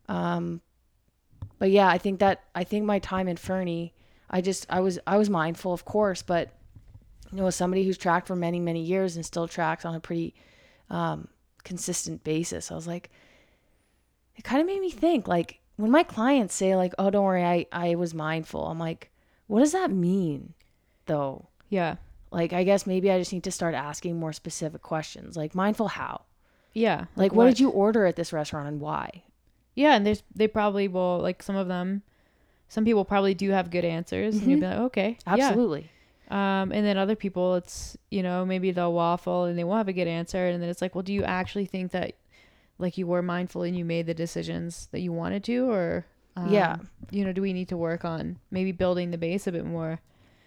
um 0.09 0.61
but 1.59 1.69
yeah, 1.71 1.87
I 1.87 1.97
think 1.99 2.19
that 2.19 2.41
I 2.55 2.63
think 2.63 2.85
my 2.85 2.99
time 2.99 3.27
in 3.27 3.37
Fernie, 3.37 3.93
I 4.31 4.41
just 4.41 4.65
I 4.69 4.79
was 4.79 4.97
I 5.05 5.17
was 5.17 5.29
mindful 5.29 5.73
of 5.73 5.85
course, 5.85 6.21
but 6.23 6.49
you 7.31 7.37
know, 7.37 7.47
as 7.47 7.55
somebody 7.55 7.83
who's 7.83 7.97
tracked 7.97 8.27
for 8.27 8.35
many 8.35 8.59
many 8.59 8.81
years 8.81 9.15
and 9.15 9.25
still 9.25 9.47
tracks 9.47 9.85
on 9.85 9.93
a 9.93 9.99
pretty 9.99 10.33
um 10.89 11.27
consistent 11.63 12.23
basis, 12.23 12.71
I 12.71 12.75
was 12.75 12.87
like 12.87 13.11
it 14.35 14.43
kind 14.43 14.61
of 14.61 14.67
made 14.67 14.81
me 14.81 14.89
think 14.89 15.27
like 15.27 15.59
when 15.75 15.91
my 15.91 16.03
clients 16.03 16.55
say 16.55 16.75
like, 16.75 16.93
"Oh, 16.97 17.09
don't 17.09 17.25
worry, 17.25 17.43
I 17.43 17.65
I 17.71 17.95
was 17.95 18.13
mindful." 18.13 18.65
I'm 18.67 18.79
like, 18.79 19.11
"What 19.47 19.59
does 19.59 19.73
that 19.73 19.91
mean?" 19.91 20.53
though? 21.05 21.49
Yeah. 21.69 21.95
Like 22.31 22.53
I 22.53 22.63
guess 22.63 22.87
maybe 22.87 23.11
I 23.11 23.19
just 23.19 23.33
need 23.33 23.43
to 23.43 23.51
start 23.51 23.75
asking 23.75 24.17
more 24.17 24.33
specific 24.33 24.81
questions. 24.81 25.35
Like 25.35 25.53
mindful 25.53 25.89
how? 25.89 26.21
Yeah. 26.73 27.05
Like, 27.17 27.33
what, 27.33 27.47
did 27.47 27.59
you 27.59 27.69
order 27.69 28.05
at 28.05 28.15
this 28.15 28.31
restaurant 28.31 28.67
and 28.67 28.79
why? 28.79 29.23
Yeah, 29.75 29.95
and 29.95 30.05
there's 30.05 30.23
they 30.33 30.47
probably 30.47 30.87
will 30.87 31.19
like 31.19 31.43
some 31.43 31.55
of 31.55 31.67
them. 31.67 32.03
Some 32.71 32.85
people 32.85 33.03
probably 33.03 33.33
do 33.33 33.49
have 33.51 33.69
good 33.69 33.83
answers, 33.83 34.37
and 34.37 34.47
you'll 34.49 34.61
be 34.61 34.65
like, 34.65 34.77
okay, 34.77 35.17
yeah. 35.27 35.33
Absolutely. 35.33 35.89
Um, 36.29 36.71
and 36.71 36.85
then 36.85 36.97
other 36.97 37.17
people, 37.17 37.55
it's 37.55 37.97
you 38.09 38.23
know 38.23 38.45
maybe 38.45 38.71
they'll 38.71 38.93
waffle 38.93 39.43
and 39.43 39.59
they 39.59 39.65
won't 39.65 39.79
have 39.79 39.89
a 39.89 39.93
good 39.93 40.07
answer, 40.07 40.47
and 40.47 40.63
then 40.63 40.69
it's 40.69 40.81
like, 40.81 40.95
well, 40.95 41.01
do 41.01 41.11
you 41.11 41.25
actually 41.25 41.65
think 41.65 41.91
that 41.91 42.13
like 42.79 42.97
you 42.97 43.07
were 43.07 43.21
mindful 43.21 43.63
and 43.63 43.75
you 43.77 43.83
made 43.83 44.05
the 44.05 44.13
decisions 44.13 44.87
that 44.93 45.01
you 45.01 45.11
wanted 45.11 45.43
to, 45.43 45.69
or 45.69 46.05
um, 46.37 46.49
Yeah. 46.49 46.77
you 47.11 47.25
know, 47.25 47.33
do 47.33 47.41
we 47.41 47.51
need 47.51 47.67
to 47.67 47.75
work 47.77 48.05
on 48.05 48.37
maybe 48.51 48.71
building 48.71 49.11
the 49.11 49.17
base 49.17 49.47
a 49.47 49.51
bit 49.51 49.65
more? 49.65 49.99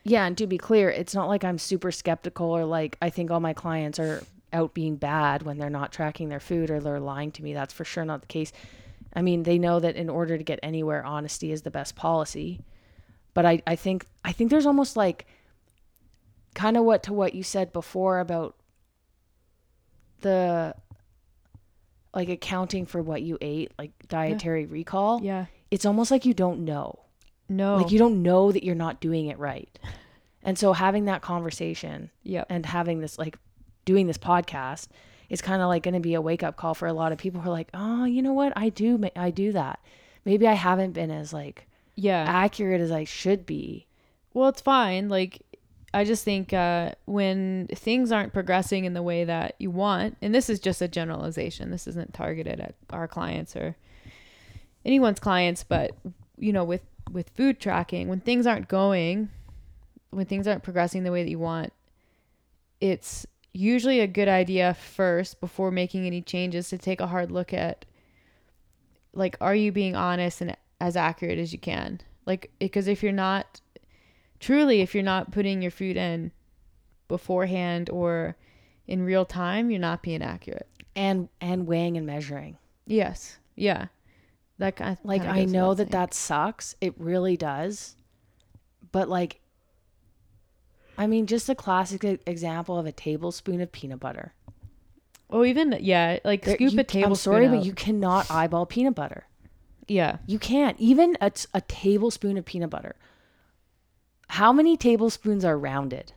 Yeah, 0.05 0.25
and 0.25 0.37
to 0.39 0.47
be 0.47 0.57
clear, 0.57 0.89
it's 0.89 1.15
not 1.15 1.29
like 1.29 1.45
I'm 1.45 1.59
super 1.59 1.93
skeptical 1.93 2.47
or 2.47 2.65
like 2.65 2.97
I 3.03 3.11
think 3.11 3.31
all 3.31 3.41
my 3.41 3.53
clients 3.53 3.99
are 3.99 4.23
out 4.55 4.73
being 4.73 4.97
bad 4.97 5.43
when 5.43 5.59
they're 5.59 5.69
not 5.69 5.93
tracking 5.93 6.31
their 6.31 6.41
food 6.41 6.71
or 6.71 6.81
they're 6.81 7.01
lying 7.01 7.33
to 7.33 7.43
me. 7.43 7.53
That's 7.53 7.75
for 7.75 7.85
sure 7.85 8.07
not 8.07 8.23
the 8.23 8.27
case. 8.29 8.51
I 9.15 9.23
mean, 9.23 9.45
they 9.45 9.59
know 9.59 9.81
that 9.81 9.97
in 9.97 10.09
order 10.09 10.37
to 10.37 10.45
get 10.45 10.59
anywhere, 10.63 11.05
honesty 11.05 11.53
is 11.53 11.63
the 11.63 11.71
best 11.71 11.95
policy. 11.95 12.61
But 13.33 13.47
I, 13.47 13.63
I 13.67 13.77
think 13.77 14.07
I 14.25 14.33
think 14.33 14.51
there's 14.51 14.67
almost 14.67 14.97
like 14.97 15.27
kind 16.55 16.77
of 16.77 16.85
what 16.85 17.03
to 17.05 17.13
what 17.13 17.35
you 17.35 17.43
said 17.43 17.73
before 17.73 18.21
about 18.21 18.57
the 20.21 20.75
like 22.15 22.29
accounting 22.29 22.87
for 22.87 23.03
what 23.03 23.23
you 23.23 23.39
ate, 23.41 23.73
like 23.79 23.91
dietary 24.09 24.67
recall. 24.67 25.21
Yeah. 25.23 25.47
It's 25.71 25.85
almost 25.85 26.11
like 26.11 26.25
you 26.25 26.35
don't 26.35 26.65
know. 26.65 27.01
No. 27.49 27.77
Like 27.77 27.91
you 27.91 27.99
don't 27.99 28.23
know 28.23 28.53
that 28.53 28.63
you're 28.65 28.75
not 28.77 29.01
doing 29.01 29.27
it 29.27 29.39
right. 29.39 29.77
And 30.43 30.59
so 30.59 30.73
having 30.73 31.07
that 31.07 31.23
conversation 31.23 32.11
Yep. 32.23 32.47
and 32.51 32.67
having 32.67 33.01
this 33.01 33.19
like 33.19 33.37
doing 33.85 34.07
this 34.07 34.19
podcast 34.19 34.89
is 35.29 35.41
kind 35.41 35.63
of 35.63 35.69
like 35.69 35.83
going 35.83 35.95
to 35.95 36.01
be 36.01 36.15
a 36.15 36.21
wake 36.21 36.43
up 36.43 36.57
call 36.57 36.75
for 36.75 36.87
a 36.87 36.93
lot 36.93 37.13
of 37.13 37.19
people 37.19 37.41
who 37.41 37.49
are 37.51 37.53
like, 37.53 37.69
"Oh, 37.75 38.05
you 38.05 38.23
know 38.23 38.33
what? 38.33 38.53
I 38.57 38.69
do 38.69 39.03
I 39.17 39.31
do 39.31 39.53
that. 39.53 39.81
Maybe 40.25 40.47
I 40.47 40.53
haven't 40.55 40.93
been 40.93 41.11
as 41.11 41.33
like 41.33 41.67
Yeah. 41.97 42.25
accurate 42.27 42.81
as 42.81 42.91
I 42.91 43.05
should 43.05 43.47
be." 43.47 43.87
Well, 44.33 44.49
it's 44.49 44.61
fine. 44.61 45.09
Like, 45.09 45.43
I 45.93 46.03
just 46.05 46.25
think 46.25 46.53
uh, 46.53 46.93
when 47.05 47.69
things 47.73 48.11
aren't 48.11 48.33
progressing 48.33 48.85
in 48.85 48.95
the 48.95 49.03
way 49.03 49.25
that 49.25 49.55
you 49.61 49.71
want, 49.71 50.17
and 50.21 50.35
this 50.35 50.51
is 50.51 50.59
just 50.59 50.83
a 50.83 50.89
generalization, 50.89 51.71
this 51.71 51.87
isn't 51.87 52.13
targeted 52.15 52.59
at 52.59 52.75
our 52.91 53.07
clients 53.07 53.55
or 53.55 53.77
anyone's 54.85 55.21
clients, 55.21 55.63
but 55.63 55.93
you 56.37 56.53
know, 56.53 56.65
with 56.65 56.83
with 57.13 57.29
food 57.31 57.61
tracking, 57.61 58.09
when 58.09 58.19
things 58.21 58.45
aren't 58.47 58.67
going, 58.67 59.29
when 60.11 60.27
things 60.27 60.49
aren't 60.49 60.63
progressing 60.65 61.05
the 61.05 61.13
way 61.13 61.23
that 61.23 61.31
you 61.31 61.39
want, 61.39 61.73
it's 62.81 63.25
usually 63.55 64.01
a 64.01 64.07
good 64.07 64.29
idea 64.29 64.75
first 64.75 65.41
before 65.41 65.71
making 65.71 66.07
any 66.07 66.21
changes 66.21 66.69
to 66.69 66.77
take 66.77 67.01
a 67.01 67.07
hard 67.07 67.31
look 67.31 67.53
at 67.55 67.85
like 69.13 69.37
are 69.41 69.55
you 69.55 69.71
being 69.71 69.95
honest 69.95 70.41
and 70.41 70.57
as 70.81 70.97
accurate 70.97 71.39
as 71.39 71.53
you 71.53 71.59
can 71.59 72.01
like 72.27 72.51
because 72.59 72.89
if 72.89 73.01
you're 73.03 73.13
not 73.13 73.61
truly 74.41 74.81
if 74.81 74.93
you're 74.93 75.05
not 75.05 75.31
putting 75.31 75.63
your 75.63 75.71
food 75.71 75.97
in 75.97 76.33
beforehand 77.07 77.89
or 77.91 78.37
in 78.89 79.03
real 79.03 79.25
time 79.25 79.71
you're 79.71 79.81
not 79.81 80.03
being 80.03 80.21
accurate 80.23 80.69
And 80.97 81.29
and 81.41 81.67
weighing 81.67 81.97
and 81.97 82.05
measuring. 82.07 82.59
yes 82.87 83.39
yeah 83.55 83.87
that 84.59 84.75
kind 84.77 84.99
Like 85.05 85.23
kinda 85.23 85.41
I 85.41 85.45
know 85.45 85.75
that 85.75 85.91
that 85.93 86.13
sucks. 86.15 86.75
It 86.81 86.95
really 86.99 87.37
does. 87.37 87.97
But 88.93 89.09
like 89.09 89.41
I 90.97 91.07
mean, 91.07 91.27
just 91.27 91.49
a 91.49 91.55
classic 91.55 92.05
example 92.27 92.79
of 92.79 92.87
a 92.87 92.93
tablespoon 92.93 93.61
of 93.61 93.73
peanut 93.73 94.01
butter. 94.01 94.33
oh 95.31 95.45
even 95.45 95.77
yeah 95.81 96.19
like 96.25 96.45
There- 96.45 96.55
scoop 96.57 96.73
you- 96.73 96.81
a 96.81 96.85
tablespoon 96.85 97.35
I'm 97.35 97.43
sorry, 97.45 97.49
but 97.49 97.65
you 97.67 97.73
cannot 97.73 98.31
eyeball 98.31 98.67
peanut 98.67 98.95
butter. 98.95 99.25
yeah 99.89 100.19
You 100.27 100.39
can't. 100.39 100.79
Even 100.81 101.17
a, 101.21 101.33
a 101.53 101.61
tablespoon 101.63 102.37
of 102.39 102.45
peanut 102.45 102.71
butter. 102.71 102.95
How 104.29 104.53
many 104.53 104.77
tablespoons 104.77 105.45
are 105.45 105.59
rounded? 105.59 106.13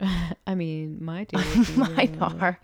i 0.46 0.54
mean 0.54 0.98
my 1.04 1.24
tablespoon 1.30 1.78
Mine 1.94 2.18
are. 2.20 2.58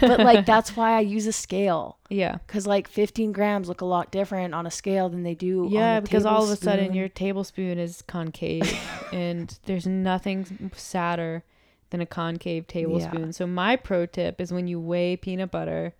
But 0.00 0.20
like 0.20 0.44
that's 0.46 0.76
why 0.76 0.96
I 0.96 1.00
use 1.00 1.26
a 1.26 1.32
scale. 1.32 1.98
yeah. 2.08 2.38
Because 2.46 2.66
like 2.66 2.88
15 2.88 3.32
grams 3.32 3.68
look 3.68 3.80
a 3.80 3.84
lot 3.84 4.10
different 4.10 4.54
on 4.54 4.66
a 4.66 4.70
scale 4.70 5.08
than 5.08 5.22
they 5.22 5.34
do 5.34 5.66
on 5.66 5.70
yeah 5.70 6.00
because 6.00 6.26
all 6.26 6.42
of 6.44 6.50
a 6.50 6.56
sudden 6.56 6.92
your 6.94 7.08
tablespoon 7.08 7.78
is 7.78 8.02
concave 8.02 8.72
and 9.12 9.58
there's 9.66 9.86
nothing 9.86 10.70
sadder 10.74 11.44
than 11.90 12.00
a 12.00 12.06
concave 12.06 12.66
tablespoon. 12.68 13.32
So 13.32 13.46
my 13.46 13.76
pro 13.76 14.06
tip 14.06 14.40
is 14.40 14.52
when 14.52 14.66
you 14.68 14.78
weigh 14.80 15.16
peanut 15.16 15.50
butter 15.50 15.94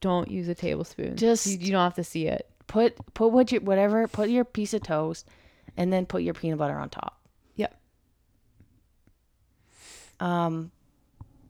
don't 0.00 0.30
use 0.30 0.48
a 0.48 0.54
tablespoon. 0.54 1.16
Just- 1.16 1.46
you, 1.46 1.58
you 1.58 1.72
don't 1.72 1.82
have 1.82 1.94
to 1.94 2.04
see 2.04 2.26
it. 2.26 2.48
put 2.66 2.94
put 3.14 3.28
what 3.28 3.50
you 3.52 3.60
whatever 3.60 4.06
put 4.08 4.28
your 4.28 4.44
piece 4.44 4.74
of 4.74 4.82
toast 4.82 5.26
and 5.76 5.92
then 5.92 6.06
put 6.06 6.22
your 6.22 6.34
peanut 6.34 6.58
butter 6.58 6.78
on 6.78 6.88
top. 6.90 7.18
Yep. 7.56 7.74
Um 10.20 10.70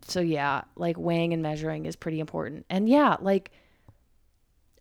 so 0.03 0.21
yeah, 0.21 0.63
like 0.77 0.97
weighing 0.97 1.33
and 1.33 1.43
measuring 1.43 1.85
is 1.87 1.97
pretty 1.97 2.21
important. 2.21 2.65
And 2.71 2.89
yeah, 2.89 3.17
like 3.21 3.51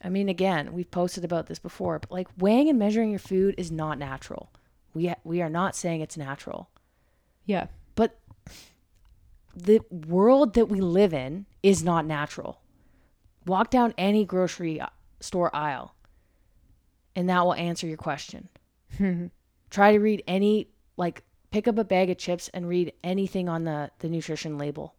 I 0.03 0.09
mean 0.09 0.29
again, 0.29 0.73
we've 0.73 0.89
posted 0.91 1.25
about 1.25 1.47
this 1.47 1.59
before, 1.59 1.99
but 1.99 2.11
like 2.11 2.27
weighing 2.37 2.69
and 2.69 2.79
measuring 2.79 3.09
your 3.09 3.19
food 3.19 3.55
is 3.57 3.71
not 3.71 3.97
natural. 3.97 4.51
We 4.93 5.07
ha- 5.07 5.15
we 5.23 5.41
are 5.41 5.49
not 5.49 5.75
saying 5.75 6.01
it's 6.01 6.17
natural. 6.17 6.69
yeah 7.45 7.67
But 7.95 8.19
the 9.55 9.81
world 9.89 10.53
that 10.53 10.69
we 10.69 10.79
live 10.81 11.13
in 11.13 11.45
is 11.63 11.83
not 11.83 12.05
natural. 12.05 12.61
Walk 13.45 13.69
down 13.71 13.93
any 13.97 14.23
grocery 14.25 14.79
store 15.19 15.53
aisle, 15.55 15.95
and 17.15 17.29
that 17.29 17.43
will 17.43 17.55
answer 17.55 17.87
your 17.87 17.97
question. 17.97 18.49
Try 19.69 19.91
to 19.93 19.99
read 19.99 20.23
any 20.27 20.69
like 20.95 21.23
pick 21.57 21.67
up 21.67 21.79
a 21.79 21.83
bag 21.83 22.07
of 22.11 22.19
chips 22.19 22.51
and 22.53 22.69
read 22.69 22.93
anything 23.03 23.49
on 23.49 23.63
the 23.63 23.89
the 23.97 24.07
nutrition 24.07 24.59
label. 24.59 24.93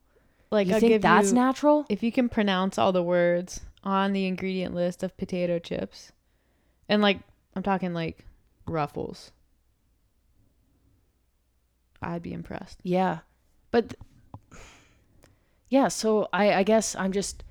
Like 0.50 0.66
you 0.66 0.74
I'll 0.74 0.80
think 0.80 1.00
that's 1.00 1.28
you, 1.28 1.34
natural? 1.36 1.86
if 1.88 2.02
you 2.02 2.10
can 2.10 2.28
pronounce 2.28 2.78
all 2.78 2.90
the 2.90 3.02
words 3.02 3.60
on 3.84 4.12
the 4.12 4.26
ingredient 4.26 4.74
list 4.74 5.04
of 5.04 5.16
potato 5.16 5.60
chips, 5.60 6.10
and 6.88 7.00
like 7.00 7.20
I'm 7.54 7.62
talking 7.62 7.94
like 7.94 8.24
ruffles, 8.66 9.30
I'd 12.02 12.22
be 12.22 12.32
impressed. 12.32 12.80
Yeah. 12.82 13.18
But 13.70 13.94
yeah, 15.68 15.86
so 15.86 16.28
I 16.32 16.54
I 16.54 16.62
guess 16.64 16.96
I'm 16.96 17.12
just 17.12 17.44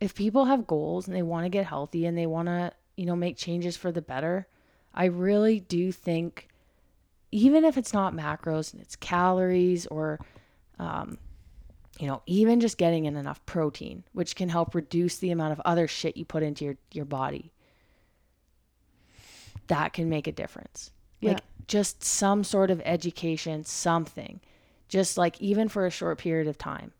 if 0.00 0.12
people 0.16 0.46
have 0.46 0.66
goals 0.66 1.06
and 1.06 1.14
they 1.14 1.22
want 1.22 1.44
to 1.44 1.50
get 1.50 1.66
healthy 1.66 2.04
and 2.04 2.18
they 2.18 2.26
want 2.26 2.48
to, 2.48 2.72
you 2.96 3.06
know, 3.06 3.14
make 3.14 3.36
changes 3.36 3.76
for 3.76 3.92
the 3.92 4.02
better, 4.02 4.48
I 4.92 5.04
really 5.04 5.60
do 5.60 5.92
think 5.92 6.48
even 7.32 7.64
if 7.64 7.76
it's 7.76 7.92
not 7.92 8.14
macros 8.14 8.72
and 8.72 8.80
it's 8.80 8.94
calories 8.94 9.86
or 9.86 10.20
um 10.78 11.18
you 11.98 12.06
know, 12.06 12.22
even 12.26 12.58
just 12.58 12.78
getting 12.78 13.04
in 13.04 13.16
enough 13.16 13.44
protein, 13.46 14.02
which 14.12 14.34
can 14.34 14.48
help 14.48 14.74
reduce 14.74 15.18
the 15.18 15.30
amount 15.30 15.52
of 15.52 15.60
other 15.64 15.86
shit 15.86 16.16
you 16.16 16.24
put 16.24 16.42
into 16.42 16.64
your 16.64 16.76
your 16.92 17.04
body. 17.04 17.52
That 19.68 19.92
can 19.92 20.08
make 20.08 20.26
a 20.26 20.32
difference. 20.32 20.90
Yeah. 21.20 21.32
Like 21.32 21.42
just 21.68 22.02
some 22.02 22.44
sort 22.44 22.70
of 22.70 22.82
education, 22.84 23.64
something. 23.64 24.40
Just 24.88 25.16
like 25.16 25.40
even 25.40 25.68
for 25.68 25.86
a 25.86 25.90
short 25.90 26.18
period 26.18 26.48
of 26.48 26.58
time. 26.58 26.92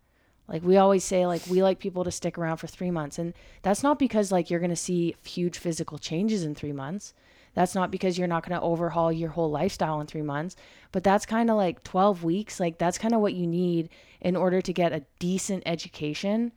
Like 0.47 0.63
we 0.63 0.77
always 0.77 1.05
say 1.05 1.27
like 1.27 1.43
we 1.49 1.63
like 1.63 1.79
people 1.79 2.05
to 2.05 2.11
stick 2.11 2.37
around 2.37 2.59
for 2.59 2.67
3 2.67 2.91
months 2.91 3.19
and 3.19 3.33
that's 3.63 3.83
not 3.83 3.99
because 3.99 4.31
like 4.31 4.51
you're 4.51 4.61
going 4.61 4.71
to 4.71 4.77
see 4.77 5.17
huge 5.25 5.59
physical 5.59 5.99
changes 5.99 6.45
in 6.45 6.55
3 6.55 6.73
months. 6.73 7.15
That's 7.55 7.75
not 7.75 7.91
because 7.91 8.17
you're 8.17 8.29
not 8.29 8.47
going 8.49 8.59
to 8.59 8.65
overhaul 8.65 9.13
your 9.13 9.31
whole 9.31 9.51
lifestyle 9.51 10.01
in 10.01 10.07
3 10.07 10.23
months, 10.23 10.57
but 10.91 11.05
that's 11.05 11.27
kind 11.27 11.51
of 11.51 11.57
like 11.57 11.85
12 11.85 12.25
weeks, 12.25 12.59
like 12.59 12.79
that's 12.79 12.99
kind 12.99 13.15
of 13.15 13.21
what 13.21 13.35
you 13.35 13.47
need 13.47 13.91
in 14.21 14.37
order 14.37 14.63
to 14.63 14.73
get 14.73 14.93
a 14.93 15.05
decent 15.19 15.63
education 15.67 16.53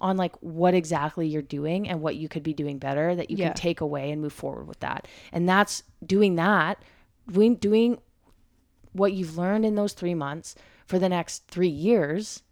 on 0.00 0.16
like 0.16 0.36
what 0.40 0.74
exactly 0.74 1.26
you're 1.26 1.42
doing 1.42 1.88
and 1.88 2.00
what 2.00 2.16
you 2.16 2.28
could 2.28 2.42
be 2.42 2.52
doing 2.52 2.78
better 2.78 3.14
that 3.14 3.30
you 3.30 3.36
Yeah. 3.38 3.48
can 3.48 3.54
take 3.56 3.80
away 3.80 4.10
and 4.12 4.20
move 4.20 4.32
forward 4.32 4.68
with 4.68 4.78
that. 4.80 5.08
And 5.32 5.48
that's 5.48 5.82
doing 6.04 6.36
that, 6.36 6.82
doing 7.30 7.56
doing 7.56 7.98
what 8.92 9.12
you've 9.14 9.36
learned 9.36 9.64
in 9.64 9.74
those 9.74 9.94
3 9.94 10.14
months 10.14 10.54
for 10.86 10.98
the 10.98 11.08
next 11.08 11.46
3 11.48 11.68
years 11.68 12.42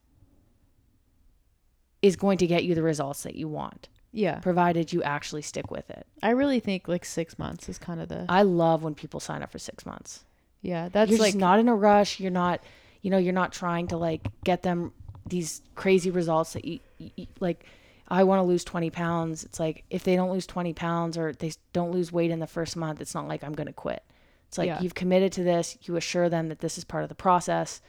is 2.03 2.17
going 2.17 2.39
to 2.39 2.47
get 2.47 2.65
you 2.65 2.75
the 2.75 2.83
results 2.83 3.23
that 3.23 3.35
you 3.35 3.49
want, 3.49 3.89
Yeah, 4.17 4.39
provided 4.39 4.93
you 4.93 5.03
actually 5.03 5.43
stick 5.43 5.71
with 5.73 5.91
it. 5.91 6.07
I 6.23 6.31
really 6.31 6.61
think 6.61 6.87
like 6.89 7.05
six 7.05 7.39
months 7.39 7.69
is 7.69 7.79
kind 7.79 8.01
of 8.01 8.09
the 8.09 8.25
I 8.29 8.43
love 8.43 8.85
when 8.85 8.95
people 8.95 9.19
sign 9.21 9.43
up 9.43 9.51
for 9.51 9.59
6 9.59 9.85
months. 9.85 10.25
yeah. 10.62 10.89
That's 10.89 11.11
you're 11.11 11.19
like 11.21 11.33
just 11.33 11.39
not 11.41 11.59
in 11.59 11.69
a 11.69 11.75
rush. 11.75 12.21
You're 12.21 12.31
not, 12.31 12.62
you 13.03 13.11
know, 13.11 13.19
you're 13.19 13.33
not 13.33 13.53
trying 13.53 13.89
to 13.89 13.97
like 13.97 14.27
get 14.45 14.62
them 14.62 14.93
these 15.27 15.62
crazy 15.75 16.11
results 16.11 16.53
that 16.53 16.65
you, 16.65 16.79
you 16.99 17.11
you- 17.17 17.27
like. 17.41 17.65
I 18.07 18.23
want 18.25 18.39
to 18.41 18.43
lose 18.43 18.65
20 18.65 18.91
pounds. 18.91 19.45
It's 19.45 19.59
like 19.59 19.83
if 19.89 20.05
they 20.05 20.15
don't 20.15 20.31
lose 20.31 20.47
20 20.47 20.75
pounds 20.75 21.17
or 21.17 21.33
they 21.33 21.53
don't 21.73 21.91
lose 21.91 22.12
weight 22.12 22.31
in 22.31 22.39
the 22.39 22.47
first 22.47 22.77
month, 22.77 23.01
it's 23.01 23.15
not 23.15 23.27
like 23.27 23.43
I'm 23.43 23.55
going 23.55 23.67
to 23.67 23.73
quit. 23.73 24.03
It's 24.47 24.59
like 24.59 24.67
Yeah. 24.67 24.81
you've 24.83 24.95
committed 24.95 25.33
to 25.33 25.43
this. 25.43 25.79
You 25.85 25.97
assure 25.97 26.29
them 26.29 26.51
that 26.51 26.59
this 26.61 26.77
is 26.77 26.85
part 26.85 27.03
of 27.03 27.09
the 27.09 27.15
process 27.15 27.81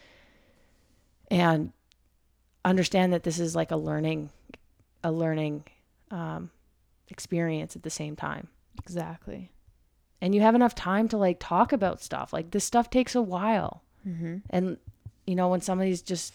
and 1.30 1.74
understand 2.64 3.12
that 3.14 3.24
this 3.24 3.40
is 3.40 3.56
like 3.58 3.72
a 3.72 3.76
learning, 3.78 4.30
a 5.04 5.12
learning 5.12 5.66
um, 6.12 6.52
experience 7.10 7.76
at 7.76 7.84
the 7.84 7.90
same 7.90 8.16
time 8.16 8.48
exactly. 8.80 9.52
and 10.22 10.34
you 10.34 10.42
have 10.42 10.56
enough 10.56 10.76
time 10.76 11.08
to 11.10 11.18
like 11.18 11.38
talk 11.40 11.72
about 11.74 12.02
stuff. 12.02 12.34
Like 12.34 12.52
this 12.52 12.64
stuff 12.66 12.90
takes 12.90 13.16
a 13.16 13.22
while. 13.22 13.84
Mm-hmm. 14.08 14.38
And 14.50 14.78
you 15.26 15.36
know, 15.36 15.48
when 15.50 15.62
somebody's 15.62 16.02
just 16.02 16.34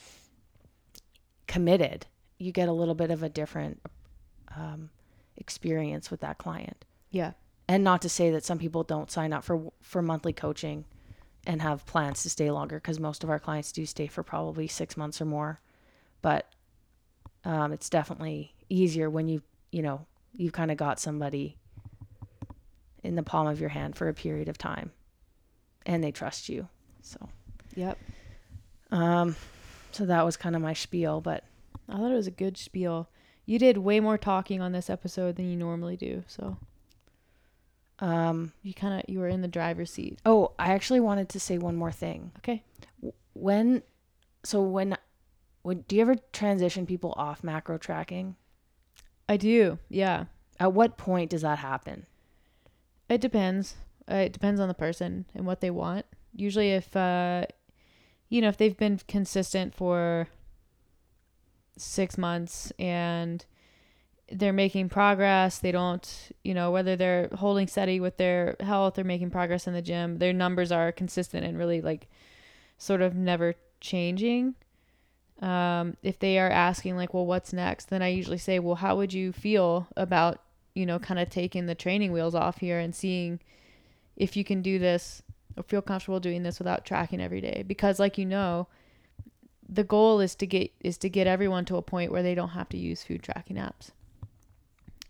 committed, 1.46 2.06
you 2.38 2.52
get 2.52 2.68
a 2.68 2.72
little 2.72 2.94
bit 2.94 3.10
of 3.10 3.22
a 3.22 3.28
different 3.28 3.80
um, 4.56 4.90
experience 5.36 6.10
with 6.10 6.20
that 6.20 6.38
client. 6.38 6.84
Yeah, 7.10 7.32
And 7.68 7.82
not 7.82 8.02
to 8.02 8.08
say 8.08 8.30
that 8.30 8.44
some 8.44 8.58
people 8.58 8.84
don't 8.84 9.10
sign 9.10 9.32
up 9.32 9.44
for 9.44 9.72
for 9.80 10.02
monthly 10.02 10.32
coaching 10.32 10.84
and 11.46 11.62
have 11.62 11.86
plans 11.86 12.22
to 12.22 12.30
stay 12.30 12.50
longer 12.50 12.76
because 12.76 13.00
most 13.00 13.24
of 13.24 13.30
our 13.30 13.38
clients 13.38 13.72
do 13.72 13.86
stay 13.86 14.06
for 14.06 14.22
probably 14.22 14.68
six 14.68 14.96
months 14.96 15.20
or 15.20 15.24
more. 15.24 15.60
But 16.22 16.48
um, 17.44 17.72
it's 17.72 17.88
definitely 17.88 18.54
easier 18.68 19.08
when 19.08 19.28
you 19.28 19.42
you 19.70 19.82
know 19.82 20.06
you've 20.34 20.52
kind 20.52 20.70
of 20.70 20.76
got 20.76 21.00
somebody 21.00 21.56
in 23.02 23.14
the 23.14 23.22
palm 23.22 23.46
of 23.46 23.60
your 23.60 23.70
hand 23.70 23.96
for 23.96 24.08
a 24.08 24.14
period 24.14 24.48
of 24.48 24.58
time, 24.58 24.92
and 25.86 26.02
they 26.02 26.12
trust 26.12 26.48
you. 26.48 26.68
So 27.02 27.28
yep. 27.74 27.98
um, 28.90 29.36
so 29.92 30.06
that 30.06 30.24
was 30.24 30.36
kind 30.36 30.54
of 30.54 30.62
my 30.62 30.74
spiel, 30.74 31.20
but 31.20 31.44
I 31.88 31.96
thought 31.96 32.12
it 32.12 32.16
was 32.16 32.26
a 32.26 32.32
good 32.32 32.56
spiel. 32.56 33.08
You 33.46 33.58
did 33.58 33.78
way 33.78 34.00
more 34.00 34.18
talking 34.18 34.60
on 34.60 34.72
this 34.72 34.90
episode 34.90 35.36
than 35.36 35.50
you 35.50 35.56
normally 35.56 35.96
do, 35.96 36.22
so 36.28 36.56
um, 38.00 38.52
you 38.62 38.72
kind 38.72 39.00
of 39.00 39.08
you 39.08 39.18
were 39.18 39.28
in 39.28 39.42
the 39.42 39.48
driver's 39.48 39.90
seat. 39.90 40.18
oh, 40.24 40.52
I 40.58 40.72
actually 40.72 41.00
wanted 41.00 41.28
to 41.30 41.40
say 41.40 41.58
one 41.58 41.76
more 41.76 41.92
thing. 41.92 42.32
Okay. 42.38 42.64
When, 43.34 43.82
so 44.42 44.62
when, 44.62 44.96
when 45.62 45.82
do 45.82 45.96
you 45.96 46.02
ever 46.02 46.16
transition 46.32 46.86
people 46.86 47.14
off 47.16 47.44
macro 47.44 47.78
tracking? 47.78 48.36
I 49.30 49.36
do. 49.36 49.78
Yeah. 49.88 50.24
At 50.58 50.72
what 50.72 50.98
point 50.98 51.30
does 51.30 51.42
that 51.42 51.60
happen? 51.60 52.06
It 53.08 53.20
depends. 53.20 53.76
Uh, 54.10 54.16
it 54.16 54.32
depends 54.32 54.58
on 54.60 54.66
the 54.66 54.74
person 54.74 55.24
and 55.36 55.46
what 55.46 55.60
they 55.60 55.70
want. 55.70 56.04
Usually, 56.34 56.72
if 56.72 56.96
uh, 56.96 57.44
you 58.28 58.40
know, 58.40 58.48
if 58.48 58.56
they've 58.56 58.76
been 58.76 58.98
consistent 59.06 59.72
for 59.72 60.26
six 61.78 62.18
months 62.18 62.72
and 62.76 63.46
they're 64.32 64.52
making 64.52 64.88
progress, 64.88 65.60
they 65.60 65.70
don't, 65.70 66.32
you 66.42 66.52
know, 66.52 66.72
whether 66.72 66.96
they're 66.96 67.28
holding 67.34 67.68
steady 67.68 68.00
with 68.00 68.16
their 68.16 68.56
health 68.58 68.98
or 68.98 69.04
making 69.04 69.30
progress 69.30 69.68
in 69.68 69.74
the 69.74 69.82
gym, 69.82 70.18
their 70.18 70.32
numbers 70.32 70.72
are 70.72 70.90
consistent 70.90 71.44
and 71.44 71.56
really 71.56 71.80
like 71.80 72.08
sort 72.78 73.00
of 73.00 73.14
never 73.14 73.54
changing. 73.80 74.56
Um, 75.40 75.96
if 76.02 76.18
they 76.18 76.38
are 76.38 76.50
asking 76.50 76.96
like, 76.96 77.14
well, 77.14 77.24
what's 77.24 77.52
next? 77.52 77.88
Then 77.88 78.02
I 78.02 78.08
usually 78.08 78.38
say, 78.38 78.58
well, 78.58 78.74
how 78.74 78.96
would 78.96 79.12
you 79.12 79.32
feel 79.32 79.88
about 79.96 80.42
you 80.74 80.86
know, 80.86 80.98
kind 80.98 81.20
of 81.20 81.28
taking 81.28 81.66
the 81.66 81.74
training 81.74 82.12
wheels 82.12 82.34
off 82.34 82.58
here 82.58 82.78
and 82.78 82.94
seeing 82.94 83.40
if 84.16 84.36
you 84.36 84.44
can 84.44 84.62
do 84.62 84.78
this 84.78 85.22
or 85.56 85.62
feel 85.62 85.82
comfortable 85.82 86.20
doing 86.20 86.42
this 86.42 86.58
without 86.58 86.84
tracking 86.84 87.20
every 87.20 87.40
day. 87.40 87.64
Because 87.66 87.98
like 87.98 88.18
you 88.18 88.26
know, 88.26 88.68
the 89.68 89.84
goal 89.84 90.20
is 90.20 90.34
to 90.36 90.46
get 90.46 90.72
is 90.80 90.96
to 90.98 91.08
get 91.08 91.26
everyone 91.26 91.64
to 91.66 91.76
a 91.76 91.82
point 91.82 92.12
where 92.12 92.22
they 92.22 92.34
don't 92.34 92.50
have 92.50 92.68
to 92.70 92.78
use 92.78 93.02
food 93.02 93.22
tracking 93.22 93.56
apps. 93.56 93.90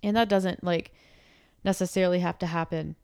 And 0.03 0.16
that 0.16 0.28
doesn't 0.28 0.64
like 0.64 0.93
necessarily 1.62 2.20
have 2.20 2.39
to 2.39 2.47
happen 2.47 2.97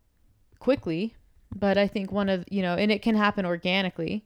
quickly, 0.58 1.14
but 1.54 1.76
I 1.76 1.86
think 1.86 2.10
one 2.10 2.30
of, 2.30 2.44
you 2.50 2.62
know, 2.62 2.74
and 2.74 2.90
it 2.90 3.02
can 3.02 3.14
happen 3.14 3.44
organically. 3.44 4.24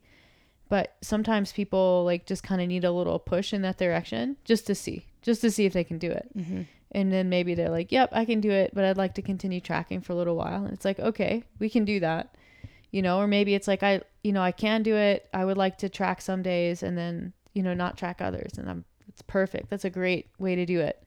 But 0.70 0.96
sometimes 1.02 1.52
people 1.52 2.04
like 2.06 2.24
just 2.24 2.42
kind 2.42 2.62
of 2.62 2.68
need 2.68 2.84
a 2.84 2.92
little 2.92 3.18
push 3.18 3.52
in 3.52 3.60
that 3.62 3.76
direction 3.76 4.36
just 4.44 4.66
to 4.68 4.74
see, 4.74 5.04
just 5.20 5.42
to 5.42 5.50
see 5.50 5.66
if 5.66 5.74
they 5.74 5.84
can 5.84 5.98
do 5.98 6.10
it. 6.10 6.30
Mm-hmm. 6.34 6.62
and 6.92 7.12
then 7.12 7.28
maybe 7.28 7.54
they're 7.54 7.68
like 7.78 7.92
yep 7.92 8.08
i 8.12 8.24
can 8.24 8.40
do 8.40 8.50
it 8.50 8.72
but 8.74 8.84
i'd 8.84 8.96
like 8.96 9.14
to 9.14 9.22
continue 9.22 9.60
tracking 9.60 10.00
for 10.00 10.12
a 10.12 10.16
little 10.16 10.36
while. 10.36 10.64
And 10.64 10.72
it's 10.72 10.84
like 10.84 10.98
okay 10.98 11.44
we 11.58 11.68
can 11.68 11.84
do 11.84 12.00
that. 12.00 12.34
You 12.90 13.02
know 13.02 13.18
or 13.20 13.26
maybe 13.26 13.54
it's 13.54 13.68
like 13.68 13.82
i 13.82 14.00
you 14.24 14.32
know 14.32 14.42
i 14.42 14.52
can 14.52 14.82
do 14.82 14.96
it. 14.96 15.28
I 15.34 15.44
would 15.44 15.58
like 15.58 15.76
to 15.78 15.88
track 15.88 16.20
some 16.22 16.42
days 16.42 16.82
and 16.82 16.96
then 16.96 17.32
you 17.52 17.62
know 17.62 17.74
not 17.74 17.98
track 17.98 18.20
others. 18.22 18.56
And 18.58 18.70
i'm 18.70 18.84
it's 19.08 19.22
perfect. 19.22 19.70
That's 19.70 19.84
a 19.84 19.90
great 19.90 20.30
way 20.38 20.54
to 20.54 20.64
do 20.64 20.80
it. 20.80 21.02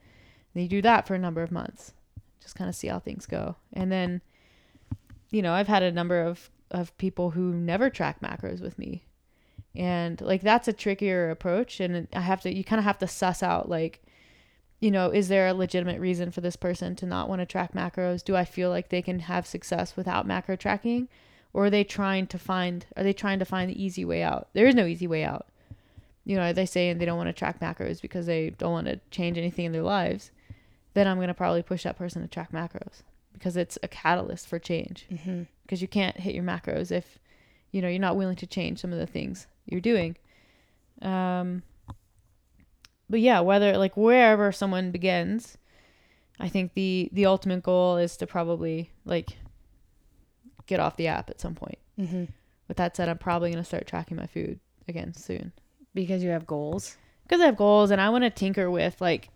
And 0.54 0.62
you 0.62 0.68
do 0.68 0.82
that 0.82 1.06
for 1.06 1.14
a 1.14 1.18
number 1.18 1.42
of 1.42 1.50
months. 1.50 1.92
Just 2.40 2.54
kind 2.54 2.68
of 2.68 2.76
see 2.76 2.88
how 2.88 2.98
things 2.98 3.24
go. 3.26 3.56
And 3.72 3.90
then 3.90 4.20
you 5.30 5.42
know 5.42 5.52
i've 5.54 5.68
had 5.68 5.82
a 5.82 5.90
number 5.90 6.20
of 6.20 6.50
of 6.70 6.96
people 6.98 7.30
who 7.30 7.52
never 7.52 7.90
track 7.90 8.20
macros 8.20 8.60
with 8.60 8.78
me 8.78 9.04
and 9.74 10.20
like 10.20 10.40
that's 10.42 10.68
a 10.68 10.72
trickier 10.72 11.30
approach 11.30 11.80
and 11.80 12.06
i 12.12 12.20
have 12.20 12.40
to 12.40 12.54
you 12.54 12.62
kind 12.62 12.78
of 12.78 12.84
have 12.84 12.98
to 12.98 13.08
suss 13.08 13.42
out 13.42 13.68
like 13.68 14.04
you 14.84 14.90
know, 14.90 15.08
is 15.08 15.28
there 15.28 15.46
a 15.46 15.54
legitimate 15.54 15.98
reason 15.98 16.30
for 16.30 16.42
this 16.42 16.56
person 16.56 16.94
to 16.96 17.06
not 17.06 17.26
want 17.26 17.40
to 17.40 17.46
track 17.46 17.72
macros? 17.72 18.22
Do 18.22 18.36
I 18.36 18.44
feel 18.44 18.68
like 18.68 18.90
they 18.90 19.00
can 19.00 19.20
have 19.20 19.46
success 19.46 19.96
without 19.96 20.26
macro 20.26 20.56
tracking? 20.56 21.08
Or 21.54 21.64
are 21.64 21.70
they 21.70 21.84
trying 21.84 22.26
to 22.26 22.38
find 22.38 22.84
are 22.94 23.02
they 23.02 23.14
trying 23.14 23.38
to 23.38 23.46
find 23.46 23.70
the 23.70 23.82
easy 23.82 24.04
way 24.04 24.22
out? 24.22 24.48
There 24.52 24.66
is 24.66 24.74
no 24.74 24.84
easy 24.84 25.06
way 25.06 25.24
out. 25.24 25.46
You 26.26 26.36
know, 26.36 26.52
they 26.52 26.66
saying 26.66 26.98
they 26.98 27.06
don't 27.06 27.16
want 27.16 27.28
to 27.28 27.32
track 27.32 27.60
macros 27.60 28.02
because 28.02 28.26
they 28.26 28.50
don't 28.50 28.72
want 28.72 28.86
to 28.88 29.00
change 29.10 29.38
anything 29.38 29.64
in 29.64 29.72
their 29.72 29.82
lives? 29.82 30.30
Then 30.92 31.08
I'm 31.08 31.18
gonna 31.18 31.32
probably 31.32 31.62
push 31.62 31.84
that 31.84 31.96
person 31.96 32.20
to 32.20 32.28
track 32.28 32.52
macros 32.52 33.02
because 33.32 33.56
it's 33.56 33.78
a 33.82 33.88
catalyst 33.88 34.48
for 34.48 34.58
change. 34.58 35.06
Mm-hmm. 35.10 35.44
Because 35.62 35.80
you 35.80 35.88
can't 35.88 36.18
hit 36.18 36.34
your 36.34 36.44
macros 36.44 36.92
if 36.92 37.18
you 37.70 37.80
know 37.80 37.88
you're 37.88 37.98
not 37.98 38.16
willing 38.16 38.36
to 38.36 38.46
change 38.46 38.80
some 38.80 38.92
of 38.92 38.98
the 38.98 39.06
things 39.06 39.46
you're 39.66 39.80
doing. 39.80 40.16
Um, 41.02 41.62
but 43.10 43.20
yeah, 43.20 43.40
whether 43.40 43.76
like 43.78 43.96
wherever 43.96 44.52
someone 44.52 44.90
begins, 44.90 45.58
I 46.40 46.48
think 46.48 46.74
the 46.74 47.08
the 47.12 47.26
ultimate 47.26 47.62
goal 47.62 47.96
is 47.96 48.16
to 48.18 48.26
probably 48.26 48.90
like 49.04 49.36
get 50.66 50.80
off 50.80 50.96
the 50.96 51.08
app 51.08 51.30
at 51.30 51.40
some 51.40 51.54
point. 51.54 51.78
Mm-hmm. 51.98 52.24
With 52.68 52.76
that 52.78 52.96
said, 52.96 53.08
I'm 53.08 53.18
probably 53.18 53.50
gonna 53.50 53.64
start 53.64 53.86
tracking 53.86 54.16
my 54.16 54.26
food 54.26 54.58
again 54.88 55.14
soon 55.14 55.52
Because 55.94 56.22
you 56.22 56.30
have 56.30 56.46
goals. 56.46 56.96
because 57.24 57.40
I 57.40 57.46
have 57.46 57.56
goals 57.56 57.90
and 57.90 58.00
I 58.00 58.08
want 58.10 58.24
to 58.24 58.30
tinker 58.30 58.70
with 58.70 59.00
like 59.00 59.28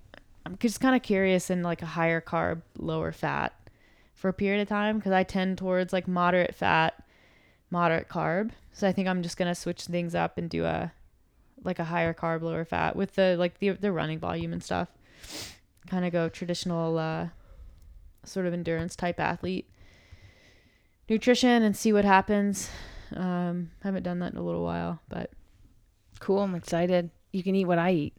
I'm 0.47 0.57
just 0.59 0.81
kind 0.81 0.97
of 0.97 1.03
curious 1.03 1.51
in 1.51 1.63
like 1.63 1.83
a 1.83 1.87
higher 1.87 2.21
carb, 2.23 2.63
lower 2.79 3.13
fat 3.13 3.53
for 4.15 4.29
a 4.29 4.33
period 4.33 4.63
of 4.63 4.69
time 4.69 4.97
because 4.97 5.13
I 5.13 5.23
tend 5.25 5.59
towards 5.59 5.93
like 5.93 6.09
moderate 6.09 6.55
fat, 6.55 6.95
moderate 7.71 8.09
carb. 8.09 8.51
So 8.73 8.87
I 8.89 8.93
think 8.93 9.09
I'm 9.09 9.23
just 9.23 9.37
gonna 9.37 9.55
switch 9.55 9.83
things 9.85 10.15
up 10.15 10.39
and 10.39 10.49
do 10.49 10.65
a 10.65 10.93
like 11.65 11.79
a 11.79 11.85
higher 11.85 12.15
carb, 12.15 12.43
lower 12.43 12.65
fat 12.65 12.95
with 12.97 13.15
the 13.15 13.37
like 13.39 13.59
the 13.59 13.71
the 13.71 13.93
running 13.93 14.19
volume 14.19 14.53
and 14.53 14.63
stuff. 14.63 14.89
Kind 15.89 16.05
of 16.05 16.13
go 16.13 16.29
traditional 16.29 16.99
uh, 16.99 17.29
sort 18.25 18.47
of 18.47 18.53
endurance 18.53 18.95
type 18.95 19.19
athlete 19.19 19.69
nutrition 21.09 21.63
and 21.63 21.77
see 21.77 21.93
what 21.93 22.05
happens. 22.05 22.69
Um, 23.17 23.71
haven't 23.83 24.03
done 24.03 24.19
that 24.19 24.33
in 24.33 24.39
a 24.39 24.43
little 24.43 24.63
while, 24.65 25.01
but 25.09 25.31
Cool. 26.21 26.41
I'm 26.43 26.55
excited. 26.55 27.11
You 27.33 27.43
can 27.43 27.55
eat 27.55 27.65
what 27.65 27.79
I 27.79 27.93
eat. 27.93 28.15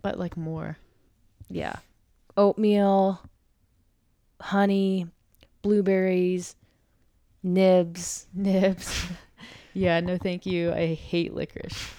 but 0.00 0.18
like 0.18 0.36
more. 0.36 0.76
Yeah. 1.50 1.76
Oatmeal, 2.36 3.20
honey, 4.40 5.08
blueberries, 5.62 6.54
nibs. 7.46 8.26
Nibs. 8.34 9.06
yeah, 9.74 10.00
no 10.00 10.18
thank 10.18 10.44
you. 10.44 10.72
I 10.72 10.94
hate 10.94 11.32
licorice. 11.32 11.90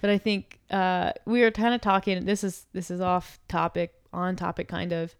But 0.00 0.10
I 0.10 0.18
think 0.18 0.58
uh, 0.70 1.12
we 1.24 1.40
were 1.40 1.50
kind 1.50 1.74
of 1.74 1.80
talking 1.80 2.24
this 2.24 2.44
is 2.44 2.66
this 2.72 2.90
is 2.90 3.00
off 3.00 3.40
topic, 3.48 3.94
on 4.12 4.36
topic 4.36 4.68
kind 4.68 4.92
of 4.92 5.14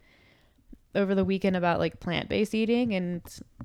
over 0.94 1.14
the 1.14 1.24
weekend 1.24 1.56
about 1.56 1.78
like 1.78 2.00
plant-based 2.00 2.54
eating 2.54 2.94
and 2.94 3.22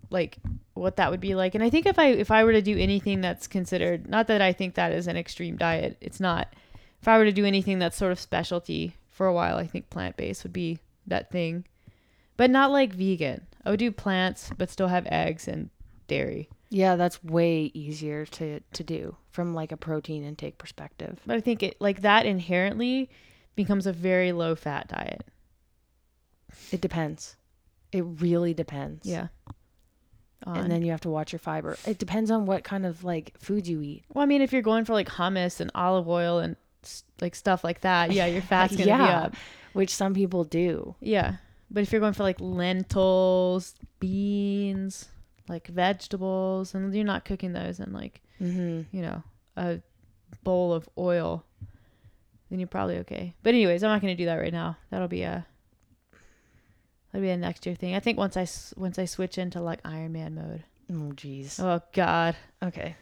like 0.09 0.37
what 0.73 0.97
that 0.97 1.11
would 1.11 1.19
be 1.19 1.35
like. 1.35 1.55
And 1.55 1.63
I 1.63 1.69
think 1.69 1.85
if 1.85 1.99
I 1.99 2.07
if 2.07 2.31
I 2.31 2.43
were 2.43 2.53
to 2.53 2.61
do 2.61 2.77
anything 2.77 3.21
that's 3.21 3.47
considered 3.47 4.07
not 4.07 4.27
that 4.27 4.41
I 4.41 4.53
think 4.53 4.75
that 4.75 4.91
is 4.91 5.07
an 5.07 5.17
extreme 5.17 5.57
diet, 5.57 5.97
it's 6.01 6.19
not. 6.19 6.53
If 7.01 7.07
I 7.07 7.17
were 7.17 7.25
to 7.25 7.33
do 7.33 7.45
anything 7.45 7.79
that's 7.79 7.97
sort 7.97 8.13
of 8.13 8.19
specialty 8.19 8.95
for 9.09 9.27
a 9.27 9.33
while, 9.33 9.57
I 9.57 9.67
think 9.67 9.89
plant-based 9.89 10.43
would 10.43 10.53
be 10.53 10.79
that 11.07 11.29
thing. 11.31 11.65
But 12.37 12.49
not 12.49 12.71
like 12.71 12.93
vegan. 12.93 13.45
I 13.65 13.69
would 13.69 13.79
do 13.79 13.91
plants 13.91 14.51
but 14.57 14.69
still 14.69 14.87
have 14.87 15.05
eggs 15.09 15.47
and 15.47 15.69
dairy. 16.07 16.49
Yeah, 16.69 16.95
that's 16.95 17.23
way 17.23 17.71
easier 17.73 18.25
to 18.25 18.59
to 18.59 18.83
do 18.83 19.15
from 19.29 19.53
like 19.53 19.71
a 19.71 19.77
protein 19.77 20.23
intake 20.23 20.57
perspective. 20.57 21.19
But 21.25 21.37
I 21.37 21.41
think 21.41 21.61
it 21.63 21.77
like 21.79 22.01
that 22.01 22.25
inherently 22.25 23.09
becomes 23.55 23.85
a 23.87 23.93
very 23.93 24.31
low 24.31 24.55
fat 24.55 24.87
diet. 24.87 25.25
It 26.71 26.81
depends. 26.81 27.35
It 27.91 28.01
really 28.01 28.53
depends. 28.53 29.05
Yeah. 29.07 29.27
On- 30.45 30.57
And 30.57 30.71
then 30.71 30.81
you 30.81 30.91
have 30.91 31.01
to 31.01 31.09
watch 31.09 31.31
your 31.31 31.39
fiber. 31.39 31.77
It 31.85 31.99
depends 31.99 32.29
on 32.31 32.45
what 32.45 32.63
kind 32.63 32.85
of 32.85 33.03
like 33.03 33.33
food 33.39 33.67
you 33.67 33.81
eat. 33.81 34.03
well, 34.13 34.23
I 34.23 34.25
mean, 34.25 34.41
if 34.41 34.51
you're 34.51 34.61
going 34.61 34.85
for 34.85 34.93
like 34.93 35.07
hummus 35.07 35.59
and 35.59 35.71
olive 35.75 36.07
oil 36.09 36.39
and 36.39 36.55
like 37.21 37.35
stuff 37.35 37.63
like 37.63 37.81
that, 37.81 38.11
yeah, 38.11 38.25
your 38.25 38.41
uh, 38.43 38.45
fat's 38.45 38.75
gonna 38.75 38.85
be 38.97 39.11
up. 39.11 39.35
Which 39.73 39.93
some 39.95 40.13
people 40.13 40.43
do. 40.43 40.95
Yeah. 40.99 41.35
But 41.73 41.81
if 41.83 41.91
you're 41.91 41.99
going 42.01 42.13
for 42.13 42.23
like 42.23 42.39
lentils, 42.39 43.73
beans, 43.99 45.09
like 45.49 45.67
vegetables, 45.67 46.73
and 46.75 46.93
you're 46.93 47.03
not 47.03 47.25
cooking 47.25 47.53
those 47.53 47.79
in 47.79 47.91
like, 47.91 48.21
Mm-hmm. 48.41 48.95
you 48.95 49.01
know, 49.01 49.23
a 49.57 49.79
bowl 50.43 50.73
of 50.73 50.87
oil, 50.97 51.43
then 52.49 52.59
you're 52.59 52.67
probably 52.67 52.97
okay. 52.99 53.33
But 53.41 53.53
anyways, 53.53 53.83
I'm 53.83 53.89
not 53.89 54.01
gonna 54.01 54.15
do 54.15 54.25
that 54.25 54.35
right 54.35 54.51
now. 54.53 54.77
That'll 54.89 55.07
be 55.07 55.23
a 55.23 55.45
that'll 57.11 57.23
be 57.25 57.29
a 57.29 57.37
next 57.37 57.65
year 57.65 57.75
thing. 57.75 57.95
I 57.95 57.99
think 57.99 58.17
once 58.17 58.35
I 58.37 58.45
once 58.79 58.99
I 58.99 59.05
switch 59.05 59.37
into 59.37 59.61
like 59.61 59.79
Iron 59.85 60.11
Man 60.13 60.35
mode. 60.35 60.63
Oh, 60.91 61.13
jeez. 61.15 61.59
Oh 61.59 61.81
God. 61.93 62.35
Okay. 62.63 62.95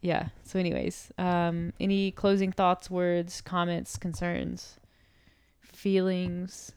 yeah. 0.00 0.28
So, 0.44 0.58
anyways, 0.58 1.12
um, 1.18 1.72
any 1.80 2.10
closing 2.10 2.52
thoughts, 2.52 2.90
words, 2.90 3.40
comments, 3.40 3.96
concerns, 3.96 4.76
feelings? 5.82 6.72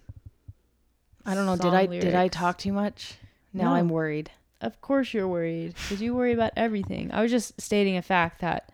I 1.26 1.36
don't 1.36 1.46
know. 1.46 1.56
Did 1.56 1.74
I 1.74 1.86
did 1.86 2.16
I 2.16 2.28
talk 2.28 2.58
too 2.58 2.74
much? 2.74 3.16
Now 3.54 3.70
No. 3.70 3.76
I'm 3.76 3.90
worried. 3.90 4.32
Of 4.62 4.82
course, 4.82 5.14
you're 5.14 5.28
worried 5.28 5.76
because 5.76 6.02
you 6.02 6.16
worry 6.16 6.34
about 6.34 6.54
everything. 6.58 7.12
I 7.12 7.22
was 7.22 7.30
just 7.30 7.60
stating 7.62 7.98
a 7.98 8.02
fact 8.02 8.42
that, 8.42 8.72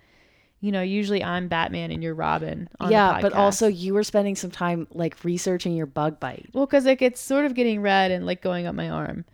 you 0.61 0.71
know, 0.71 0.81
usually 0.81 1.23
I'm 1.23 1.47
Batman 1.47 1.91
and 1.91 2.01
you're 2.01 2.13
Robin. 2.15 2.69
On 2.79 2.87
the 2.87 2.93
yeah, 2.93 3.19
but 3.21 3.33
also 3.33 3.67
you 3.67 3.93
were 3.93 4.03
spending 4.03 4.35
some 4.35 4.51
time 4.51 4.87
like 4.91 5.21
researching 5.23 5.75
your 5.75 5.85
bug 5.85 6.19
bite. 6.19 6.49
well, 6.53 6.65
because 6.65 6.85
like 6.85 7.01
it's 7.01 7.19
sort 7.19 7.45
of 7.45 7.53
getting 7.53 7.81
red 7.81 8.11
and 8.11 8.25
like 8.25 8.41
going 8.41 8.67
up 8.67 8.75
my 8.75 8.89
arm. 8.89 9.25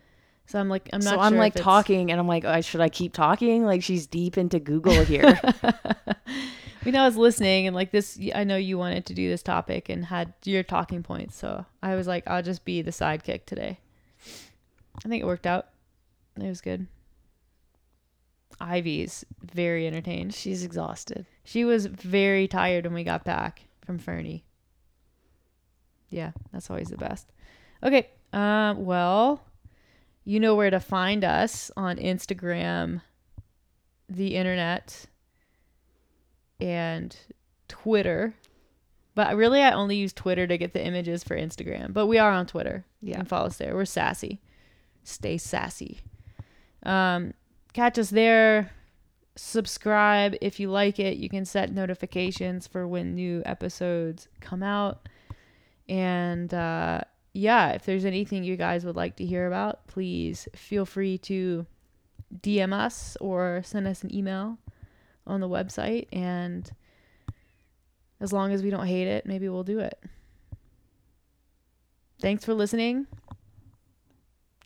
So 0.46 0.58
I'm 0.58 0.68
like, 0.70 0.88
I'm 0.92 1.00
not. 1.00 1.14
so 1.14 1.20
I'm 1.20 1.36
like 1.36 1.54
talking, 1.54 2.10
and 2.10 2.18
I'm 2.18 2.26
like, 2.26 2.44
oh, 2.46 2.60
should 2.62 2.80
I 2.80 2.88
keep 2.88 3.12
talking? 3.12 3.64
Like 3.66 3.82
she's 3.82 4.06
deep 4.06 4.38
into 4.38 4.58
Google 4.58 5.04
here. 5.04 5.38
know, 6.92 7.02
I 7.02 7.06
was 7.06 7.16
listening 7.16 7.66
and 7.66 7.74
like 7.74 7.90
this, 7.90 8.18
I 8.34 8.44
know 8.44 8.56
you 8.56 8.78
wanted 8.78 9.06
to 9.06 9.14
do 9.14 9.28
this 9.28 9.42
topic 9.42 9.88
and 9.88 10.04
had 10.04 10.32
your 10.44 10.62
talking 10.62 11.02
points. 11.02 11.36
So 11.36 11.66
I 11.82 11.94
was 11.94 12.06
like, 12.06 12.24
I'll 12.26 12.42
just 12.42 12.64
be 12.64 12.82
the 12.82 12.90
sidekick 12.90 13.46
today. 13.46 13.80
I 15.04 15.08
think 15.08 15.22
it 15.22 15.26
worked 15.26 15.46
out. 15.46 15.68
It 16.36 16.48
was 16.48 16.60
good. 16.60 16.86
Ivy's 18.60 19.24
very 19.42 19.86
entertained. 19.86 20.34
she's 20.34 20.64
exhausted. 20.64 21.26
She 21.44 21.64
was 21.64 21.86
very 21.86 22.48
tired 22.48 22.84
when 22.84 22.94
we 22.94 23.04
got 23.04 23.24
back 23.24 23.62
from 23.84 23.98
Fernie. 23.98 24.44
Yeah, 26.10 26.32
that's 26.52 26.70
always 26.70 26.88
the 26.88 26.96
best. 26.96 27.30
Okay. 27.82 28.08
Um, 28.32 28.84
well, 28.84 29.44
you 30.24 30.40
know 30.40 30.54
where 30.54 30.70
to 30.70 30.80
find 30.80 31.24
us 31.24 31.70
on 31.76 31.96
Instagram, 31.96 33.02
the 34.08 34.36
internet, 34.36 35.06
and 36.60 37.16
Twitter. 37.68 38.34
But 39.14 39.36
really, 39.36 39.60
I 39.62 39.72
only 39.72 39.96
use 39.96 40.12
Twitter 40.12 40.46
to 40.46 40.56
get 40.58 40.72
the 40.72 40.84
images 40.84 41.24
for 41.24 41.36
Instagram. 41.36 41.92
But 41.92 42.06
we 42.06 42.18
are 42.18 42.30
on 42.30 42.46
Twitter. 42.46 42.84
You 43.00 43.10
Yeah. 43.10 43.16
can 43.18 43.26
follow 43.26 43.46
us 43.46 43.56
there. 43.58 43.74
We're 43.74 43.84
sassy. 43.84 44.40
Stay 45.02 45.38
sassy. 45.38 45.98
Um, 46.84 47.34
catch 47.72 47.98
us 47.98 48.10
there 48.10 48.70
subscribe 49.36 50.34
if 50.40 50.58
you 50.58 50.68
like 50.68 50.98
it 50.98 51.16
you 51.16 51.28
can 51.28 51.44
set 51.44 51.70
notifications 51.72 52.66
for 52.66 52.88
when 52.88 53.14
new 53.14 53.40
episodes 53.46 54.26
come 54.40 54.64
out 54.64 55.08
and 55.88 56.52
uh, 56.52 57.00
yeah 57.34 57.68
if 57.70 57.84
there's 57.84 58.04
anything 58.04 58.42
you 58.42 58.56
guys 58.56 58.84
would 58.84 58.96
like 58.96 59.14
to 59.14 59.24
hear 59.24 59.46
about 59.46 59.86
please 59.86 60.48
feel 60.56 60.84
free 60.84 61.16
to 61.16 61.64
dm 62.40 62.72
us 62.72 63.16
or 63.20 63.62
send 63.64 63.86
us 63.86 64.02
an 64.02 64.12
email 64.12 64.58
on 65.28 65.40
the 65.40 65.48
website 65.48 66.08
and 66.12 66.70
as 68.20 68.32
long 68.32 68.52
as 68.52 68.62
we 68.62 68.70
don't 68.70 68.86
hate 68.86 69.06
it 69.06 69.26
maybe 69.26 69.48
we'll 69.48 69.62
do 69.62 69.78
it. 69.78 70.02
Thanks 72.20 72.44
for 72.44 72.54
listening. 72.54 73.06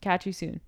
Catch 0.00 0.26
you 0.26 0.32
soon 0.32 0.60